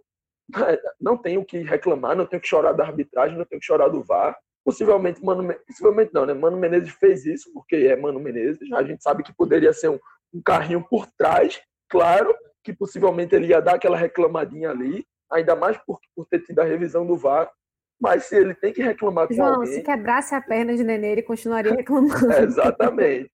não 0.99 1.17
tem 1.17 1.37
o 1.37 1.45
que 1.45 1.59
reclamar, 1.59 2.15
não 2.15 2.25
tem 2.25 2.37
o 2.37 2.41
que 2.41 2.47
chorar 2.47 2.73
da 2.73 2.85
arbitragem, 2.85 3.37
não 3.37 3.45
tem 3.45 3.57
o 3.57 3.59
que 3.59 3.65
chorar 3.65 3.89
do 3.89 4.03
VAR. 4.03 4.37
Possivelmente, 4.65 5.23
Mano, 5.23 5.53
possivelmente 5.67 6.13
não, 6.13 6.25
né? 6.25 6.33
Mano 6.33 6.57
Menezes 6.57 6.93
fez 6.93 7.25
isso, 7.25 7.51
porque 7.53 7.75
é 7.75 7.95
Mano 7.95 8.19
Menezes. 8.19 8.71
A 8.73 8.83
gente 8.83 9.03
sabe 9.03 9.23
que 9.23 9.33
poderia 9.33 9.73
ser 9.73 9.89
um, 9.89 9.99
um 10.33 10.41
carrinho 10.41 10.81
por 10.81 11.07
trás, 11.17 11.61
claro, 11.89 12.33
que 12.63 12.73
possivelmente 12.73 13.35
ele 13.35 13.47
ia 13.47 13.61
dar 13.61 13.75
aquela 13.75 13.97
reclamadinha 13.97 14.69
ali, 14.69 15.05
ainda 15.31 15.55
mais 15.55 15.77
por, 15.85 15.99
por 16.15 16.25
ter 16.27 16.39
tido 16.39 16.59
a 16.59 16.63
revisão 16.63 17.05
do 17.05 17.17
VAR. 17.17 17.51
Mas 17.99 18.25
se 18.25 18.35
ele 18.35 18.55
tem 18.55 18.73
que 18.73 18.81
reclamar 18.81 19.27
com 19.27 19.33
João, 19.33 19.55
alguém... 19.55 19.73
se 19.73 19.81
quebrasse 19.81 20.33
a 20.33 20.41
perna 20.41 20.75
de 20.75 20.83
Nenê, 20.83 21.11
ele 21.11 21.23
continuaria 21.23 21.71
reclamando. 21.75 22.31
exatamente. 22.33 23.31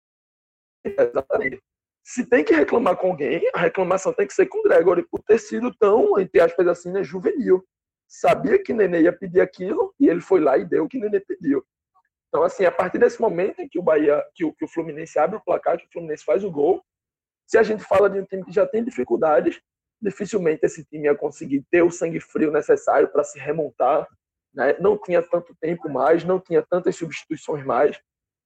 Exatamente 0.84 1.62
se 2.10 2.26
tem 2.26 2.44
que 2.44 2.56
reclamar 2.56 2.98
com 2.98 3.12
alguém, 3.12 3.48
a 3.54 3.60
reclamação 3.60 4.12
tem 4.12 4.26
que 4.26 4.34
ser 4.34 4.48
com 4.48 4.58
o 4.58 4.63
Gregory, 4.63 5.06
por 5.08 5.22
ter 5.22 5.38
sido 5.38 5.72
tão, 5.76 6.20
entre 6.20 6.42
aspas 6.42 6.68
assim, 6.68 6.92
né, 6.92 7.04
juvenil. 7.04 7.63
Sabia 8.10 8.62
que 8.62 8.74
Nenê 8.74 9.04
ia 9.04 9.13
pedir 9.13 9.39
aquilo 9.39 9.93
e 10.00 10.10
ele 10.10 10.19
foi 10.19 10.39
lá 10.39 10.58
e 10.58 10.65
deu 10.65 10.86
o 10.86 10.89
que 10.89 10.98
Nenê 11.00 11.19
pediu. 11.19 11.63
Então, 12.28 12.43
assim, 12.43 12.65
a 12.65 12.72
partir 12.72 12.98
desse 12.98 13.22
momento 13.22 13.60
em 13.60 13.69
que 13.69 13.78
o 13.78 13.84
Bahia, 13.84 14.24
que 14.34 14.43
o, 14.43 14.52
que 14.52 14.65
o 14.65 14.67
Fluminense 14.67 15.19
abre 15.19 15.38
o 15.38 15.41
placar, 15.41 15.78
que 15.78 15.86
o 15.86 15.89
Fluminense 15.91 16.26
faz 16.26 16.43
o 16.43 16.50
gol, 16.50 16.84
se 17.45 17.56
a 17.58 17.63
gente 17.63 17.84
fala 17.84 18.10
de 18.10 18.19
um 18.19 18.26
time 18.26 18.43
que 18.43 18.52
já 18.52 18.65
tem 18.65 18.84
dificuldades, 18.84 19.62
dificilmente 20.02 20.65
esse 20.65 20.84
time 20.86 21.06
ia 21.06 21.15
conseguir 21.15 21.63
ter 21.69 21.84
o 21.84 21.91
sangue 21.91 22.19
frio 22.19 22.52
necessário 22.52 23.08
para 23.12 23.24
se 23.24 23.38
remontar. 23.39 24.08
Né? 24.54 24.76
Não 24.80 24.98
tinha 24.98 25.22
tanto 25.22 25.56
tempo 25.62 25.88
mais, 25.88 26.24
não 26.24 26.39
tinha 26.39 26.63
tantas 26.67 26.95
substituições 26.95 27.63
mais. 27.63 28.00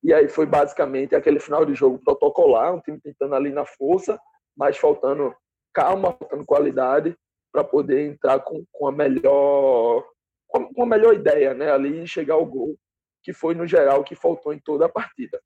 E 0.03 0.13
aí 0.13 0.27
foi 0.27 0.45
basicamente 0.45 1.15
aquele 1.15 1.39
final 1.39 1.65
de 1.65 1.73
jogo 1.73 1.99
protocolar, 1.99 2.73
um 2.73 2.81
time 2.81 2.99
tentando 2.99 3.35
ali 3.35 3.51
na 3.51 3.65
força, 3.65 4.19
mas 4.55 4.77
faltando 4.77 5.33
calma, 5.73 6.11
faltando 6.13 6.45
qualidade 6.45 7.17
para 7.53 7.63
poder 7.63 8.07
entrar 8.07 8.39
com, 8.39 8.65
com 8.71 8.87
a 8.87 8.91
melhor 8.91 10.03
com 10.47 10.83
a 10.83 10.85
melhor 10.85 11.15
ideia, 11.15 11.53
né, 11.55 11.71
ali 11.71 12.03
e 12.03 12.07
chegar 12.07 12.35
ao 12.35 12.45
gol, 12.45 12.77
que 13.23 13.33
foi 13.33 13.55
no 13.55 13.65
geral 13.65 14.03
que 14.03 14.13
faltou 14.13 14.53
em 14.53 14.59
toda 14.59 14.85
a 14.85 14.89
partida. 14.89 15.41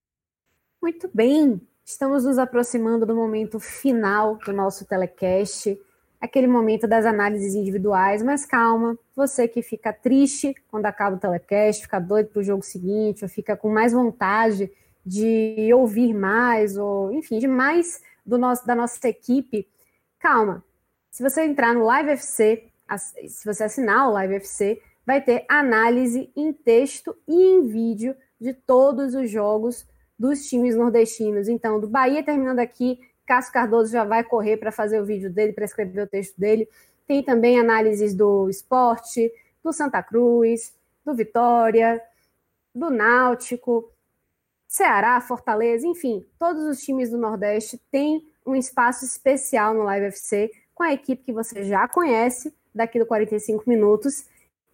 Muito 0.82 1.10
bem. 1.14 1.62
Estamos 1.86 2.26
nos 2.26 2.38
aproximando 2.38 3.06
do 3.06 3.16
momento 3.16 3.58
final 3.58 4.36
do 4.46 4.52
nosso 4.52 4.86
telecast 4.86 5.80
aquele 6.20 6.48
momento 6.48 6.88
das 6.88 7.06
análises 7.06 7.54
individuais, 7.54 8.24
mas 8.24 8.46
calma, 8.46 8.98
você 9.16 9.48
que 9.48 9.62
fica 9.62 9.94
triste 9.94 10.56
quando 10.70 10.88
acaba 10.88 11.16
o 11.16 11.20
telecast, 11.20 11.84
fica 11.84 12.00
doido 12.00 12.30
para 12.30 12.40
o 12.40 12.44
jogo 12.44 12.64
seguinte, 12.64 13.24
ou 13.24 13.30
fica 13.30 13.56
com 13.56 13.70
mais 13.70 13.94
vontade 13.94 14.72
de 15.06 15.72
ouvir 15.74 16.14
mais, 16.14 16.76
ou 16.76 17.14
enfim, 17.14 17.40
de 17.40 17.48
mais 17.48 18.02
do 18.26 18.38
nosso, 18.38 18.66
da 18.66 18.76
nossa 18.76 19.08
equipe, 19.08 19.68
calma. 20.20 20.64
Se 21.18 21.24
você 21.24 21.42
entrar 21.42 21.74
no 21.74 21.84
Live 21.84 22.12
FC, 22.12 22.70
se 23.28 23.44
você 23.44 23.64
assinar 23.64 24.08
o 24.08 24.12
Live 24.12 24.36
FC, 24.36 24.80
vai 25.04 25.20
ter 25.20 25.48
análise 25.50 26.32
em 26.36 26.54
texto 26.54 27.18
e 27.28 27.34
em 27.34 27.66
vídeo 27.66 28.16
de 28.40 28.54
todos 28.54 29.16
os 29.16 29.28
jogos 29.28 29.88
dos 30.20 30.46
times 30.48 30.76
nordestinos. 30.76 31.48
Então, 31.48 31.80
do 31.80 31.88
Bahia 31.88 32.22
terminando 32.22 32.60
aqui, 32.60 33.00
Cássio 33.26 33.52
Cardoso 33.52 33.92
já 33.92 34.04
vai 34.04 34.24
correr 34.24 34.58
para 34.58 34.72
fazer 34.72 35.02
o 35.02 35.06
vídeo 35.06 35.34
dele, 35.34 35.54
para 35.54 35.66
escrever 35.66 36.04
o 36.04 36.08
texto 36.08 36.40
dele. 36.40 36.70
Tem 37.08 37.24
também 37.24 37.60
análises 37.60 38.14
do 38.14 38.48
esporte, 38.48 39.34
do 39.64 39.74
Santa 39.74 40.04
Cruz, 40.04 40.72
do 41.04 41.16
Vitória, 41.16 42.00
do 42.76 42.92
Náutico. 42.92 43.92
Ceará, 44.68 45.20
Fortaleza, 45.20 45.88
enfim, 45.88 46.24
todos 46.38 46.64
os 46.66 46.80
times 46.80 47.10
do 47.10 47.18
Nordeste 47.18 47.82
têm 47.90 48.24
um 48.46 48.56
espaço 48.56 49.04
especial 49.04 49.74
no 49.74 49.82
Live 49.82 50.06
FC 50.06 50.52
com 50.78 50.84
a 50.84 50.94
equipe 50.94 51.24
que 51.24 51.34
você 51.34 51.64
já 51.64 51.88
conhece 51.88 52.54
daqui 52.74 53.00
do 53.00 53.06
45 53.08 53.68
minutos, 53.68 54.28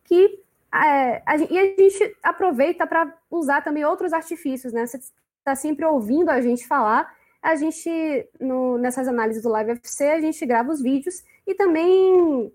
que 0.03 0.37
é, 0.73 1.23
a, 1.25 1.37
e 1.37 1.57
a 1.57 1.63
gente 1.77 2.17
aproveita 2.21 2.85
para 2.85 3.15
usar 3.31 3.61
também 3.61 3.85
outros 3.85 4.11
artifícios, 4.11 4.73
né? 4.73 4.85
Você 4.85 4.97
está 4.97 5.55
sempre 5.55 5.85
ouvindo 5.85 6.29
a 6.29 6.41
gente 6.41 6.67
falar, 6.67 7.15
a 7.41 7.55
gente, 7.55 7.89
no, 8.37 8.77
nessas 8.77 9.07
análises 9.07 9.43
do 9.43 9.49
Live 9.49 9.71
FC, 9.71 10.09
a 10.09 10.19
gente 10.19 10.45
grava 10.45 10.73
os 10.73 10.81
vídeos 10.81 11.23
e 11.47 11.55
também 11.55 12.53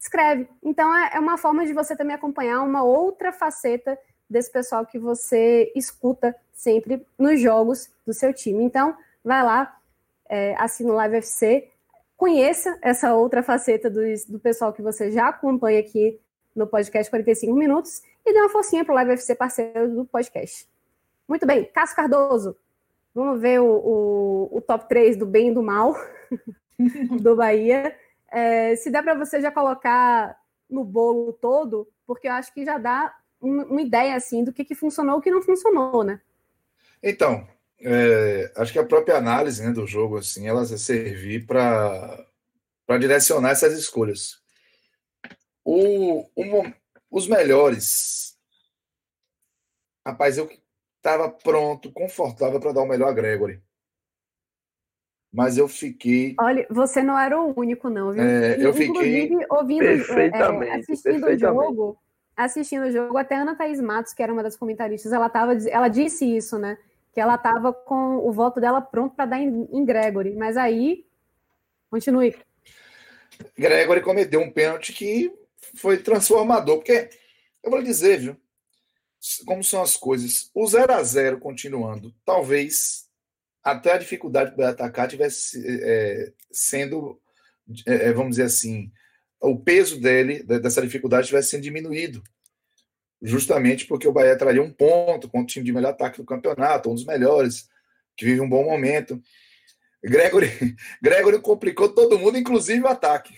escreve. 0.00 0.48
Então, 0.62 0.96
é, 0.96 1.10
é 1.16 1.20
uma 1.20 1.36
forma 1.36 1.66
de 1.66 1.74
você 1.74 1.94
também 1.94 2.16
acompanhar 2.16 2.62
uma 2.62 2.82
outra 2.82 3.32
faceta 3.32 3.98
desse 4.28 4.50
pessoal 4.50 4.86
que 4.86 4.98
você 4.98 5.70
escuta 5.76 6.34
sempre 6.54 7.06
nos 7.18 7.38
jogos 7.38 7.90
do 8.06 8.14
seu 8.14 8.32
time. 8.32 8.64
Então, 8.64 8.96
vai 9.22 9.42
lá, 9.42 9.76
é, 10.26 10.54
assina 10.56 10.90
o 10.90 10.96
Live 10.96 11.16
FC, 11.16 11.70
conheça 12.20 12.78
essa 12.82 13.14
outra 13.14 13.42
faceta 13.42 13.88
do, 13.88 14.02
do 14.28 14.38
pessoal 14.38 14.74
que 14.74 14.82
você 14.82 15.10
já 15.10 15.28
acompanha 15.28 15.80
aqui 15.80 16.20
no 16.54 16.66
podcast 16.66 17.08
45 17.08 17.54
Minutos 17.54 18.02
e 18.26 18.30
dê 18.34 18.38
uma 18.38 18.50
forcinha 18.50 18.84
para 18.84 18.92
o 18.92 18.94
Live 18.96 19.12
FC 19.12 19.34
parceiro 19.34 19.88
do 19.88 20.04
podcast. 20.04 20.68
Muito 21.26 21.46
bem, 21.46 21.64
Cássio 21.64 21.96
Cardoso, 21.96 22.54
vamos 23.14 23.40
ver 23.40 23.62
o, 23.62 23.64
o, 23.64 24.58
o 24.58 24.60
top 24.60 24.86
3 24.86 25.16
do 25.16 25.24
bem 25.24 25.48
e 25.48 25.54
do 25.54 25.62
mal 25.62 25.96
do 27.22 27.34
Bahia. 27.34 27.96
É, 28.30 28.76
se 28.76 28.90
der 28.90 29.02
para 29.02 29.14
você 29.14 29.40
já 29.40 29.50
colocar 29.50 30.38
no 30.68 30.84
bolo 30.84 31.32
todo, 31.32 31.88
porque 32.06 32.28
eu 32.28 32.32
acho 32.32 32.52
que 32.52 32.66
já 32.66 32.76
dá 32.76 33.16
uma 33.40 33.80
ideia 33.80 34.14
assim 34.14 34.44
do 34.44 34.52
que, 34.52 34.62
que 34.62 34.74
funcionou 34.74 35.16
e 35.16 35.18
o 35.20 35.22
que 35.22 35.30
não 35.30 35.40
funcionou, 35.40 36.04
né? 36.04 36.20
Então, 37.02 37.48
é, 37.82 38.52
acho 38.56 38.72
que 38.72 38.78
a 38.78 38.86
própria 38.86 39.16
análise 39.16 39.62
né, 39.62 39.72
do 39.72 39.86
jogo 39.86 40.18
assim, 40.18 40.46
ela 40.46 40.64
vai 40.64 40.78
servir 40.78 41.46
para 41.46 42.26
direcionar 42.98 43.50
essas 43.50 43.72
escolhas. 43.78 44.40
O, 45.64 46.26
o, 46.34 46.72
os 47.10 47.26
melhores, 47.26 48.36
rapaz, 50.06 50.36
eu 50.36 50.50
estava 50.96 51.30
pronto, 51.30 51.92
confortável 51.92 52.60
para 52.60 52.72
dar 52.72 52.82
o 52.82 52.88
melhor 52.88 53.08
a 53.08 53.12
Gregory. 53.12 53.62
Mas 55.32 55.56
eu 55.56 55.68
fiquei. 55.68 56.34
Olha, 56.40 56.66
você 56.68 57.02
não 57.02 57.16
era 57.16 57.40
o 57.40 57.54
único, 57.56 57.88
não, 57.88 58.12
viu? 58.12 58.22
É, 58.22 58.56
eu 58.58 58.72
fiquei. 58.72 59.24
Inclusive, 59.24 59.46
ouvindo, 59.48 59.84
é, 59.84 60.74
assistindo 60.74 61.26
o 61.26 61.38
jogo, 61.38 61.98
assistindo 62.36 62.86
o 62.86 62.90
jogo, 62.90 63.16
até 63.16 63.36
a 63.36 63.42
Ana 63.42 63.54
Thaís 63.54 63.80
Matos, 63.80 64.12
que 64.12 64.22
era 64.22 64.32
uma 64.32 64.42
das 64.42 64.56
comentaristas, 64.56 65.12
ela, 65.12 65.30
tava, 65.30 65.52
ela 65.68 65.86
disse 65.86 66.24
isso, 66.24 66.58
né? 66.58 66.76
Que 67.12 67.20
ela 67.20 67.34
estava 67.34 67.72
com 67.72 68.18
o 68.18 68.32
voto 68.32 68.60
dela 68.60 68.80
pronto 68.80 69.14
para 69.14 69.26
dar 69.26 69.40
em, 69.40 69.68
em, 69.72 69.84
Gregory. 69.84 70.34
Mas 70.34 70.56
aí, 70.56 71.04
continue. 71.90 72.36
Gregory 73.58 74.00
cometeu 74.02 74.40
um 74.40 74.50
pênalti 74.50 74.92
que 74.92 75.32
foi 75.74 75.98
transformador, 75.98 76.76
porque 76.78 77.10
eu 77.62 77.70
vou 77.70 77.82
dizer, 77.82 78.18
viu? 78.18 78.36
Como 79.44 79.62
são 79.62 79.82
as 79.82 79.96
coisas. 79.96 80.50
O 80.54 80.66
0 80.66 80.92
a 80.92 81.02
0 81.02 81.38
continuando, 81.38 82.14
talvez 82.24 83.08
até 83.62 83.92
a 83.92 83.98
dificuldade 83.98 84.54
para 84.54 84.70
atacar 84.70 85.08
tivesse 85.08 85.62
é, 85.82 86.32
sendo, 86.50 87.20
é, 87.86 88.12
vamos 88.12 88.32
dizer 88.32 88.44
assim, 88.44 88.90
o 89.40 89.58
peso 89.58 90.00
dele, 90.00 90.42
dessa 90.42 90.82
dificuldade, 90.82 91.28
tivesse 91.28 91.50
sendo 91.50 91.62
diminuído. 91.62 92.22
Justamente 93.22 93.86
porque 93.86 94.08
o 94.08 94.12
Bahia 94.12 94.36
traria 94.36 94.62
um 94.62 94.72
ponto 94.72 95.28
com 95.28 95.40
o 95.42 95.46
time 95.46 95.64
de 95.64 95.72
melhor 95.72 95.90
ataque 95.90 96.18
do 96.18 96.24
campeonato, 96.24 96.90
um 96.90 96.94
dos 96.94 97.04
melhores, 97.04 97.68
que 98.16 98.24
vive 98.24 98.40
um 98.40 98.48
bom 98.48 98.64
momento. 98.64 99.20
Gregory, 100.02 100.48
Gregory 101.02 101.40
complicou 101.40 101.88
todo 101.90 102.18
mundo, 102.18 102.38
inclusive 102.38 102.80
o 102.80 102.88
ataque, 102.88 103.34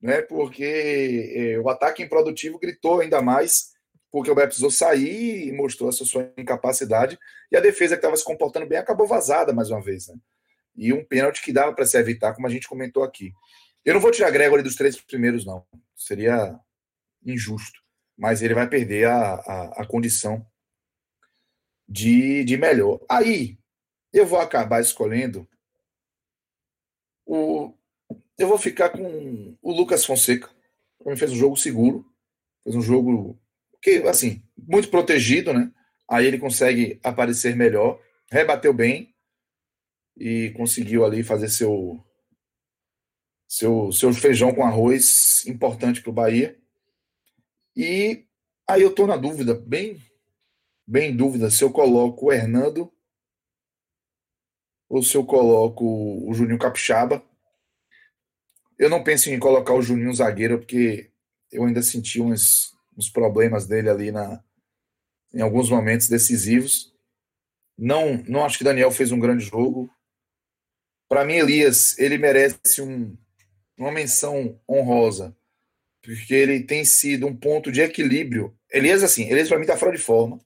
né? 0.00 0.20
Porque 0.22 1.32
é, 1.34 1.58
o 1.58 1.68
ataque 1.68 2.02
improdutivo 2.02 2.58
gritou 2.58 3.00
ainda 3.00 3.22
mais, 3.22 3.72
porque 4.10 4.30
o 4.30 4.34
Bahia 4.34 4.48
precisou 4.48 4.70
sair 4.70 5.48
e 5.48 5.52
mostrou 5.52 5.88
a 5.88 5.92
sua 5.92 6.30
incapacidade, 6.36 7.18
e 7.50 7.56
a 7.56 7.60
defesa 7.60 7.94
que 7.94 8.00
estava 8.00 8.16
se 8.16 8.24
comportando 8.24 8.66
bem 8.66 8.78
acabou 8.78 9.06
vazada 9.06 9.52
mais 9.52 9.70
uma 9.70 9.80
vez, 9.80 10.08
né? 10.08 10.16
E 10.76 10.92
um 10.92 11.02
pênalti 11.02 11.42
que 11.42 11.52
dava 11.52 11.72
para 11.72 11.86
se 11.86 11.96
evitar, 11.96 12.34
como 12.34 12.46
a 12.46 12.50
gente 12.50 12.68
comentou 12.68 13.02
aqui. 13.02 13.32
Eu 13.82 13.94
não 13.94 14.00
vou 14.00 14.10
tirar 14.10 14.30
Gregory 14.30 14.62
dos 14.62 14.74
três 14.74 15.00
primeiros, 15.00 15.46
não. 15.46 15.64
Seria 15.94 16.58
injusto. 17.24 17.85
Mas 18.16 18.42
ele 18.42 18.54
vai 18.54 18.68
perder 18.68 19.06
a, 19.06 19.34
a, 19.34 19.82
a 19.82 19.86
condição 19.86 20.44
de, 21.88 22.44
de 22.44 22.56
melhor. 22.56 23.00
Aí, 23.08 23.58
eu 24.12 24.26
vou 24.26 24.40
acabar 24.40 24.80
escolhendo 24.80 25.48
o. 27.24 27.72
Eu 28.38 28.48
vou 28.48 28.58
ficar 28.58 28.90
com 28.90 29.56
o 29.62 29.72
Lucas 29.72 30.04
Fonseca. 30.04 30.50
Ele 31.04 31.16
fez 31.16 31.32
um 31.32 31.36
jogo 31.36 31.56
seguro. 31.56 32.04
Fez 32.64 32.74
um 32.76 32.82
jogo 32.82 33.38
que, 33.80 34.02
assim, 34.08 34.42
muito 34.56 34.88
protegido, 34.88 35.52
né? 35.52 35.72
Aí 36.08 36.26
ele 36.26 36.38
consegue 36.38 37.00
aparecer 37.02 37.56
melhor. 37.56 38.00
Rebateu 38.30 38.72
bem 38.72 39.14
e 40.16 40.50
conseguiu 40.56 41.04
ali 41.04 41.22
fazer 41.22 41.48
seu, 41.48 42.02
seu, 43.48 43.92
seu 43.92 44.12
feijão 44.12 44.54
com 44.54 44.64
arroz 44.64 45.46
importante 45.46 46.02
para 46.02 46.10
o 46.10 46.14
Bahia. 46.14 46.58
E 47.76 48.24
aí 48.66 48.80
eu 48.80 48.90
estou 48.90 49.06
na 49.06 49.16
dúvida, 49.16 49.54
bem, 49.54 50.02
bem 50.86 51.10
em 51.10 51.16
dúvida, 51.16 51.50
se 51.50 51.62
eu 51.62 51.70
coloco 51.70 52.26
o 52.26 52.32
Hernando 52.32 52.90
ou 54.88 55.02
se 55.02 55.16
eu 55.16 55.26
coloco 55.26 55.84
o 55.84 56.32
Juninho 56.32 56.58
Capixaba. 56.58 57.22
Eu 58.78 58.88
não 58.88 59.02
penso 59.02 59.28
em 59.28 59.38
colocar 59.38 59.74
o 59.74 59.82
Juninho 59.82 60.14
zagueiro, 60.14 60.58
porque 60.58 61.10
eu 61.50 61.64
ainda 61.64 61.82
senti 61.82 62.20
uns, 62.20 62.72
uns 62.96 63.10
problemas 63.10 63.66
dele 63.66 63.90
ali 63.90 64.10
na, 64.10 64.42
em 65.34 65.40
alguns 65.40 65.68
momentos 65.68 66.08
decisivos. 66.08 66.94
Não, 67.76 68.22
não 68.28 68.44
acho 68.44 68.58
que 68.58 68.64
Daniel 68.64 68.90
fez 68.90 69.12
um 69.12 69.20
grande 69.20 69.44
jogo. 69.44 69.90
Para 71.08 71.24
mim, 71.24 71.34
Elias, 71.34 71.98
ele 71.98 72.16
merece 72.16 72.80
um, 72.80 73.16
uma 73.76 73.92
menção 73.92 74.60
honrosa, 74.68 75.35
porque 76.06 76.34
ele 76.34 76.62
tem 76.62 76.84
sido 76.84 77.26
um 77.26 77.36
ponto 77.36 77.72
de 77.72 77.80
equilíbrio. 77.80 78.56
Elias, 78.70 79.02
assim, 79.02 79.28
Elias 79.28 79.48
para 79.48 79.58
mim 79.58 79.64
está 79.64 79.76
fora 79.76 79.90
de 79.90 79.98
forma. 79.98 80.40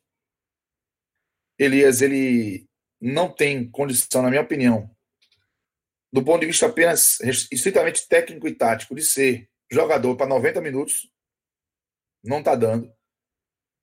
Elias, 1.59 2.01
ele 2.01 2.67
não 2.99 3.31
tem 3.31 3.71
condição, 3.71 4.23
na 4.23 4.31
minha 4.31 4.41
opinião, 4.41 4.91
do 6.11 6.25
ponto 6.25 6.41
de 6.41 6.47
vista 6.47 6.65
apenas 6.65 7.21
estritamente 7.53 8.09
técnico 8.09 8.49
e 8.49 8.55
tático, 8.55 8.95
de 8.95 9.05
ser 9.05 9.51
jogador 9.71 10.17
para 10.17 10.27
90 10.27 10.63
minutos. 10.63 11.13
Não 12.25 12.39
está 12.39 12.55
dando. 12.55 12.91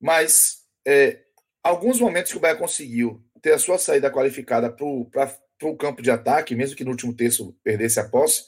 Mas 0.02 0.66
é, 0.86 1.26
alguns 1.64 2.00
momentos 2.00 2.32
que 2.32 2.38
o 2.40 2.42
Bahia 2.42 2.56
conseguiu 2.56 3.24
ter 3.40 3.54
a 3.54 3.60
sua 3.60 3.78
saída 3.78 4.12
qualificada 4.12 4.72
para 4.72 5.38
o 5.62 5.78
campo 5.78 6.02
de 6.02 6.10
ataque, 6.10 6.56
mesmo 6.56 6.76
que 6.76 6.84
no 6.84 6.92
último 6.92 7.16
terço 7.16 7.56
perdesse 7.64 8.00
a 8.00 8.10
posse, 8.10 8.46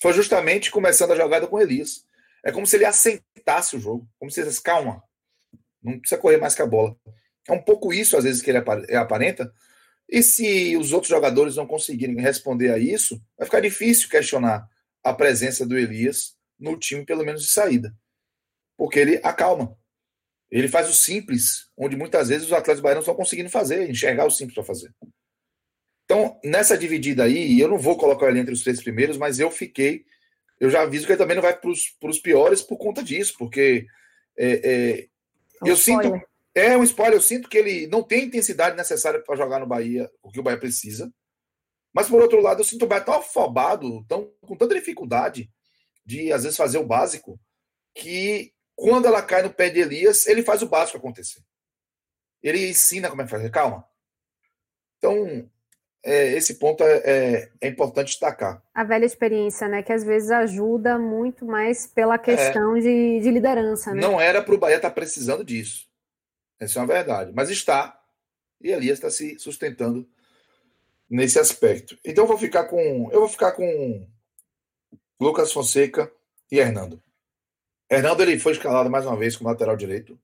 foi 0.00 0.14
justamente 0.14 0.70
começando 0.70 1.12
a 1.12 1.16
jogada 1.16 1.46
com 1.46 1.60
Elias. 1.60 2.06
É 2.44 2.52
como 2.52 2.66
se 2.66 2.76
ele 2.76 2.84
assentasse 2.84 3.76
o 3.76 3.80
jogo, 3.80 4.08
como 4.18 4.30
se 4.30 4.40
ele 4.40 4.48
dissesse, 4.48 4.62
calma, 4.62 5.02
não 5.82 5.98
precisa 5.98 6.20
correr 6.20 6.36
mais 6.36 6.54
que 6.54 6.62
a 6.62 6.66
bola. 6.66 6.96
É 7.48 7.52
um 7.52 7.62
pouco 7.62 7.92
isso, 7.92 8.16
às 8.16 8.24
vezes, 8.24 8.42
que 8.42 8.50
ele 8.50 8.58
aparenta. 8.96 9.52
E 10.08 10.22
se 10.22 10.76
os 10.76 10.92
outros 10.92 11.10
jogadores 11.10 11.56
não 11.56 11.66
conseguirem 11.66 12.16
responder 12.16 12.70
a 12.70 12.78
isso, 12.78 13.20
vai 13.36 13.46
ficar 13.46 13.60
difícil 13.60 14.08
questionar 14.08 14.68
a 15.02 15.12
presença 15.12 15.66
do 15.66 15.76
Elias 15.76 16.36
no 16.58 16.78
time, 16.78 17.04
pelo 17.04 17.24
menos 17.24 17.42
de 17.42 17.48
saída. 17.48 17.94
Porque 18.76 18.98
ele 18.98 19.20
acalma. 19.22 19.76
Ele 20.50 20.68
faz 20.68 20.88
o 20.88 20.94
simples, 20.94 21.70
onde 21.76 21.96
muitas 21.96 22.28
vezes 22.28 22.46
os 22.46 22.52
atletas 22.52 22.80
baianos 22.80 23.04
estão 23.04 23.14
conseguindo 23.14 23.50
fazer, 23.50 23.90
enxergar 23.90 24.26
o 24.26 24.30
simples 24.30 24.54
para 24.54 24.64
fazer. 24.64 24.94
Então, 26.04 26.38
nessa 26.44 26.76
dividida 26.76 27.24
aí, 27.24 27.58
eu 27.58 27.68
não 27.68 27.78
vou 27.78 27.96
colocar 27.96 28.28
ele 28.28 28.38
entre 28.38 28.52
os 28.52 28.62
três 28.62 28.82
primeiros, 28.82 29.16
mas 29.16 29.38
eu 29.38 29.50
fiquei. 29.50 30.04
Eu 30.60 30.70
já 30.70 30.82
aviso 30.82 31.06
que 31.06 31.12
ele 31.12 31.18
também 31.18 31.34
não 31.34 31.42
vai 31.42 31.58
para 31.58 31.70
os 31.70 32.18
piores 32.18 32.62
por 32.62 32.76
conta 32.76 33.02
disso, 33.02 33.34
porque 33.38 33.86
é, 34.36 34.46
é, 34.46 35.00
é 35.00 35.08
um 35.62 35.68
eu 35.68 35.74
spoiler. 35.74 36.12
sinto. 36.12 36.34
É 36.54 36.76
um 36.76 36.84
spoiler, 36.84 37.16
eu 37.16 37.22
sinto 37.22 37.48
que 37.48 37.58
ele 37.58 37.86
não 37.88 38.02
tem 38.02 38.20
a 38.20 38.24
intensidade 38.24 38.76
necessária 38.76 39.20
para 39.20 39.36
jogar 39.36 39.58
no 39.58 39.66
Bahia, 39.66 40.08
o 40.22 40.30
que 40.30 40.38
o 40.38 40.42
Bahia 40.42 40.58
precisa. 40.58 41.12
Mas, 41.92 42.08
por 42.08 42.22
outro 42.22 42.40
lado, 42.40 42.60
eu 42.60 42.64
sinto 42.64 42.84
o 42.84 42.88
Bahia 42.88 43.04
tão 43.04 43.14
afobado, 43.14 44.04
tão, 44.06 44.32
com 44.40 44.56
tanta 44.56 44.74
dificuldade 44.74 45.50
de, 46.06 46.32
às 46.32 46.44
vezes, 46.44 46.56
fazer 46.56 46.78
o 46.78 46.86
básico, 46.86 47.40
que 47.92 48.52
quando 48.76 49.06
ela 49.06 49.22
cai 49.22 49.42
no 49.42 49.52
pé 49.52 49.68
de 49.70 49.80
Elias, 49.80 50.26
ele 50.26 50.42
faz 50.42 50.62
o 50.62 50.68
básico 50.68 50.98
acontecer. 50.98 51.40
Ele 52.42 52.68
ensina 52.68 53.08
como 53.08 53.22
é 53.22 53.24
que 53.24 53.30
fazer. 53.30 53.50
Calma. 53.50 53.84
Então, 54.98 55.50
é, 56.04 56.32
esse 56.32 56.56
ponto 56.56 56.84
é, 56.84 56.96
é, 56.98 57.50
é, 57.62 57.68
importante 57.68 58.08
destacar. 58.08 58.62
A 58.74 58.84
velha 58.84 59.06
experiência, 59.06 59.66
né? 59.66 59.82
Que 59.82 59.92
às 59.92 60.04
vezes 60.04 60.30
ajuda 60.30 60.98
muito 60.98 61.46
mais 61.46 61.86
pela 61.86 62.18
questão 62.18 62.74
de, 62.74 63.20
de, 63.20 63.30
liderança. 63.30 63.94
Né? 63.94 64.02
Não 64.02 64.20
era 64.20 64.42
para 64.42 64.54
o 64.54 64.58
Bahia 64.58 64.76
estar 64.76 64.90
tá 64.90 64.94
precisando 64.94 65.42
disso. 65.42 65.88
Essa 66.60 66.78
é 66.78 66.82
uma 66.82 66.88
verdade. 66.88 67.32
Mas 67.34 67.48
está. 67.48 67.98
E 68.60 68.70
Elias 68.70 68.98
está 68.98 69.10
se 69.10 69.38
sustentando 69.38 70.06
nesse 71.08 71.38
aspecto. 71.38 71.98
Então 72.04 72.24
eu 72.24 72.28
vou 72.28 72.38
ficar 72.38 72.64
com. 72.64 73.08
Eu 73.10 73.20
vou 73.20 73.28
ficar 73.28 73.52
com 73.52 74.06
Lucas 75.18 75.52
Fonseca 75.52 76.12
e 76.52 76.58
Hernando. 76.58 77.02
Hernando 77.90 78.20
ele 78.20 78.38
foi 78.38 78.52
escalado 78.52 78.90
mais 78.90 79.06
uma 79.06 79.16
vez 79.16 79.36
como 79.36 79.48
lateral 79.48 79.76
direito. 79.76 80.18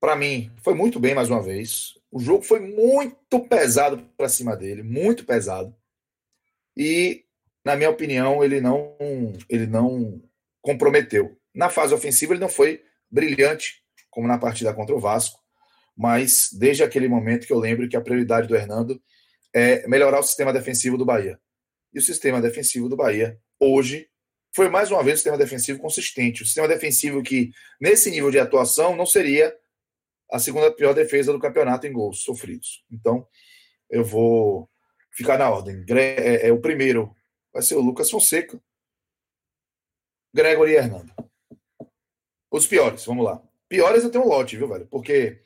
Para 0.00 0.14
mim, 0.14 0.52
foi 0.58 0.74
muito 0.74 1.00
bem 1.00 1.14
mais 1.14 1.28
uma 1.28 1.42
vez. 1.42 1.98
O 2.14 2.20
jogo 2.20 2.44
foi 2.44 2.60
muito 2.60 3.40
pesado 3.40 4.08
para 4.16 4.28
cima 4.28 4.56
dele, 4.56 4.84
muito 4.84 5.24
pesado. 5.24 5.74
E, 6.76 7.24
na 7.64 7.74
minha 7.74 7.90
opinião, 7.90 8.44
ele 8.44 8.60
não, 8.60 8.96
ele 9.48 9.66
não 9.66 10.22
comprometeu. 10.62 11.36
Na 11.52 11.68
fase 11.68 11.92
ofensiva, 11.92 12.32
ele 12.32 12.40
não 12.40 12.48
foi 12.48 12.84
brilhante, 13.10 13.82
como 14.10 14.28
na 14.28 14.38
partida 14.38 14.72
contra 14.72 14.94
o 14.94 15.00
Vasco, 15.00 15.40
mas 15.96 16.50
desde 16.52 16.84
aquele 16.84 17.08
momento 17.08 17.48
que 17.48 17.52
eu 17.52 17.58
lembro 17.58 17.88
que 17.88 17.96
a 17.96 18.00
prioridade 18.00 18.46
do 18.46 18.54
Hernando 18.54 19.02
é 19.52 19.84
melhorar 19.88 20.20
o 20.20 20.24
sistema 20.24 20.52
defensivo 20.52 20.96
do 20.96 21.04
Bahia. 21.04 21.36
E 21.92 21.98
o 21.98 22.02
sistema 22.02 22.40
defensivo 22.40 22.88
do 22.88 22.94
Bahia, 22.94 23.40
hoje, 23.58 24.08
foi 24.54 24.68
mais 24.68 24.88
uma 24.92 25.02
vez 25.02 25.14
um 25.14 25.16
sistema 25.16 25.36
defensivo 25.38 25.80
consistente. 25.80 26.44
O 26.44 26.46
sistema 26.46 26.68
defensivo 26.68 27.24
que, 27.24 27.50
nesse 27.80 28.08
nível 28.08 28.30
de 28.30 28.38
atuação, 28.38 28.94
não 28.94 29.04
seria 29.04 29.52
a 30.30 30.38
segunda 30.38 30.70
pior 30.72 30.94
defesa 30.94 31.32
do 31.32 31.38
campeonato 31.38 31.86
em 31.86 31.92
gols 31.92 32.22
sofridos. 32.22 32.84
Então, 32.90 33.26
eu 33.90 34.04
vou 34.04 34.68
ficar 35.12 35.38
na 35.38 35.50
ordem. 35.50 35.84
É, 35.90 36.48
é, 36.48 36.52
o 36.52 36.60
primeiro 36.60 37.14
vai 37.52 37.62
ser 37.62 37.76
o 37.76 37.80
Lucas 37.80 38.10
Fonseca, 38.10 38.60
Gregory 40.34 40.72
e 40.72 40.76
Hernando. 40.76 41.12
Os 42.50 42.66
piores, 42.66 43.04
vamos 43.04 43.24
lá. 43.24 43.42
Piores 43.68 44.04
eu 44.04 44.10
tenho 44.10 44.24
um 44.24 44.28
lote, 44.28 44.56
viu, 44.56 44.68
velho? 44.68 44.86
Porque 44.86 45.40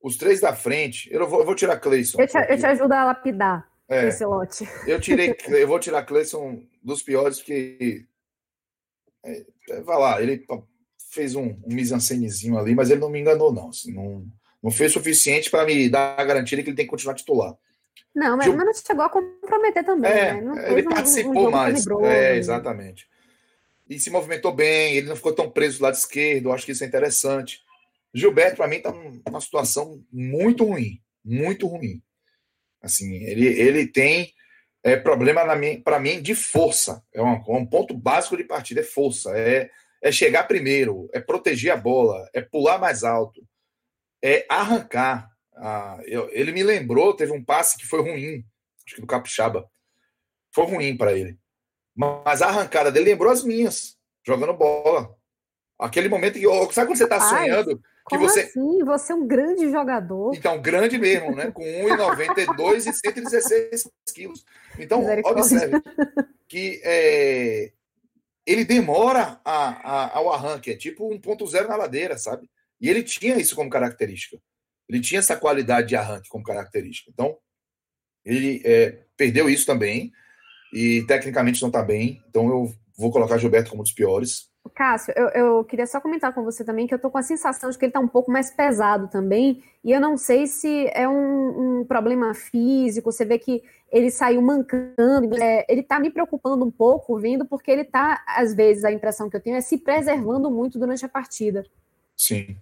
os 0.00 0.16
três 0.16 0.40
da 0.40 0.54
frente, 0.54 1.12
eu 1.12 1.28
vou, 1.28 1.40
eu 1.40 1.46
vou 1.46 1.54
tirar 1.54 1.78
Cleison. 1.78 2.20
Eu 2.20 2.26
te, 2.26 2.38
eu 2.38 2.58
te 2.58 2.66
ajudo 2.66 2.92
a 2.92 3.04
lapidar 3.04 3.68
é, 3.88 4.08
esse 4.08 4.24
lote. 4.24 4.64
Eu 4.86 5.00
tirei, 5.00 5.36
eu 5.48 5.66
vou 5.66 5.80
tirar 5.80 6.04
Cleison 6.04 6.62
dos 6.82 7.02
piores, 7.02 7.42
que. 7.42 8.06
É, 9.24 9.46
é, 9.70 9.80
vai 9.82 9.98
lá, 9.98 10.22
ele 10.22 10.46
fez 11.10 11.34
um, 11.34 11.56
um 11.64 11.74
mise-en-scenezinho 11.74 12.58
ali, 12.58 12.74
mas 12.74 12.90
ele 12.90 13.00
não 13.00 13.10
me 13.10 13.20
enganou, 13.20 13.52
não. 13.52 13.68
Assim, 13.68 13.92
não, 13.92 14.26
não 14.62 14.70
fez 14.70 14.92
suficiente 14.92 15.50
para 15.50 15.64
me 15.64 15.88
dar 15.88 16.18
a 16.18 16.24
garantia 16.24 16.62
que 16.62 16.70
ele 16.70 16.76
tem 16.76 16.84
que 16.84 16.90
continuar 16.90 17.14
titular. 17.14 17.54
Não, 18.14 18.36
mas, 18.36 18.48
mas 18.48 18.66
não 18.66 18.74
chegou 18.74 19.04
a 19.04 19.08
comprometer 19.08 19.84
também. 19.84 20.10
É, 20.10 20.40
né? 20.40 20.72
ele 20.72 20.82
participou 20.82 21.44
um, 21.44 21.48
um 21.48 21.50
mais. 21.50 21.86
É, 22.02 22.36
exatamente. 22.36 23.06
E 23.88 23.98
se 23.98 24.10
movimentou 24.10 24.52
bem, 24.52 24.96
ele 24.96 25.08
não 25.08 25.16
ficou 25.16 25.32
tão 25.32 25.50
preso 25.50 25.78
do 25.78 25.84
lado 25.84 25.94
esquerdo, 25.94 26.46
eu 26.46 26.52
acho 26.52 26.66
que 26.66 26.72
isso 26.72 26.84
é 26.84 26.86
interessante. 26.86 27.60
Gilberto, 28.12 28.56
para 28.56 28.68
mim, 28.68 28.76
está 28.76 28.92
numa 28.92 29.40
situação 29.40 30.02
muito 30.12 30.64
ruim. 30.64 31.00
Muito 31.24 31.66
ruim. 31.66 32.02
Assim, 32.82 33.24
ele, 33.24 33.46
ele 33.46 33.86
tem 33.86 34.32
é, 34.82 34.96
problema 34.96 35.42
para 35.84 35.98
mim 35.98 36.20
de 36.20 36.34
força. 36.34 37.02
É 37.12 37.22
um, 37.22 37.40
um, 37.48 37.66
ponto 37.66 37.94
básico 37.94 38.36
de 38.36 38.44
partida, 38.44 38.80
é 38.80 38.84
força. 38.84 39.36
É, 39.36 39.70
é 40.02 40.12
chegar 40.12 40.44
primeiro, 40.44 41.08
é 41.12 41.20
proteger 41.20 41.72
a 41.72 41.76
bola, 41.76 42.28
é 42.32 42.40
pular 42.40 42.78
mais 42.78 43.04
alto, 43.04 43.42
é 44.22 44.46
arrancar. 44.48 45.30
Ah, 45.56 46.00
eu, 46.06 46.28
ele 46.32 46.52
me 46.52 46.62
lembrou, 46.62 47.14
teve 47.14 47.32
um 47.32 47.44
passe 47.44 47.76
que 47.76 47.86
foi 47.86 48.00
ruim, 48.00 48.44
acho 48.86 48.94
que 48.94 49.00
do 49.00 49.06
Capixaba. 49.06 49.68
Foi 50.52 50.66
ruim 50.66 50.96
para 50.96 51.12
ele. 51.12 51.38
Mas 51.94 52.42
a 52.42 52.46
arrancada 52.46 52.92
dele 52.92 53.10
lembrou 53.10 53.32
as 53.32 53.42
minhas, 53.42 53.96
jogando 54.24 54.54
bola. 54.54 55.14
Aquele 55.78 56.08
momento 56.08 56.34
que. 56.34 56.72
Sabe 56.72 56.88
quando 56.88 56.96
você 56.96 57.04
está 57.04 57.20
sonhando? 57.20 57.76
Que 58.08 58.16
Como 58.16 58.28
você... 58.28 58.40
assim? 58.40 58.84
Você 58.84 59.12
é 59.12 59.16
um 59.16 59.26
grande 59.26 59.70
jogador. 59.70 60.34
Então, 60.34 60.60
grande 60.60 60.96
mesmo, 60.98 61.34
né? 61.34 61.50
Com 61.50 61.62
1,92 61.62 62.86
e 62.86 62.92
116 62.92 63.90
quilos. 64.14 64.44
Então, 64.78 65.04
observe 65.24 65.80
que 66.48 66.80
é, 66.82 67.72
ele 68.48 68.64
demora 68.64 69.38
a, 69.44 69.68
a, 69.68 70.16
ao 70.16 70.32
arranque, 70.32 70.70
é 70.70 70.76
tipo 70.76 71.06
1.0 71.10 71.68
na 71.68 71.76
ladeira, 71.76 72.16
sabe? 72.16 72.48
E 72.80 72.88
ele 72.88 73.02
tinha 73.02 73.36
isso 73.36 73.54
como 73.54 73.68
característica. 73.68 74.40
Ele 74.88 75.02
tinha 75.02 75.18
essa 75.18 75.36
qualidade 75.36 75.88
de 75.88 75.96
arranque 75.96 76.30
como 76.30 76.42
característica. 76.42 77.10
Então, 77.12 77.36
ele 78.24 78.62
é, 78.64 79.04
perdeu 79.18 79.50
isso 79.50 79.66
também 79.66 80.10
e 80.72 81.04
tecnicamente 81.06 81.60
não 81.60 81.68
está 81.68 81.82
bem. 81.82 82.22
Então, 82.26 82.48
eu 82.48 82.74
vou 82.96 83.10
colocar 83.10 83.36
Gilberto 83.36 83.68
como 83.68 83.82
um 83.82 83.84
dos 83.84 83.92
piores. 83.92 84.48
Cássio, 84.78 85.12
eu, 85.16 85.28
eu, 85.30 85.64
queria 85.64 85.88
só 85.88 86.00
comentar 86.00 86.32
com 86.32 86.44
você 86.44 86.64
também 86.64 86.86
que 86.86 86.94
eu 86.94 87.00
tô 87.00 87.10
com 87.10 87.18
a 87.18 87.22
sensação 87.22 87.68
de 87.68 87.76
que 87.76 87.84
ele 87.84 87.90
tá 87.90 87.98
um 87.98 88.06
pouco 88.06 88.30
mais 88.30 88.48
pesado 88.48 89.08
também, 89.08 89.60
e 89.82 89.90
eu 89.90 90.00
não 90.00 90.16
sei 90.16 90.46
se 90.46 90.86
é 90.94 91.08
um, 91.08 91.80
um 91.80 91.84
problema 91.84 92.32
físico, 92.32 93.10
você 93.10 93.24
vê 93.24 93.40
que 93.40 93.60
ele 93.90 94.08
saiu 94.08 94.40
mancando, 94.40 95.34
é, 95.42 95.66
ele 95.68 95.82
tá 95.82 95.98
me 95.98 96.10
preocupando 96.10 96.64
um 96.64 96.70
pouco 96.70 97.18
vindo, 97.18 97.44
porque 97.44 97.72
ele 97.72 97.82
tá, 97.82 98.24
às 98.24 98.54
vezes, 98.54 98.84
a 98.84 98.92
impressão 98.92 99.28
que 99.28 99.34
eu 99.34 99.40
tenho 99.40 99.56
é 99.56 99.60
se 99.60 99.78
preservando 99.78 100.48
muito 100.48 100.78
durante 100.78 101.04
a 101.04 101.08
partida. 101.08 101.66
Sim, 102.16 102.56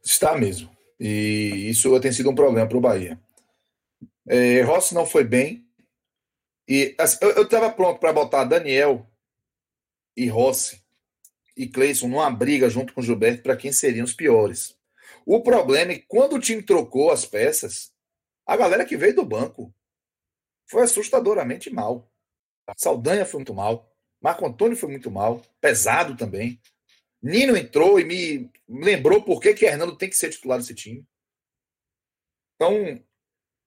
está 0.00 0.38
mesmo, 0.38 0.70
e 1.00 1.68
isso 1.68 1.98
tem 1.98 2.12
sido 2.12 2.30
um 2.30 2.36
problema 2.36 2.68
para 2.68 2.78
o 2.78 2.80
Bahia. 2.80 3.18
É, 4.28 4.62
Rossi 4.62 4.94
não 4.94 5.04
foi 5.04 5.24
bem, 5.24 5.66
e 6.68 6.94
assim, 7.00 7.18
eu 7.34 7.42
estava 7.42 7.68
pronto 7.68 7.98
para 7.98 8.12
botar 8.12 8.44
Daniel 8.44 9.04
e 10.16 10.28
Rossi 10.28 10.80
e 11.60 11.68
Cleison 11.68 12.08
numa 12.08 12.30
briga 12.30 12.70
junto 12.70 12.94
com 12.94 13.02
o 13.02 13.04
Gilberto 13.04 13.42
para 13.42 13.54
quem 13.54 13.70
seriam 13.70 14.04
os 14.04 14.14
piores. 14.14 14.74
O 15.26 15.42
problema 15.42 15.92
é 15.92 15.98
que 15.98 16.06
quando 16.08 16.36
o 16.36 16.40
time 16.40 16.62
trocou 16.62 17.10
as 17.10 17.26
peças, 17.26 17.92
a 18.46 18.56
galera 18.56 18.86
que 18.86 18.96
veio 18.96 19.14
do 19.14 19.26
banco 19.26 19.70
foi 20.66 20.84
assustadoramente 20.84 21.68
mal. 21.68 22.10
Saldanha 22.78 23.26
foi 23.26 23.40
muito 23.40 23.52
mal, 23.52 23.92
Marco 24.22 24.46
Antônio 24.46 24.76
foi 24.76 24.88
muito 24.88 25.10
mal, 25.10 25.42
pesado 25.60 26.16
também. 26.16 26.58
Nino 27.22 27.54
entrou 27.54 28.00
e 28.00 28.04
me 28.04 28.50
lembrou 28.66 29.22
por 29.22 29.38
que, 29.38 29.52
que 29.52 29.66
Hernando 29.66 29.98
tem 29.98 30.08
que 30.08 30.16
ser 30.16 30.30
titular 30.30 30.58
desse 30.58 30.74
time. 30.74 31.06
Então, 32.54 32.74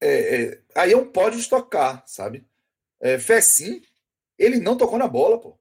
é, 0.01 0.35
é, 0.41 0.63
aí 0.75 0.93
é 0.93 0.97
um 0.97 1.11
pode 1.11 1.37
estocar, 1.37 2.03
sabe? 2.07 2.43
É, 2.99 3.19
Fecim, 3.19 3.83
ele 4.35 4.57
não 4.57 4.75
tocou 4.75 4.97
na 4.97 5.07
bola, 5.07 5.39
pô. 5.39 5.59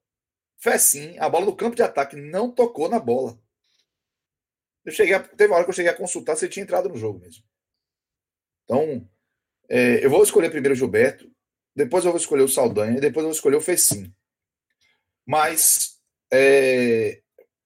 Fé 0.62 0.78
sim, 0.78 1.18
a 1.18 1.28
bola 1.28 1.46
do 1.46 1.56
campo 1.56 1.74
de 1.74 1.82
ataque 1.82 2.14
não 2.14 2.48
tocou 2.48 2.88
na 2.88 3.00
bola. 3.00 3.36
Eu 4.84 4.92
cheguei 4.92 5.12
a, 5.12 5.18
teve 5.18 5.50
uma 5.50 5.56
hora 5.56 5.64
que 5.64 5.70
eu 5.70 5.74
cheguei 5.74 5.90
a 5.90 5.96
consultar 5.96 6.36
se 6.36 6.44
ele 6.44 6.52
tinha 6.52 6.62
entrado 6.62 6.88
no 6.88 6.96
jogo 6.96 7.18
mesmo. 7.18 7.42
Então, 8.62 9.04
é, 9.68 10.04
eu 10.04 10.08
vou 10.08 10.22
escolher 10.22 10.50
primeiro 10.50 10.72
o 10.72 10.76
Gilberto, 10.76 11.28
depois 11.74 12.04
eu 12.04 12.12
vou 12.12 12.20
escolher 12.20 12.42
o 12.42 12.48
Saldanha, 12.48 13.00
depois 13.00 13.24
eu 13.24 13.30
vou 13.30 13.34
escolher 13.34 13.56
o 13.56 13.60
Fecim. 13.60 14.14
Mas, 15.26 15.98
é, 16.32 17.22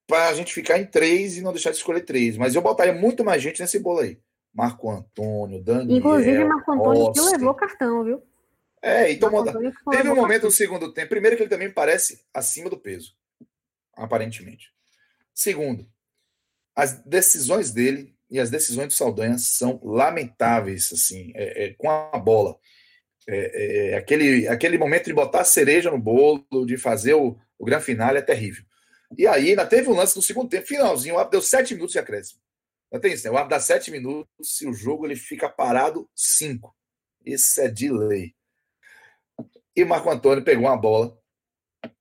para 0.07 0.29
a 0.29 0.33
gente 0.33 0.55
ficar 0.55 0.79
em 0.79 0.87
três 0.87 1.37
e 1.37 1.43
não 1.43 1.53
deixar 1.53 1.73
de 1.73 1.77
escolher 1.77 2.01
três. 2.01 2.39
Mas 2.39 2.55
eu 2.55 2.63
botaria 2.63 2.95
muito 2.95 3.23
mais 3.23 3.43
gente 3.43 3.61
nesse 3.61 3.79
bolo 3.79 4.01
aí. 4.01 4.19
Marco 4.55 4.91
Antônio, 4.91 5.63
Daniel. 5.63 5.99
Inclusive, 5.99 6.45
Marco 6.47 6.73
Antônio 6.73 7.13
que 7.13 7.21
levou 7.21 7.55
cartão, 7.55 8.05
viu? 8.05 8.23
É, 8.87 9.11
então 9.11 9.31
teve 9.91 10.09
um 10.09 10.15
momento 10.15 10.45
no 10.45 10.51
segundo 10.53 10.93
tempo. 10.93 11.09
Primeiro, 11.09 11.37
que 11.37 11.43
ele 11.43 11.51
também 11.51 11.73
parece 11.73 12.25
acima 12.33 12.71
do 12.71 12.79
peso, 12.79 13.17
aparentemente. 13.95 14.73
Segundo, 15.35 15.91
as 16.73 16.93
decisões 17.05 17.73
dele 17.73 18.17
e 18.31 18.39
as 18.39 18.49
decisões 18.49 18.87
do 18.87 18.93
Saldanha 18.93 19.39
são 19.39 19.81
lamentáveis, 19.83 20.93
assim, 20.93 21.33
é, 21.35 21.65
é, 21.65 21.75
com 21.75 21.91
a 21.91 22.17
bola. 22.17 22.57
É, 23.29 23.91
é, 23.91 23.97
aquele, 23.97 24.47
aquele 24.47 24.79
momento 24.79 25.07
de 25.07 25.13
botar 25.13 25.41
a 25.41 25.45
cereja 25.45 25.91
no 25.91 25.99
bolo, 25.99 26.47
de 26.65 26.77
fazer 26.77 27.15
o, 27.15 27.37
o 27.59 27.65
grande 27.65 27.85
final 27.85 28.15
é 28.15 28.23
terrível. 28.23 28.65
E 29.19 29.27
aí, 29.27 29.51
ainda 29.51 29.67
teve 29.67 29.89
um 29.89 29.97
lance 29.97 30.15
no 30.15 30.23
segundo 30.23 30.49
tempo, 30.49 30.69
finalzinho, 30.69 31.17
o 31.17 31.19
Abdo 31.19 31.33
deu 31.33 31.43
sete 31.43 31.75
minutos 31.75 31.93
de 31.93 31.99
acréscimo. 31.99 32.41
Tem 33.01 33.13
isso, 33.13 33.25
né? 33.25 33.33
O 33.33 33.37
Abdo 33.37 33.51
dá 33.51 33.59
sete 33.59 33.91
minutos, 33.91 34.61
e 34.61 34.69
o 34.69 34.73
jogo 34.73 35.07
ele 35.07 35.17
fica 35.17 35.49
parado 35.49 36.09
cinco. 36.15 36.73
Isso 37.25 37.61
é 37.61 37.69
de 37.69 37.91
lei. 37.91 38.37
E 39.77 39.85
Marco 39.85 40.11
Antônio 40.11 40.43
pegou 40.43 40.65
uma 40.65 40.77
bola 40.77 41.17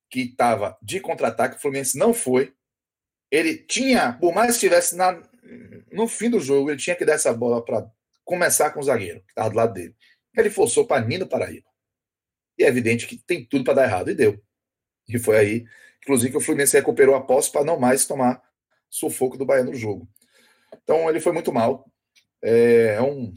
que 0.10 0.22
estava 0.22 0.78
de 0.82 1.00
contra-ataque, 1.02 1.58
o 1.58 1.60
Fluminense 1.60 1.98
não 1.98 2.14
foi. 2.14 2.54
Ele 3.30 3.58
tinha, 3.58 4.14
por 4.14 4.34
mais 4.34 4.48
que 4.48 4.54
estivesse 4.54 4.96
na, 4.96 5.22
no 5.92 6.08
fim 6.08 6.30
do 6.30 6.40
jogo, 6.40 6.70
ele 6.70 6.80
tinha 6.80 6.96
que 6.96 7.04
dar 7.04 7.14
essa 7.14 7.34
bola 7.34 7.64
para 7.64 7.86
começar 8.24 8.72
com 8.72 8.80
o 8.80 8.84
zagueiro, 8.84 9.22
que 9.22 9.32
estava 9.32 9.50
do 9.50 9.56
lado 9.56 9.74
dele. 9.74 9.96
Ele 10.38 10.50
forçou 10.50 10.86
para 10.86 11.06
Nino 11.06 11.28
Paraíba. 11.28 11.68
E 12.58 12.64
é 12.64 12.68
evidente 12.68 13.08
que 13.08 13.18
tem 13.18 13.46
tudo 13.46 13.66
para 13.66 13.74
dar 13.74 13.84
errado, 13.84 14.10
e 14.10 14.16
deu. 14.16 14.42
E 15.08 15.20
foi 15.20 15.38
aí, 15.38 15.66
inclusive, 16.02 16.32
que 16.32 16.38
o 16.38 16.42
Fluminense 16.42 16.78
recuperou 16.78 17.16
a 17.16 17.22
posse 17.22 17.52
para 17.52 17.66
não 17.66 17.80
mais 17.80 18.06
tomar 18.06 18.42
sufoco 18.90 19.38
do 19.38 19.46
Bahia 19.46 19.64
no 19.64 19.76
jogo. 19.76 20.08
Então, 20.82 21.10
ele 21.10 21.20
foi 21.20 21.34
muito 21.34 21.52
mal. 21.52 21.86
É, 22.42 22.96
é 22.96 23.02
um, 23.02 23.34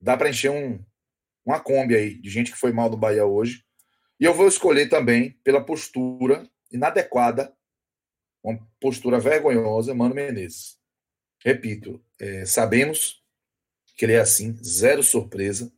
dá 0.00 0.16
para 0.16 0.28
encher 0.28 0.50
um, 0.50 0.84
uma 1.44 1.60
Kombi 1.60 1.96
aí 1.96 2.20
de 2.20 2.28
gente 2.28 2.52
que 2.52 2.58
foi 2.58 2.72
mal 2.72 2.90
do 2.90 2.96
Bahia 2.96 3.24
hoje. 3.24 3.64
E 4.20 4.24
eu 4.24 4.34
vou 4.34 4.48
escolher 4.48 4.88
também, 4.88 5.32
pela 5.44 5.64
postura 5.64 6.48
inadequada, 6.70 7.54
uma 8.42 8.58
postura 8.80 9.18
vergonhosa, 9.18 9.94
Mano 9.94 10.14
Menezes. 10.14 10.78
Repito, 11.44 12.02
é, 12.18 12.44
sabemos 12.44 13.22
que 13.96 14.04
ele 14.04 14.14
é 14.14 14.20
assim, 14.20 14.56
zero 14.62 15.02
surpresa. 15.02 15.72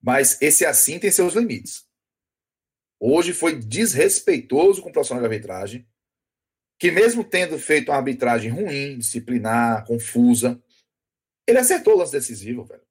Mas 0.00 0.40
esse 0.40 0.64
assim 0.64 0.98
tem 0.98 1.10
seus 1.10 1.34
limites. 1.34 1.86
Hoje 2.98 3.32
foi 3.32 3.58
desrespeitoso 3.58 4.82
com 4.82 4.88
o 4.88 4.92
profissional 4.92 5.22
de 5.22 5.34
arbitragem, 5.34 5.86
que 6.78 6.90
mesmo 6.90 7.24
tendo 7.24 7.58
feito 7.58 7.90
uma 7.90 7.98
arbitragem 7.98 8.50
ruim, 8.50 8.98
disciplinar, 8.98 9.84
confusa, 9.86 10.62
ele 11.46 11.58
acertou 11.58 11.94
o 11.94 11.98
lance 11.98 12.12
decisivo, 12.12 12.64
velho. 12.64 12.82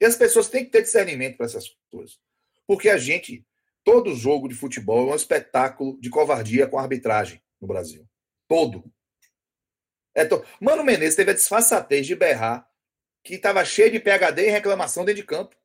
E 0.00 0.04
as 0.04 0.16
pessoas 0.16 0.48
têm 0.48 0.64
que 0.64 0.70
ter 0.70 0.82
discernimento 0.82 1.36
para 1.36 1.46
essas 1.46 1.76
coisas. 1.90 2.18
Porque 2.66 2.88
a 2.88 2.96
gente, 2.96 3.46
todo 3.84 4.14
jogo 4.14 4.48
de 4.48 4.54
futebol 4.54 5.10
é 5.10 5.12
um 5.12 5.16
espetáculo 5.16 6.00
de 6.00 6.10
covardia 6.10 6.66
com 6.66 6.78
a 6.78 6.82
arbitragem 6.82 7.40
no 7.60 7.68
Brasil. 7.68 8.08
Todo. 8.48 8.90
É 10.14 10.24
to... 10.24 10.44
Mano 10.60 10.82
Menezes 10.82 11.14
teve 11.14 11.30
a 11.30 11.34
disfarçatez 11.34 12.06
de 12.06 12.16
berrar 12.16 12.68
que 13.22 13.34
estava 13.34 13.64
cheio 13.64 13.90
de 13.90 14.00
PHD 14.00 14.46
e 14.46 14.50
reclamação 14.50 15.04
dentro 15.04 15.20
de 15.20 15.26
campo. 15.26 15.56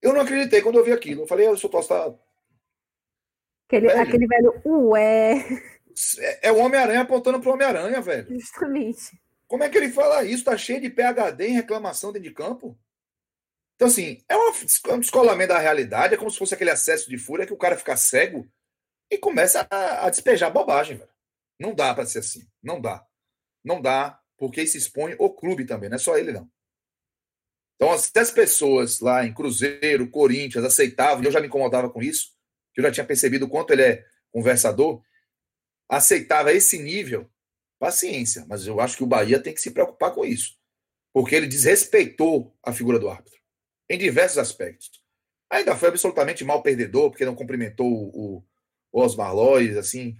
Eu 0.00 0.12
não 0.12 0.20
acreditei 0.20 0.60
quando 0.60 0.78
eu 0.78 0.84
vi 0.84 0.92
aquilo. 0.92 1.22
Eu 1.22 1.26
falei, 1.26 1.46
eu 1.46 1.56
sou 1.56 1.70
tostado. 1.70 2.18
Aquele 3.68 3.86
velho. 3.86 4.00
aquele 4.00 4.26
velho 4.26 4.62
ué. 4.64 5.38
É, 6.18 6.48
é 6.48 6.52
o 6.52 6.58
Homem-Aranha 6.58 7.02
apontando 7.02 7.40
pro 7.40 7.52
Homem-Aranha, 7.52 8.00
velho. 8.00 8.28
Justamente. 8.28 9.20
Como 9.46 9.62
é 9.62 9.68
que 9.68 9.76
ele 9.76 9.90
fala 9.90 10.24
isso? 10.24 10.44
Tá 10.44 10.56
cheio 10.56 10.80
de 10.80 10.90
PHD 10.90 11.48
em 11.48 11.52
reclamação 11.52 12.12
dentro 12.12 12.28
de 12.28 12.34
campo? 12.34 12.78
Então, 13.82 13.90
assim, 13.90 14.22
é 14.28 14.36
um 14.94 15.00
descolamento 15.00 15.52
da 15.52 15.58
realidade, 15.58 16.14
é 16.14 16.16
como 16.16 16.30
se 16.30 16.38
fosse 16.38 16.54
aquele 16.54 16.70
acesso 16.70 17.10
de 17.10 17.18
fúria 17.18 17.44
que 17.44 17.52
o 17.52 17.56
cara 17.56 17.76
fica 17.76 17.96
cego 17.96 18.48
e 19.10 19.18
começa 19.18 19.66
a, 19.68 20.06
a 20.06 20.10
despejar 20.10 20.52
bobagem, 20.52 20.98
velho. 20.98 21.10
Não 21.58 21.74
dá 21.74 21.92
para 21.92 22.06
ser 22.06 22.20
assim. 22.20 22.48
Não 22.62 22.80
dá. 22.80 23.04
Não 23.64 23.82
dá, 23.82 24.20
porque 24.38 24.64
se 24.68 24.78
expõe 24.78 25.16
o 25.18 25.28
clube 25.28 25.64
também, 25.64 25.88
não 25.88 25.96
é 25.96 25.98
só 25.98 26.16
ele, 26.16 26.30
não. 26.30 26.48
Então, 27.74 27.98
se 27.98 28.16
as 28.16 28.30
pessoas 28.30 29.00
lá 29.00 29.26
em 29.26 29.34
Cruzeiro, 29.34 30.08
Corinthians 30.08 30.64
aceitavam, 30.64 31.24
e 31.24 31.26
eu 31.26 31.32
já 31.32 31.40
me 31.40 31.48
incomodava 31.48 31.90
com 31.90 32.00
isso, 32.00 32.36
que 32.72 32.80
eu 32.80 32.84
já 32.84 32.92
tinha 32.92 33.04
percebido 33.04 33.46
o 33.46 33.48
quanto 33.48 33.72
ele 33.72 33.82
é 33.82 34.06
conversador, 34.30 35.02
aceitava 35.88 36.52
esse 36.52 36.78
nível, 36.78 37.28
paciência. 37.80 38.46
Mas 38.48 38.64
eu 38.64 38.80
acho 38.80 38.96
que 38.96 39.02
o 39.02 39.08
Bahia 39.08 39.42
tem 39.42 39.52
que 39.52 39.60
se 39.60 39.72
preocupar 39.72 40.14
com 40.14 40.24
isso. 40.24 40.56
Porque 41.12 41.34
ele 41.34 41.48
desrespeitou 41.48 42.56
a 42.62 42.72
figura 42.72 43.00
do 43.00 43.10
árbitro, 43.10 43.41
em 43.92 43.98
diversos 43.98 44.38
aspectos. 44.38 44.90
Ainda 45.50 45.76
foi 45.76 45.90
absolutamente 45.90 46.42
mal 46.44 46.62
perdedor, 46.62 47.10
porque 47.10 47.26
não 47.26 47.34
cumprimentou 47.34 47.86
o, 47.86 48.42
o 48.90 49.00
Osmar 49.02 49.34
Lois, 49.34 49.76
assim. 49.76 50.16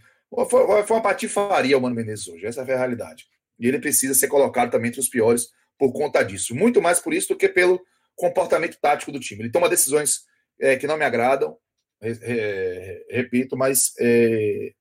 Foi, 0.48 0.84
foi 0.84 0.96
uma 0.96 1.02
patifaria 1.02 1.76
o 1.76 1.80
Mano 1.80 1.94
Menezes 1.94 2.28
hoje, 2.28 2.44
essa 2.44 2.60
é 2.60 2.74
a 2.74 2.76
realidade. 2.76 3.26
E 3.58 3.66
ele 3.66 3.78
precisa 3.78 4.12
ser 4.14 4.28
colocado 4.28 4.70
também 4.70 4.88
entre 4.88 5.00
os 5.00 5.08
piores 5.08 5.48
por 5.78 5.90
conta 5.92 6.22
disso. 6.22 6.54
Muito 6.54 6.82
mais 6.82 7.00
por 7.00 7.14
isso 7.14 7.28
do 7.28 7.36
que 7.36 7.48
pelo 7.48 7.82
comportamento 8.14 8.78
tático 8.78 9.10
do 9.10 9.18
time. 9.18 9.42
Ele 9.42 9.50
toma 9.50 9.70
decisões 9.70 10.26
é, 10.60 10.76
que 10.76 10.86
não 10.86 10.98
me 10.98 11.04
agradam, 11.04 11.56
é, 12.02 13.06
repito, 13.08 13.56
mas 13.56 13.94
é, 13.98 14.72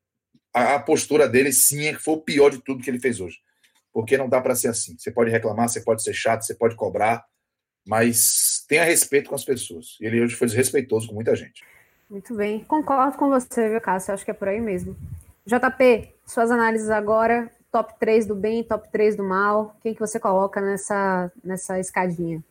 a, 0.54 0.76
a, 0.76 0.80
postura 0.80 1.30
dele 1.30 1.54
sim 1.54 1.86
é 1.86 1.94
que 1.94 2.04
foi 2.04 2.16
o 2.16 2.22
pior 2.22 2.50
de 2.50 2.62
tudo 2.62 2.84
que 2.84 2.90
ele 2.90 3.00
fez 3.00 3.22
hoje. 3.22 3.38
Porque 3.94 4.18
não 4.18 4.28
dá 4.28 4.42
para 4.42 4.56
ser 4.56 4.68
assim. 4.68 4.98
Você 4.98 5.12
pode 5.12 5.32
reclamar, 5.32 5.70
você 5.70 5.82
pode 5.82 6.04
ser 6.04 6.14
chato, 6.14 6.42
você 6.42 6.56
pode 6.56 6.76
cobrar, 6.76 7.24
mas 7.88 8.51
tenha 8.72 8.86
respeito 8.86 9.30
com 9.30 9.36
as 9.36 9.44
pessoas. 9.44 9.98
Ele 10.00 10.22
hoje 10.22 10.34
foi 10.34 10.48
desrespeitoso 10.48 11.10
com 11.10 11.14
muita 11.14 11.36
gente. 11.36 11.62
Muito 12.10 12.34
bem, 12.34 12.64
concordo 12.64 13.18
com 13.18 13.30
você, 13.30 13.68
viu, 13.68 13.82
Cássio? 13.82 14.14
Acho 14.14 14.24
que 14.24 14.32
é 14.32 14.34
por 14.34 14.48
aí 14.48 14.62
mesmo. 14.62 14.96
JP, 15.46 16.08
suas 16.26 16.50
análises 16.50 16.90
agora, 16.90 17.52
top 17.70 17.94
3 18.00 18.26
do 18.26 18.34
bem, 18.34 18.64
top 18.64 18.90
3 18.90 19.18
do 19.18 19.26
mal. 19.26 19.76
Quem 19.82 19.94
que 19.94 20.00
você 20.00 20.18
coloca 20.18 20.62
nessa, 20.62 21.30
nessa 21.44 21.82
escadinha? 21.82 22.42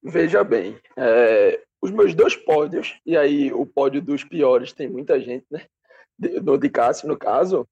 Veja 0.00 0.44
bem, 0.44 0.78
é, 0.96 1.60
os 1.82 1.90
meus 1.90 2.14
dois 2.14 2.36
pódios, 2.36 2.96
e 3.04 3.16
aí 3.16 3.52
o 3.52 3.66
pódio 3.66 4.00
dos 4.00 4.22
piores 4.22 4.72
tem 4.72 4.88
muita 4.88 5.20
gente, 5.20 5.44
né? 5.50 5.66
No 6.40 6.56
de 6.56 6.68
Cássio, 6.68 7.08
no 7.08 7.18
caso, 7.18 7.66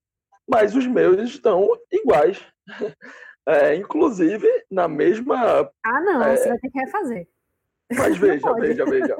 mas 0.45 0.75
os 0.75 0.85
meus 0.85 1.21
estão 1.21 1.69
iguais. 1.89 2.37
É, 3.47 3.75
inclusive, 3.75 4.47
na 4.71 4.87
mesma. 4.87 5.69
Ah, 5.85 6.01
não, 6.01 6.23
é, 6.23 6.35
você 6.35 6.49
vai 6.49 6.57
ter 6.57 6.71
que 6.71 6.79
refazer. 6.79 7.27
Mas 7.91 8.17
veja, 8.17 8.53
veja, 8.53 8.85
veja. 8.85 9.17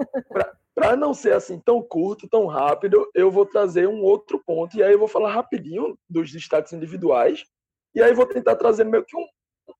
Para 0.73 0.95
não 0.95 1.13
ser 1.13 1.33
assim 1.33 1.59
tão 1.59 1.81
curto, 1.81 2.27
tão 2.27 2.47
rápido, 2.47 3.09
eu 3.13 3.31
vou 3.31 3.45
trazer 3.45 3.87
um 3.87 4.01
outro 4.01 4.41
ponto. 4.45 4.75
E 4.75 4.83
aí 4.83 4.93
eu 4.93 4.99
vou 4.99 5.07
falar 5.07 5.33
rapidinho 5.33 5.97
dos 6.09 6.31
destaques 6.31 6.73
individuais. 6.73 7.45
E 7.93 8.01
aí 8.01 8.13
vou 8.13 8.25
tentar 8.25 8.55
trazer 8.55 8.83
meio 8.83 9.05
que 9.05 9.15
um, 9.15 9.25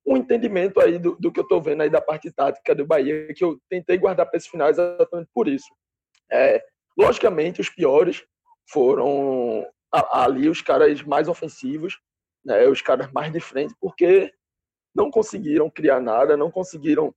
um 0.05 0.17
entendimento 0.17 0.79
aí 0.79 0.97
do, 0.97 1.15
do 1.19 1.31
que 1.31 1.39
eu 1.39 1.43
estou 1.43 1.61
vendo 1.61 1.81
aí 1.81 1.89
da 1.89 1.99
parte 1.99 2.31
tática 2.31 2.73
do 2.73 2.85
Bahia, 2.85 3.33
que 3.33 3.43
eu 3.43 3.59
tentei 3.69 3.97
guardar 3.97 4.25
para 4.25 4.37
esse 4.37 4.49
final 4.49 4.69
exatamente 4.69 5.29
por 5.33 5.47
isso. 5.47 5.67
É, 6.31 6.63
logicamente, 6.97 7.59
os 7.59 7.69
piores 7.69 8.23
foram 8.69 9.67
ali 9.91 10.49
os 10.49 10.61
caras 10.61 11.01
mais 11.03 11.27
ofensivos, 11.27 11.99
né, 12.43 12.67
os 12.67 12.81
caras 12.81 13.11
mais 13.11 13.31
de 13.31 13.39
frente, 13.39 13.73
porque 13.79 14.31
não 14.93 15.11
conseguiram 15.11 15.69
criar 15.69 15.99
nada, 15.99 16.37
não 16.37 16.51
conseguiram 16.51 17.13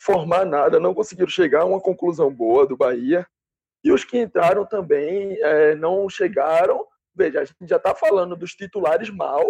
formar 0.00 0.46
nada, 0.46 0.80
não 0.80 0.94
conseguiram 0.94 1.28
chegar 1.28 1.62
a 1.62 1.66
uma 1.66 1.80
conclusão 1.80 2.32
boa 2.32 2.66
do 2.66 2.76
Bahia. 2.76 3.26
E 3.84 3.92
os 3.92 4.04
que 4.04 4.18
entraram 4.18 4.64
também 4.64 5.38
é, 5.42 5.74
não 5.74 6.08
chegaram. 6.08 6.86
Veja, 7.14 7.40
a 7.40 7.44
gente 7.44 7.66
já 7.66 7.76
está 7.76 7.94
falando 7.94 8.34
dos 8.34 8.52
titulares 8.52 9.10
mal, 9.10 9.44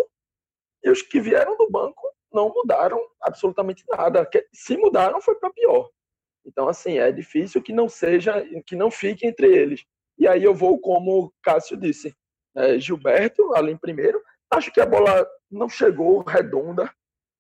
e 0.83 0.91
os 0.91 1.03
que 1.03 1.21
vieram 1.21 1.57
do 1.57 1.71
banco 1.71 2.03
não 2.33 2.49
mudaram 2.49 3.01
absolutamente 3.21 3.85
nada. 3.89 4.29
Se 4.53 4.77
mudaram, 4.77 5.21
foi 5.21 5.35
para 5.37 5.51
pior. 5.51 5.89
Então, 6.45 6.69
assim, 6.69 6.99
é 6.99 7.13
difícil 7.13 7.63
que 7.63 7.73
não 7.73 7.89
seja, 7.89 8.43
que 8.67 8.75
não 8.75 8.91
fique 8.91 9.27
entre 9.27 9.47
eles. 9.47 9.85
E 10.19 10.27
aí 10.27 10.43
eu 10.43 10.55
vou, 10.55 10.81
como 10.81 11.25
o 11.25 11.33
Cássio 11.43 11.77
disse, 11.77 12.15
é, 12.57 12.79
Gilberto, 12.79 13.55
ali 13.55 13.73
em 13.73 13.77
primeiro. 13.77 14.23
Acho 14.51 14.73
que 14.73 14.81
a 14.81 14.87
bola 14.87 15.29
não 15.51 15.69
chegou 15.69 16.23
redonda, 16.23 16.93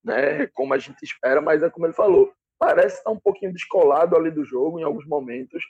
né, 0.04 0.46
como 0.48 0.74
a 0.74 0.78
gente 0.78 1.02
espera, 1.02 1.40
mas 1.40 1.62
é 1.62 1.70
como 1.70 1.86
ele 1.86 1.92
falou 1.92 2.32
parece 2.61 2.98
estar 2.98 3.11
um 3.11 3.18
pouquinho 3.18 3.54
descolado 3.54 4.14
ali 4.14 4.30
do 4.30 4.44
jogo 4.44 4.78
em 4.78 4.82
alguns 4.82 5.06
momentos. 5.06 5.64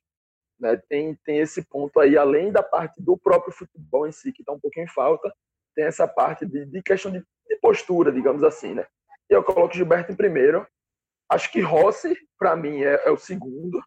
Né? 0.59 0.77
Tem, 0.89 1.15
tem 1.25 1.39
esse 1.39 1.65
ponto 1.65 2.01
aí, 2.01 2.19
além 2.19 2.51
da 2.51 2.65
parte 2.65 3.01
do 3.01 3.17
próprio 3.17 3.53
futebol 3.53 4.09
em 4.09 4.13
si, 4.13 4.33
que 4.33 4.43
está 4.43 4.53
um 4.53 4.59
pouquinho 4.59 4.85
em 4.85 4.93
falta, 4.93 5.33
tem 5.75 5.85
essa 5.85 6.07
parte 6.09 6.45
de, 6.45 6.67
de 6.67 6.83
questão 6.83 7.13
de, 7.13 7.21
de, 7.21 7.57
postura, 7.63 8.11
digamos 8.11 8.43
assim. 8.43 8.75
Né? 8.75 8.85
Eu 9.29 9.45
coloco 9.45 9.73
Gilberto 9.73 10.11
em 10.11 10.17
primeiro. 10.17 10.67
Acho 11.31 11.51
que 11.53 11.61
Rossi, 11.61 12.15
para 12.37 12.57
mim, 12.57 12.83
é, 12.83 13.07
é, 13.07 13.11
o 13.11 13.17
segundo. 13.17 13.81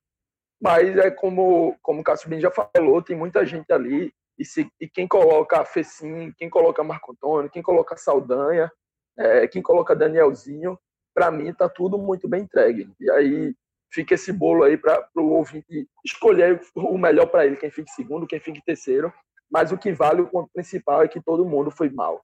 Mas 0.62 0.98
é 0.98 1.12
como, 1.12 1.78
como 1.82 2.00
o 2.00 2.04
Cássio 2.04 2.30
Bin 2.30 2.40
já 2.40 2.50
falou, 2.50 3.02
tem 3.02 3.18
muita 3.18 3.46
gente 3.46 3.72
ali. 3.74 4.14
E, 4.40 4.46
se, 4.46 4.72
e 4.80 4.88
quem 4.88 5.06
coloca 5.06 5.66
Fecim, 5.66 6.32
quem 6.38 6.50
coloca 6.50 6.84
Marco 6.86 7.12
Antônio, 7.12 7.52
quem 7.52 7.62
coloca 7.62 7.98
Saldanha, 7.98 8.72
é, 9.20 9.46
quem 9.46 9.62
coloca 9.62 9.94
Danielzinho, 9.94 10.80
para 11.14 11.32
mim 11.32 11.50
está 11.50 11.70
tudo 11.70 11.98
muito 11.98 12.28
bem 12.28 12.44
entregue. 12.44 12.90
E 13.00 13.10
aí 13.12 13.56
fica 13.92 14.16
esse 14.16 14.32
bolo 14.32 14.64
aí 14.64 14.78
para 14.78 15.08
o 15.16 15.34
ouvinte 15.34 15.88
escolher 16.04 16.60
o 16.76 16.98
melhor 16.98 17.28
para 17.28 17.46
ele, 17.46 17.56
quem 17.56 17.70
fique 17.70 17.92
segundo, 17.92 18.28
quem 18.28 18.40
fique 18.40 18.64
terceiro. 18.66 19.14
Mas 19.52 19.72
o 19.72 19.78
que 19.78 19.92
vale, 19.92 20.22
o 20.22 20.28
ponto 20.28 20.50
principal 20.52 21.04
é 21.04 21.08
que 21.08 21.22
todo 21.22 21.46
mundo 21.46 21.70
foi 21.70 21.90
mal. 21.90 22.24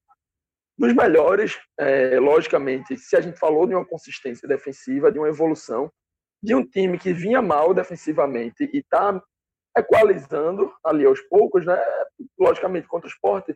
Nos 0.77 0.93
melhores, 0.93 1.59
é, 1.77 2.19
logicamente, 2.19 2.97
se 2.97 3.15
a 3.15 3.21
gente 3.21 3.37
falou 3.37 3.67
de 3.67 3.75
uma 3.75 3.85
consistência 3.85 4.47
defensiva, 4.47 5.11
de 5.11 5.19
uma 5.19 5.27
evolução, 5.27 5.91
de 6.41 6.55
um 6.55 6.65
time 6.65 6.97
que 6.97 7.13
vinha 7.13 7.41
mal 7.41 7.73
defensivamente 7.73 8.69
e 8.73 8.79
está 8.79 9.21
equalizando 9.77 10.73
ali 10.83 11.05
aos 11.05 11.21
poucos, 11.21 11.65
né? 11.65 11.77
Logicamente, 12.39 12.87
contra 12.87 13.07
o 13.07 13.11
esporte, 13.11 13.55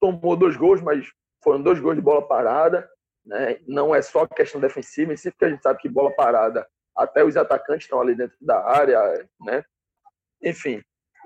tomou 0.00 0.36
dois 0.36 0.56
gols, 0.56 0.80
mas 0.80 1.06
foram 1.42 1.60
dois 1.60 1.80
gols 1.80 1.96
de 1.96 2.02
bola 2.02 2.26
parada. 2.26 2.88
Né? 3.24 3.58
Não 3.66 3.94
é 3.94 4.02
só 4.02 4.26
questão 4.26 4.60
defensiva, 4.60 5.12
em 5.12 5.16
si, 5.16 5.32
a 5.40 5.48
gente 5.48 5.62
sabe 5.62 5.78
que 5.80 5.88
bola 5.88 6.14
parada, 6.14 6.66
até 6.96 7.24
os 7.24 7.36
atacantes 7.36 7.84
estão 7.84 8.00
ali 8.00 8.14
dentro 8.14 8.36
da 8.40 8.64
área, 8.64 9.28
né? 9.40 9.64
Enfim, 10.42 10.82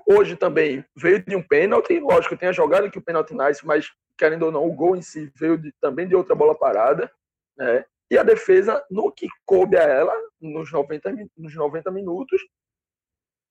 hoje 0.07 0.35
também 0.35 0.85
veio 0.95 1.23
de 1.23 1.35
um 1.35 1.41
pênalti, 1.41 1.99
lógico, 1.99 2.37
tem 2.37 2.49
a 2.49 2.53
jogada 2.53 2.89
que 2.89 2.99
o 2.99 3.03
pênalti 3.03 3.33
nasce, 3.33 3.65
mas 3.65 3.91
querendo 4.17 4.43
ou 4.43 4.51
não, 4.51 4.65
o 4.65 4.73
gol 4.73 4.95
em 4.95 5.01
si 5.01 5.31
veio 5.35 5.57
de, 5.57 5.71
também 5.81 6.07
de 6.07 6.15
outra 6.15 6.35
bola 6.35 6.57
parada, 6.57 7.11
né? 7.57 7.85
E 8.09 8.17
a 8.17 8.23
defesa, 8.23 8.83
no 8.89 9.11
que 9.11 9.27
coube 9.45 9.77
a 9.77 9.83
ela, 9.83 10.13
nos 10.39 10.71
90, 10.71 11.13
nos 11.35 11.53
90 11.53 11.91
minutos, 11.91 12.41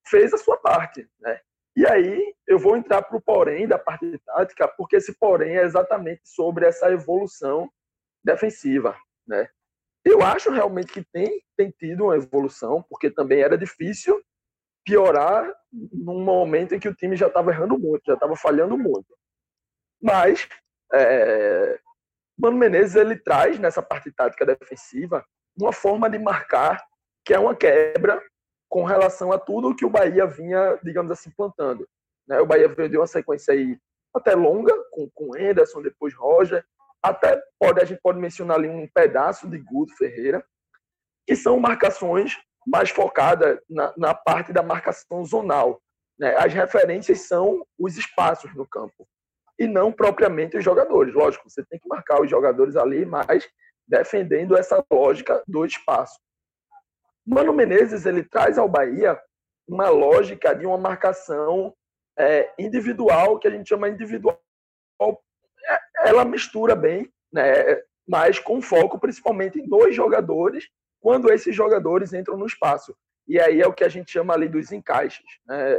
fez 0.08 0.32
a 0.32 0.38
sua 0.38 0.56
parte, 0.56 1.06
né? 1.20 1.40
E 1.76 1.86
aí 1.86 2.34
eu 2.46 2.58
vou 2.58 2.74
entrar 2.74 3.02
para 3.02 3.16
o 3.16 3.20
porém 3.20 3.68
da 3.68 3.78
parte 3.78 4.18
tática, 4.24 4.66
porque 4.66 4.96
esse 4.96 5.14
porém 5.18 5.58
é 5.58 5.62
exatamente 5.62 6.22
sobre 6.24 6.64
essa 6.64 6.90
evolução 6.90 7.70
defensiva, 8.26 8.96
né? 9.26 9.48
Eu 10.04 10.22
acho 10.22 10.50
realmente 10.50 10.92
que 10.92 11.04
tem, 11.12 11.40
tem 11.56 11.70
tido 11.70 12.04
uma 12.04 12.16
evolução, 12.16 12.84
porque 12.88 13.10
também 13.10 13.40
era 13.40 13.56
difícil 13.56 14.22
piorar 14.84 15.52
num 15.72 16.22
momento 16.22 16.74
em 16.74 16.78
que 16.78 16.88
o 16.88 16.94
time 16.94 17.16
já 17.16 17.26
estava 17.26 17.50
errando 17.50 17.78
muito, 17.78 18.04
já 18.06 18.14
estava 18.14 18.36
falhando 18.36 18.78
muito. 18.78 19.16
Mas 20.00 20.48
é, 20.92 21.80
Mano 22.38 22.56
Menezes 22.56 22.94
ele 22.94 23.16
traz 23.16 23.58
nessa 23.58 23.82
parte 23.82 24.12
tática 24.12 24.46
defensiva 24.46 25.24
uma 25.58 25.72
forma 25.72 26.08
de 26.08 26.18
marcar 26.18 26.84
que 27.24 27.34
é 27.34 27.38
uma 27.38 27.56
quebra 27.56 28.22
com 28.68 28.84
relação 28.84 29.32
a 29.32 29.38
tudo 29.38 29.74
que 29.74 29.84
o 29.84 29.90
Bahia 29.90 30.26
vinha, 30.26 30.78
digamos 30.84 31.10
assim, 31.10 31.30
plantando. 31.30 31.88
Né? 32.28 32.40
O 32.40 32.46
Bahia 32.46 32.68
veio 32.68 32.88
de 32.88 32.96
uma 32.96 33.06
sequência 33.06 33.54
aí 33.54 33.76
até 34.14 34.34
longa, 34.34 34.72
com, 34.92 35.10
com 35.10 35.36
Anderson, 35.36 35.82
depois 35.82 36.14
Roger, 36.14 36.64
até 37.02 37.40
pode, 37.58 37.80
a 37.80 37.84
gente 37.84 38.00
pode 38.02 38.18
mencionar 38.18 38.58
ali 38.58 38.68
um 38.68 38.88
pedaço 38.88 39.48
de 39.48 39.58
Guto 39.58 39.96
Ferreira, 39.96 40.44
que 41.26 41.36
são 41.36 41.58
marcações 41.58 42.36
mais 42.66 42.90
focadas 42.90 43.58
na, 43.68 43.92
na 43.96 44.14
parte 44.14 44.52
da 44.52 44.62
marcação 44.62 45.24
zonal. 45.24 45.80
Né? 46.18 46.34
As 46.36 46.52
referências 46.52 47.20
são 47.22 47.64
os 47.78 47.96
espaços 47.96 48.54
no 48.54 48.66
campo 48.66 49.06
e 49.58 49.66
não 49.66 49.92
propriamente 49.92 50.56
os 50.56 50.64
jogadores. 50.64 51.14
Lógico, 51.14 51.48
você 51.48 51.64
tem 51.64 51.78
que 51.78 51.88
marcar 51.88 52.20
os 52.20 52.30
jogadores 52.30 52.76
ali, 52.76 53.06
mas 53.06 53.48
defendendo 53.86 54.56
essa 54.56 54.84
lógica 54.90 55.42
do 55.46 55.64
espaço. 55.64 56.18
Mano 57.24 57.52
Menezes 57.52 58.06
ele 58.06 58.22
traz 58.22 58.58
ao 58.58 58.68
Bahia 58.68 59.20
uma 59.68 59.88
lógica 59.88 60.54
de 60.54 60.66
uma 60.66 60.78
marcação 60.78 61.74
é, 62.18 62.52
individual 62.58 63.38
que 63.38 63.48
a 63.48 63.50
gente 63.50 63.68
chama 63.68 63.88
individual. 63.88 64.40
Ela 66.04 66.24
mistura 66.24 66.74
bem, 66.74 67.10
né? 67.32 67.80
Mas 68.06 68.38
com 68.38 68.62
foco 68.62 68.98
principalmente 68.98 69.60
dois 69.66 69.94
jogadores 69.94 70.68
quando 71.00 71.32
esses 71.32 71.54
jogadores 71.54 72.12
entram 72.12 72.36
no 72.36 72.46
espaço. 72.46 72.96
E 73.28 73.40
aí 73.40 73.60
é 73.60 73.66
o 73.66 73.72
que 73.72 73.84
a 73.84 73.88
gente 73.88 74.10
chama 74.10 74.34
ali 74.34 74.48
dos 74.48 74.72
encaixes. 74.72 75.24
Né? 75.46 75.76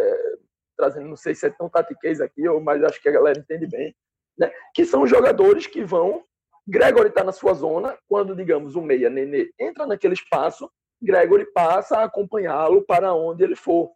Trazendo, 0.77 1.07
não 1.07 1.15
sei 1.15 1.33
se 1.33 1.47
é 1.47 1.49
tão 1.49 1.69
tatiquez 1.69 2.21
aqui, 2.21 2.43
mas 2.61 2.83
acho 2.83 3.01
que 3.01 3.09
a 3.09 3.13
galera 3.13 3.39
entende 3.39 3.65
bem. 3.65 3.95
Né? 4.38 4.51
Que 4.73 4.85
são 4.85 5.07
jogadores 5.07 5.65
que 5.65 5.83
vão. 5.83 6.23
Gregory 6.67 7.09
está 7.09 7.23
na 7.23 7.31
sua 7.31 7.53
zona, 7.53 7.97
quando, 8.09 8.35
digamos, 8.35 8.75
o 8.75 8.81
meia 8.81 9.09
Nenê 9.09 9.49
entra 9.57 9.85
naquele 9.85 10.13
espaço, 10.13 10.69
Gregory 11.01 11.45
passa 11.53 11.99
a 11.99 12.03
acompanhá-lo 12.03 12.81
para 12.81 13.13
onde 13.13 13.43
ele 13.43 13.55
for. 13.55 13.91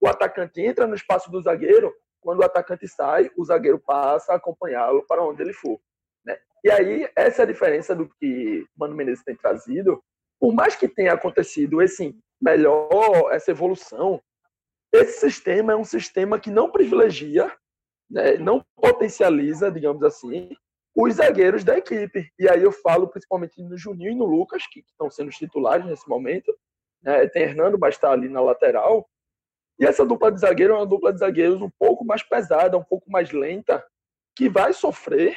O 0.00 0.08
atacante 0.08 0.60
entra 0.60 0.86
no 0.86 0.94
espaço 0.94 1.30
do 1.30 1.42
zagueiro, 1.42 1.92
quando 2.22 2.40
o 2.40 2.44
atacante 2.44 2.88
sai, 2.88 3.30
o 3.36 3.44
zagueiro 3.44 3.78
passa 3.78 4.32
a 4.32 4.36
acompanhá-lo 4.36 5.04
para 5.06 5.22
onde 5.22 5.42
ele 5.42 5.52
for. 5.52 5.78
Né? 6.24 6.38
E 6.64 6.70
aí, 6.70 7.10
essa 7.16 7.42
é 7.42 7.44
a 7.44 7.48
diferença 7.48 7.94
do 7.94 8.08
que 8.08 8.64
Mano 8.76 8.94
Menezes 8.94 9.24
tem 9.24 9.36
trazido. 9.36 10.02
Por 10.40 10.54
mais 10.54 10.74
que 10.76 10.88
tenha 10.88 11.12
acontecido 11.12 11.82
esse 11.82 12.16
melhor, 12.40 13.30
essa 13.32 13.50
evolução, 13.50 14.22
esse 14.92 15.20
sistema 15.20 15.72
é 15.72 15.76
um 15.76 15.84
sistema 15.84 16.38
que 16.38 16.50
não 16.50 16.70
privilegia, 16.70 17.52
né, 18.10 18.36
não 18.36 18.64
potencializa, 18.76 19.70
digamos 19.70 20.02
assim, 20.02 20.50
os 20.94 21.14
zagueiros 21.14 21.64
da 21.64 21.78
equipe. 21.78 22.30
E 22.38 22.48
aí 22.48 22.62
eu 22.62 22.70
falo 22.70 23.08
principalmente 23.08 23.60
no 23.62 23.76
Juninho 23.76 24.12
e 24.12 24.14
no 24.14 24.26
Lucas, 24.26 24.64
que 24.70 24.80
estão 24.80 25.10
sendo 25.10 25.28
os 25.28 25.36
titulares 25.36 25.86
nesse 25.86 26.08
momento. 26.08 26.54
Né? 27.02 27.26
Tem 27.28 27.42
Hernando, 27.42 27.78
mas 27.78 27.94
está 27.94 28.12
ali 28.12 28.28
na 28.28 28.40
lateral. 28.40 29.08
E 29.78 29.84
essa 29.84 30.04
dupla 30.04 30.30
de 30.30 30.40
zagueiro 30.40 30.74
é 30.74 30.76
uma 30.76 30.86
dupla 30.86 31.12
de 31.12 31.18
zagueiros 31.18 31.60
um 31.60 31.70
pouco 31.78 32.04
mais 32.04 32.22
pesada, 32.22 32.76
um 32.76 32.84
pouco 32.84 33.10
mais 33.10 33.32
lenta, 33.32 33.84
que 34.36 34.48
vai 34.48 34.72
sofrer 34.72 35.36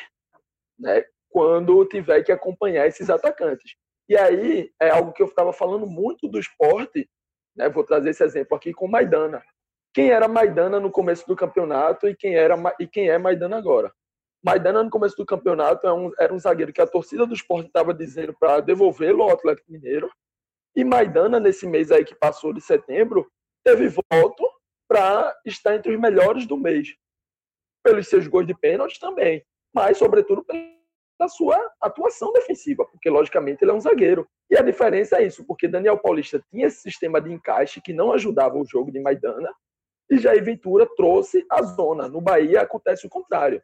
né, 0.78 1.06
quando 1.30 1.86
tiver 1.86 2.24
que 2.24 2.32
acompanhar 2.32 2.88
esses 2.88 3.10
atacantes. 3.10 3.76
E 4.08 4.16
aí 4.16 4.72
é 4.80 4.90
algo 4.90 5.12
que 5.12 5.22
eu 5.22 5.28
estava 5.28 5.52
falando 5.52 5.88
muito 5.88 6.28
do 6.28 6.40
esporte, 6.40 7.10
né? 7.56 7.70
vou 7.70 7.84
trazer 7.84 8.12
esse 8.12 8.24
exemplo 8.24 8.56
aqui 8.56 8.74
com 8.74 8.88
Maidana. 8.88 9.44
Quem 9.94 10.12
era 10.12 10.28
Maidana 10.28 10.80
no 10.80 10.92
começo 10.92 11.26
do 11.26 11.36
campeonato 11.36 12.08
e 12.08 12.16
quem, 12.16 12.36
era, 12.36 12.56
e 12.80 12.88
quem 12.88 13.10
é 13.10 13.18
Maidana 13.18 13.58
agora? 13.58 13.92
Maidana, 14.44 14.84
no 14.84 14.92
começo 14.92 15.16
do 15.18 15.26
campeonato, 15.26 15.88
era 15.88 15.96
é 15.96 16.00
um, 16.00 16.12
era 16.20 16.34
um 16.34 16.38
zagueiro 16.38 16.72
que 16.72 16.82
a 16.82 16.86
torcida 16.86 17.26
do 17.26 17.34
esporte 17.34 17.66
estava 17.66 17.94
dizendo 17.94 18.36
para 18.40 18.62
devolvê-lo 18.62 19.24
ao 19.24 19.32
Atlético 19.32 19.72
Mineiro. 19.72 20.08
E 20.76 20.84
Maidana, 20.84 21.40
nesse 21.40 21.66
mês 21.66 21.92
aí 21.92 22.06
que 22.06 22.14
passou 22.14 22.54
de 22.54 22.62
setembro, 22.62 23.28
teve 23.66 23.88
voto 23.88 24.48
para 24.88 25.36
estar 25.44 25.76
entre 25.76 25.94
os 25.94 26.00
melhores 26.00 26.46
do 26.46 26.56
mês. 26.56 26.96
Pelos 27.84 28.08
seus 28.08 28.28
gols 28.28 28.48
de 28.48 28.54
pênalti 28.54 29.00
também, 29.00 29.44
mas, 29.74 29.98
sobretudo, 29.98 30.44
pela 30.44 31.28
sua 31.28 31.58
atuação 31.82 32.32
defensiva, 32.32 32.86
porque, 32.86 33.10
logicamente, 33.10 33.64
ele 33.64 33.72
é 33.72 33.74
um 33.74 33.82
zagueiro. 33.82 34.28
E 34.50 34.58
a 34.58 34.62
diferença 34.62 35.18
é 35.18 35.26
isso, 35.26 35.44
porque 35.46 35.68
Daniel 35.68 35.98
Paulista 35.98 36.44
tinha 36.52 36.68
esse 36.68 36.82
sistema 36.82 37.20
de 37.20 37.32
encaixe 37.32 37.82
que 37.82 37.94
não 37.94 38.14
ajudava 38.14 38.58
o 38.58 38.66
jogo 38.66 38.92
de 38.92 39.00
Maidana, 39.00 39.54
e 40.10 40.18
Jair 40.20 40.44
Ventura 40.44 40.88
trouxe 40.96 41.44
a 41.50 41.64
zona. 41.64 42.08
No 42.08 42.22
Bahia 42.22 42.62
acontece 42.62 43.08
o 43.08 43.10
contrário. 43.10 43.62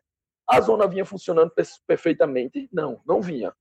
A 0.50 0.60
zona 0.60 0.88
vinha 0.88 1.06
funcionando 1.06 1.52
perfeitamente? 1.88 2.68
Não, 2.74 3.00
não 3.06 3.22
vinha. 3.22 3.54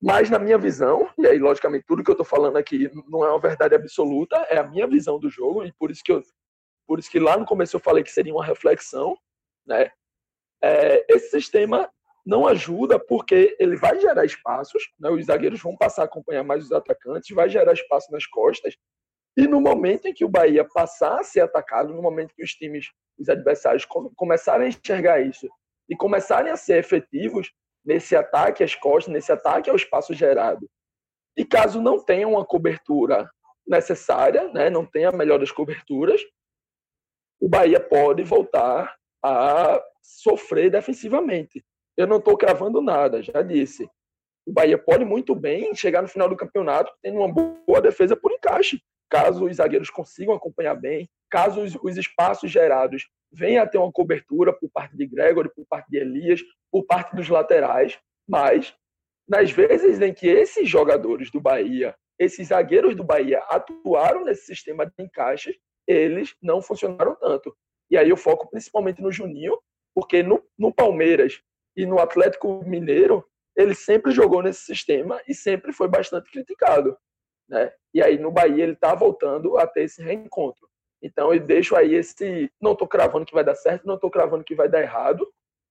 Mas, 0.00 0.30
na 0.30 0.38
minha 0.38 0.56
visão, 0.56 1.10
e 1.18 1.26
aí, 1.26 1.38
logicamente, 1.38 1.84
tudo 1.86 2.04
que 2.04 2.10
eu 2.10 2.14
estou 2.14 2.26
falando 2.26 2.56
aqui 2.56 2.90
não 3.08 3.24
é 3.24 3.30
uma 3.30 3.40
verdade 3.40 3.74
absoluta, 3.74 4.36
é 4.48 4.58
a 4.58 4.66
minha 4.66 4.86
visão 4.86 5.18
do 5.18 5.28
jogo, 5.28 5.64
e 5.64 5.72
por 5.72 5.90
isso 5.90 6.02
que, 6.04 6.12
eu, 6.12 6.22
por 6.86 6.98
isso 6.98 7.10
que 7.10 7.18
lá 7.18 7.36
no 7.36 7.44
começo 7.44 7.74
eu 7.74 7.80
falei 7.80 8.04
que 8.04 8.10
seria 8.10 8.32
uma 8.32 8.44
reflexão, 8.44 9.16
né? 9.66 9.90
É, 10.62 11.04
esse 11.12 11.30
sistema 11.30 11.90
não 12.24 12.46
ajuda 12.46 12.98
porque 12.98 13.56
ele 13.58 13.74
vai 13.76 13.98
gerar 13.98 14.24
espaços, 14.24 14.82
né? 15.00 15.08
os 15.08 15.24
zagueiros 15.24 15.62
vão 15.62 15.76
passar 15.76 16.02
a 16.02 16.04
acompanhar 16.04 16.44
mais 16.44 16.64
os 16.64 16.72
atacantes, 16.72 17.34
vai 17.34 17.48
gerar 17.48 17.72
espaço 17.72 18.12
nas 18.12 18.26
costas, 18.26 18.76
e 19.36 19.46
no 19.46 19.60
momento 19.60 20.06
em 20.06 20.12
que 20.12 20.24
o 20.24 20.28
Bahia 20.28 20.66
passar 20.74 21.20
a 21.20 21.22
ser 21.22 21.40
atacado, 21.40 21.94
no 21.94 22.02
momento 22.02 22.34
que 22.34 22.42
os 22.42 22.50
times, 22.50 22.90
os 23.18 23.28
adversários 23.28 23.86
começarem 24.16 24.66
a 24.66 24.68
enxergar 24.68 25.20
isso 25.20 25.48
e 25.88 25.96
começarem 25.96 26.52
a 26.52 26.56
ser 26.56 26.78
efetivos 26.78 27.50
nesse 27.84 28.14
ataque 28.16 28.62
às 28.62 28.74
costas, 28.74 29.12
nesse 29.12 29.32
ataque 29.32 29.70
ao 29.70 29.76
espaço 29.76 30.14
gerado. 30.14 30.68
E 31.36 31.44
caso 31.44 31.80
não 31.80 32.02
tenha 32.04 32.26
uma 32.26 32.44
cobertura 32.44 33.30
necessária, 33.66 34.48
né, 34.52 34.70
não 34.70 34.84
tenha 34.84 35.10
a 35.10 35.12
melhor 35.12 35.38
das 35.38 35.52
coberturas, 35.52 36.20
o 37.40 37.48
Bahia 37.48 37.78
pode 37.78 38.22
voltar 38.24 38.96
a 39.24 39.80
sofrer 40.02 40.70
defensivamente. 40.70 41.64
Eu 41.96 42.06
não 42.06 42.16
estou 42.16 42.36
cravando 42.36 42.80
nada, 42.80 43.22
já 43.22 43.42
disse. 43.42 43.88
O 44.46 44.52
Bahia 44.52 44.78
pode 44.78 45.04
muito 45.04 45.34
bem 45.34 45.74
chegar 45.74 46.02
no 46.02 46.08
final 46.08 46.28
do 46.28 46.36
campeonato 46.36 46.92
tendo 47.02 47.18
uma 47.18 47.32
boa 47.32 47.80
defesa 47.80 48.16
por 48.16 48.32
encaixe, 48.32 48.82
caso 49.08 49.46
os 49.46 49.56
zagueiros 49.56 49.90
consigam 49.90 50.34
acompanhar 50.34 50.74
bem, 50.74 51.08
caso 51.30 51.62
os, 51.62 51.76
os 51.82 51.96
espaços 51.96 52.50
gerados 52.50 53.08
venha 53.30 53.62
a 53.62 53.66
ter 53.66 53.78
uma 53.78 53.92
cobertura 53.92 54.52
por 54.52 54.70
parte 54.70 54.96
de 54.96 55.06
Gregory, 55.06 55.50
por 55.54 55.66
parte 55.66 55.90
de 55.90 55.98
Elias, 55.98 56.40
por 56.70 56.84
parte 56.86 57.14
dos 57.14 57.28
laterais, 57.28 57.98
mas 58.26 58.74
nas 59.28 59.50
vezes 59.50 60.00
em 60.00 60.12
que 60.14 60.26
esses 60.26 60.68
jogadores 60.68 61.30
do 61.30 61.40
Bahia, 61.40 61.94
esses 62.18 62.48
zagueiros 62.48 62.96
do 62.96 63.04
Bahia 63.04 63.40
atuaram 63.50 64.24
nesse 64.24 64.46
sistema 64.46 64.86
de 64.86 64.92
encaixe, 64.98 65.58
eles 65.86 66.34
não 66.42 66.60
funcionaram 66.62 67.14
tanto. 67.14 67.54
E 67.90 67.96
aí 67.96 68.10
eu 68.10 68.16
foco 68.16 68.48
principalmente 68.50 69.02
no 69.02 69.12
Juninho, 69.12 69.58
porque 69.94 70.22
no, 70.22 70.42
no 70.58 70.72
Palmeiras 70.72 71.40
e 71.76 71.86
no 71.86 71.98
Atlético 71.98 72.64
Mineiro, 72.64 73.24
ele 73.56 73.74
sempre 73.74 74.12
jogou 74.12 74.42
nesse 74.42 74.62
sistema 74.62 75.20
e 75.28 75.34
sempre 75.34 75.72
foi 75.72 75.88
bastante 75.88 76.30
criticado. 76.30 76.96
Né? 77.48 77.72
E 77.94 78.02
aí 78.02 78.18
no 78.18 78.30
Bahia 78.30 78.62
ele 78.62 78.72
está 78.72 78.94
voltando 78.94 79.56
a 79.58 79.66
ter 79.66 79.84
esse 79.84 80.02
reencontro. 80.02 80.68
Então 81.02 81.32
eu 81.32 81.40
deixo 81.40 81.76
aí 81.76 81.94
esse. 81.94 82.50
Não 82.60 82.72
estou 82.72 82.86
cravando 82.86 83.24
que 83.24 83.34
vai 83.34 83.44
dar 83.44 83.54
certo, 83.54 83.86
não 83.86 83.94
estou 83.94 84.10
cravando 84.10 84.44
que 84.44 84.54
vai 84.54 84.68
dar 84.68 84.82
errado. 84.82 85.26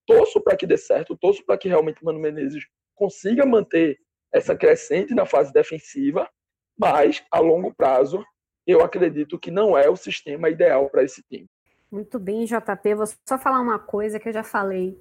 Torço 0.06 0.42
para 0.42 0.56
que 0.56 0.66
dê 0.66 0.78
certo, 0.78 1.18
torço 1.18 1.46
para 1.46 1.58
que 1.58 1.68
realmente 1.68 2.04
Mano 2.04 2.20
Menezes 2.20 2.66
consiga 2.96 3.46
manter 3.46 4.00
essa 4.34 4.56
crescente 4.56 5.14
na 5.14 5.26
fase 5.26 5.52
defensiva, 5.52 6.30
mas 6.78 7.24
a 7.30 7.40
longo 7.40 7.74
prazo 7.74 8.24
eu 8.66 8.82
acredito 8.82 9.40
que 9.40 9.52
não 9.52 9.78
é 9.78 9.90
o 9.90 9.96
sistema 9.96 10.50
ideal 10.50 10.90
para 10.90 11.04
esse 11.04 11.22
time. 11.24 11.48
Muito 11.90 12.20
bem, 12.20 12.46
JP. 12.46 12.96
Vou 12.96 13.06
só 13.28 13.38
falar 13.38 13.62
uma 13.62 13.80
coisa 13.80 14.20
que 14.20 14.28
eu 14.28 14.34
já 14.34 14.44
falei. 14.44 15.00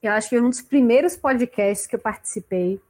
Eu 0.00 0.12
acho 0.12 0.30
que 0.30 0.38
um 0.38 0.48
dos 0.48 0.62
primeiros 0.62 1.16
podcasts 1.16 1.86
que 1.86 1.96
eu 1.96 2.00
participei, 2.00 2.80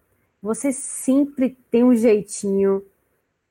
você 0.43 0.73
sempre 0.73 1.57
tem 1.71 1.85
um 1.85 1.95
jeitinho 1.95 2.85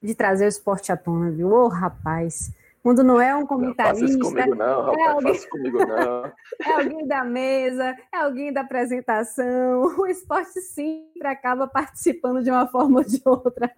de 0.04 0.14
trazer 0.14 0.46
o 0.46 0.50
esporte 0.50 0.92
à 0.92 0.98
tona, 0.98 1.32
viu? 1.32 1.50
Ô, 1.50 1.68
rapaz. 1.70 2.52
Quando 2.84 3.04
não 3.04 3.22
é 3.22 3.36
um 3.36 3.46
comentarista. 3.46 4.02
Não 4.02 4.02
faça 4.02 4.06
isso 4.06 4.20
comigo, 4.20 4.56
não, 4.56 4.82
rapaz. 4.82 5.00
É 5.00 5.08
alguém... 5.08 5.34
Faça 5.36 5.50
comigo, 5.50 5.86
não. 5.86 6.26
é 6.66 6.74
alguém 6.74 7.08
da 7.08 7.24
mesa, 7.24 7.96
é 8.12 8.18
alguém 8.18 8.52
da 8.52 8.62
apresentação. 8.62 9.84
O 10.00 10.08
esporte 10.08 10.60
sempre 10.62 11.28
acaba 11.28 11.68
participando 11.68 12.44
de 12.44 12.50
uma 12.50 12.68
forma 12.68 13.00
ou 13.00 13.06
de 13.06 13.22
outra. 13.24 13.72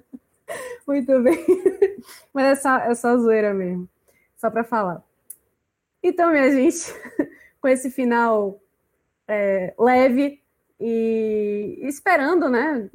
Muito 0.88 1.22
bem. 1.22 1.44
Mas 2.32 2.44
é 2.46 2.54
só, 2.56 2.76
é 2.78 2.94
só 2.94 3.16
zoeira 3.18 3.52
mesmo. 3.52 3.88
Só 4.36 4.50
para 4.50 4.64
falar. 4.64 5.02
Então, 6.02 6.30
minha 6.30 6.50
gente, 6.50 6.92
com 7.60 7.68
esse 7.68 7.90
final 7.90 8.58
é, 9.28 9.74
leve 9.78 10.42
e 10.80 11.78
esperando, 11.82 12.48
né, 12.48 12.88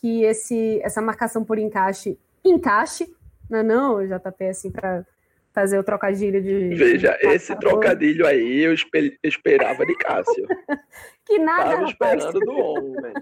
que 0.00 0.22
esse, 0.24 0.80
essa 0.82 1.00
marcação 1.00 1.44
por 1.44 1.58
encaixe 1.58 2.18
encaixe, 2.44 3.12
não, 3.50 3.58
é 3.58 3.62
não, 3.62 4.06
JP, 4.06 4.44
assim, 4.44 4.70
para 4.70 5.04
fazer 5.52 5.78
o 5.78 5.84
trocadilho 5.84 6.42
de. 6.42 6.74
Veja, 6.74 7.16
de 7.16 7.28
esse 7.28 7.56
trocadilho 7.56 8.26
aí 8.26 8.60
eu 8.62 8.74
esperava 9.24 9.86
de 9.86 9.96
Cássio. 9.96 10.46
que 11.24 11.38
nada, 11.38 11.70
Tava 11.70 11.84
esperando 11.84 12.40
do 12.40 12.52
homem. 12.52 13.12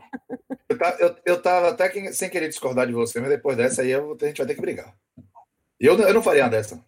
Eu, 0.68 0.76
eu, 0.98 1.16
eu 1.24 1.42
tava 1.42 1.70
até 1.70 1.88
que, 1.88 2.12
sem 2.12 2.28
querer 2.28 2.48
discordar 2.48 2.86
de 2.86 2.92
você, 2.92 3.20
mas 3.20 3.30
depois 3.30 3.56
dessa 3.56 3.82
aí 3.82 3.90
eu, 3.90 4.16
a 4.20 4.26
gente 4.26 4.38
vai 4.38 4.46
ter 4.46 4.54
que 4.54 4.60
brigar. 4.60 4.92
Eu, 5.78 5.96
eu 5.98 6.14
não 6.14 6.22
faria 6.22 6.44
uma 6.44 6.50
dessa. 6.50 6.84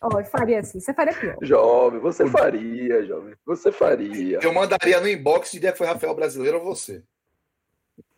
Oh, 0.00 0.24
faria 0.24 0.60
assim, 0.60 0.80
você 0.80 0.94
faria 0.94 1.14
pior. 1.14 1.36
Jovem, 1.42 2.00
você 2.00 2.26
faria, 2.26 3.04
jovem. 3.04 3.34
Você 3.44 3.72
faria. 3.72 4.38
Eu 4.42 4.52
mandaria 4.52 5.00
no 5.00 5.08
inbox 5.08 5.48
se 5.50 5.60
der 5.60 5.76
foi 5.76 5.86
Rafael 5.86 6.14
Brasileiro 6.14 6.58
ou 6.58 6.64
você. 6.64 7.02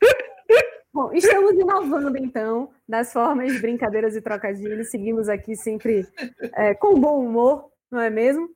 Bom, 0.93 1.13
estamos 1.13 1.53
inovando 1.53 2.19
então 2.19 2.71
das 2.89 3.13
formas 3.13 3.53
de 3.53 3.61
brincadeiras 3.61 4.17
e 4.17 4.21
trocadilhos. 4.21 4.91
Seguimos 4.91 5.29
aqui 5.29 5.55
sempre 5.55 6.07
é, 6.55 6.75
com 6.75 7.01
bom 7.01 7.25
humor, 7.25 7.71
não 7.89 8.01
é 8.01 8.11
mesmo? 8.11 8.51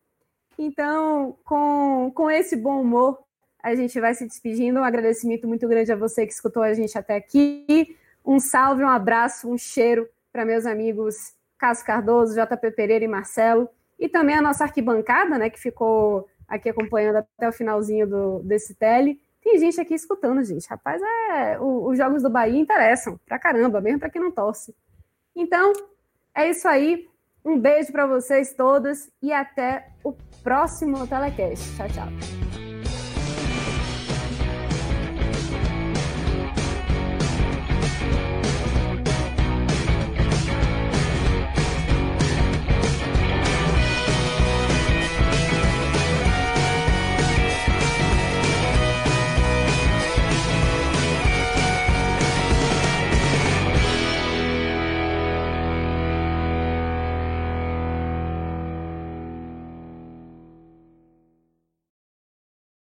Então, 0.58 1.38
com, 1.44 2.10
com 2.12 2.28
esse 2.28 2.56
bom 2.56 2.80
humor, 2.80 3.20
a 3.62 3.74
gente 3.76 4.00
vai 4.00 4.14
se 4.14 4.26
despedindo. 4.26 4.80
Um 4.80 4.84
agradecimento 4.84 5.46
muito 5.46 5.68
grande 5.68 5.92
a 5.92 5.96
você 5.96 6.26
que 6.26 6.32
escutou 6.32 6.62
a 6.64 6.74
gente 6.74 6.98
até 6.98 7.14
aqui. 7.14 7.96
Um 8.26 8.40
salve, 8.40 8.82
um 8.82 8.88
abraço, 8.88 9.48
um 9.48 9.56
cheiro 9.56 10.08
para 10.32 10.44
meus 10.44 10.66
amigos 10.66 11.34
Cássio 11.64 11.86
Cardoso, 11.86 12.34
JP 12.34 12.72
Pereira 12.72 13.06
e 13.06 13.08
Marcelo. 13.08 13.66
E 13.98 14.06
também 14.06 14.36
a 14.36 14.42
nossa 14.42 14.64
arquibancada, 14.64 15.38
né, 15.38 15.48
que 15.48 15.58
ficou 15.58 16.28
aqui 16.46 16.68
acompanhando 16.68 17.16
até 17.16 17.48
o 17.48 17.52
finalzinho 17.52 18.06
do, 18.06 18.40
desse 18.40 18.74
tele. 18.74 19.18
Tem 19.42 19.58
gente 19.58 19.80
aqui 19.80 19.94
escutando, 19.94 20.44
gente. 20.44 20.68
Rapaz, 20.68 21.00
é, 21.00 21.58
o, 21.58 21.88
os 21.88 21.96
jogos 21.96 22.22
do 22.22 22.28
Bahia 22.28 22.60
interessam 22.60 23.18
pra 23.24 23.38
caramba, 23.38 23.80
mesmo 23.80 23.98
para 23.98 24.10
quem 24.10 24.20
não 24.20 24.30
torce. 24.30 24.74
Então, 25.34 25.72
é 26.34 26.50
isso 26.50 26.68
aí. 26.68 27.08
Um 27.42 27.58
beijo 27.58 27.92
para 27.92 28.06
vocês 28.06 28.52
todas 28.52 29.10
e 29.22 29.32
até 29.32 29.88
o 30.02 30.12
próximo 30.42 31.06
telecast. 31.06 31.76
Tchau, 31.76 31.88
tchau. 31.88 32.43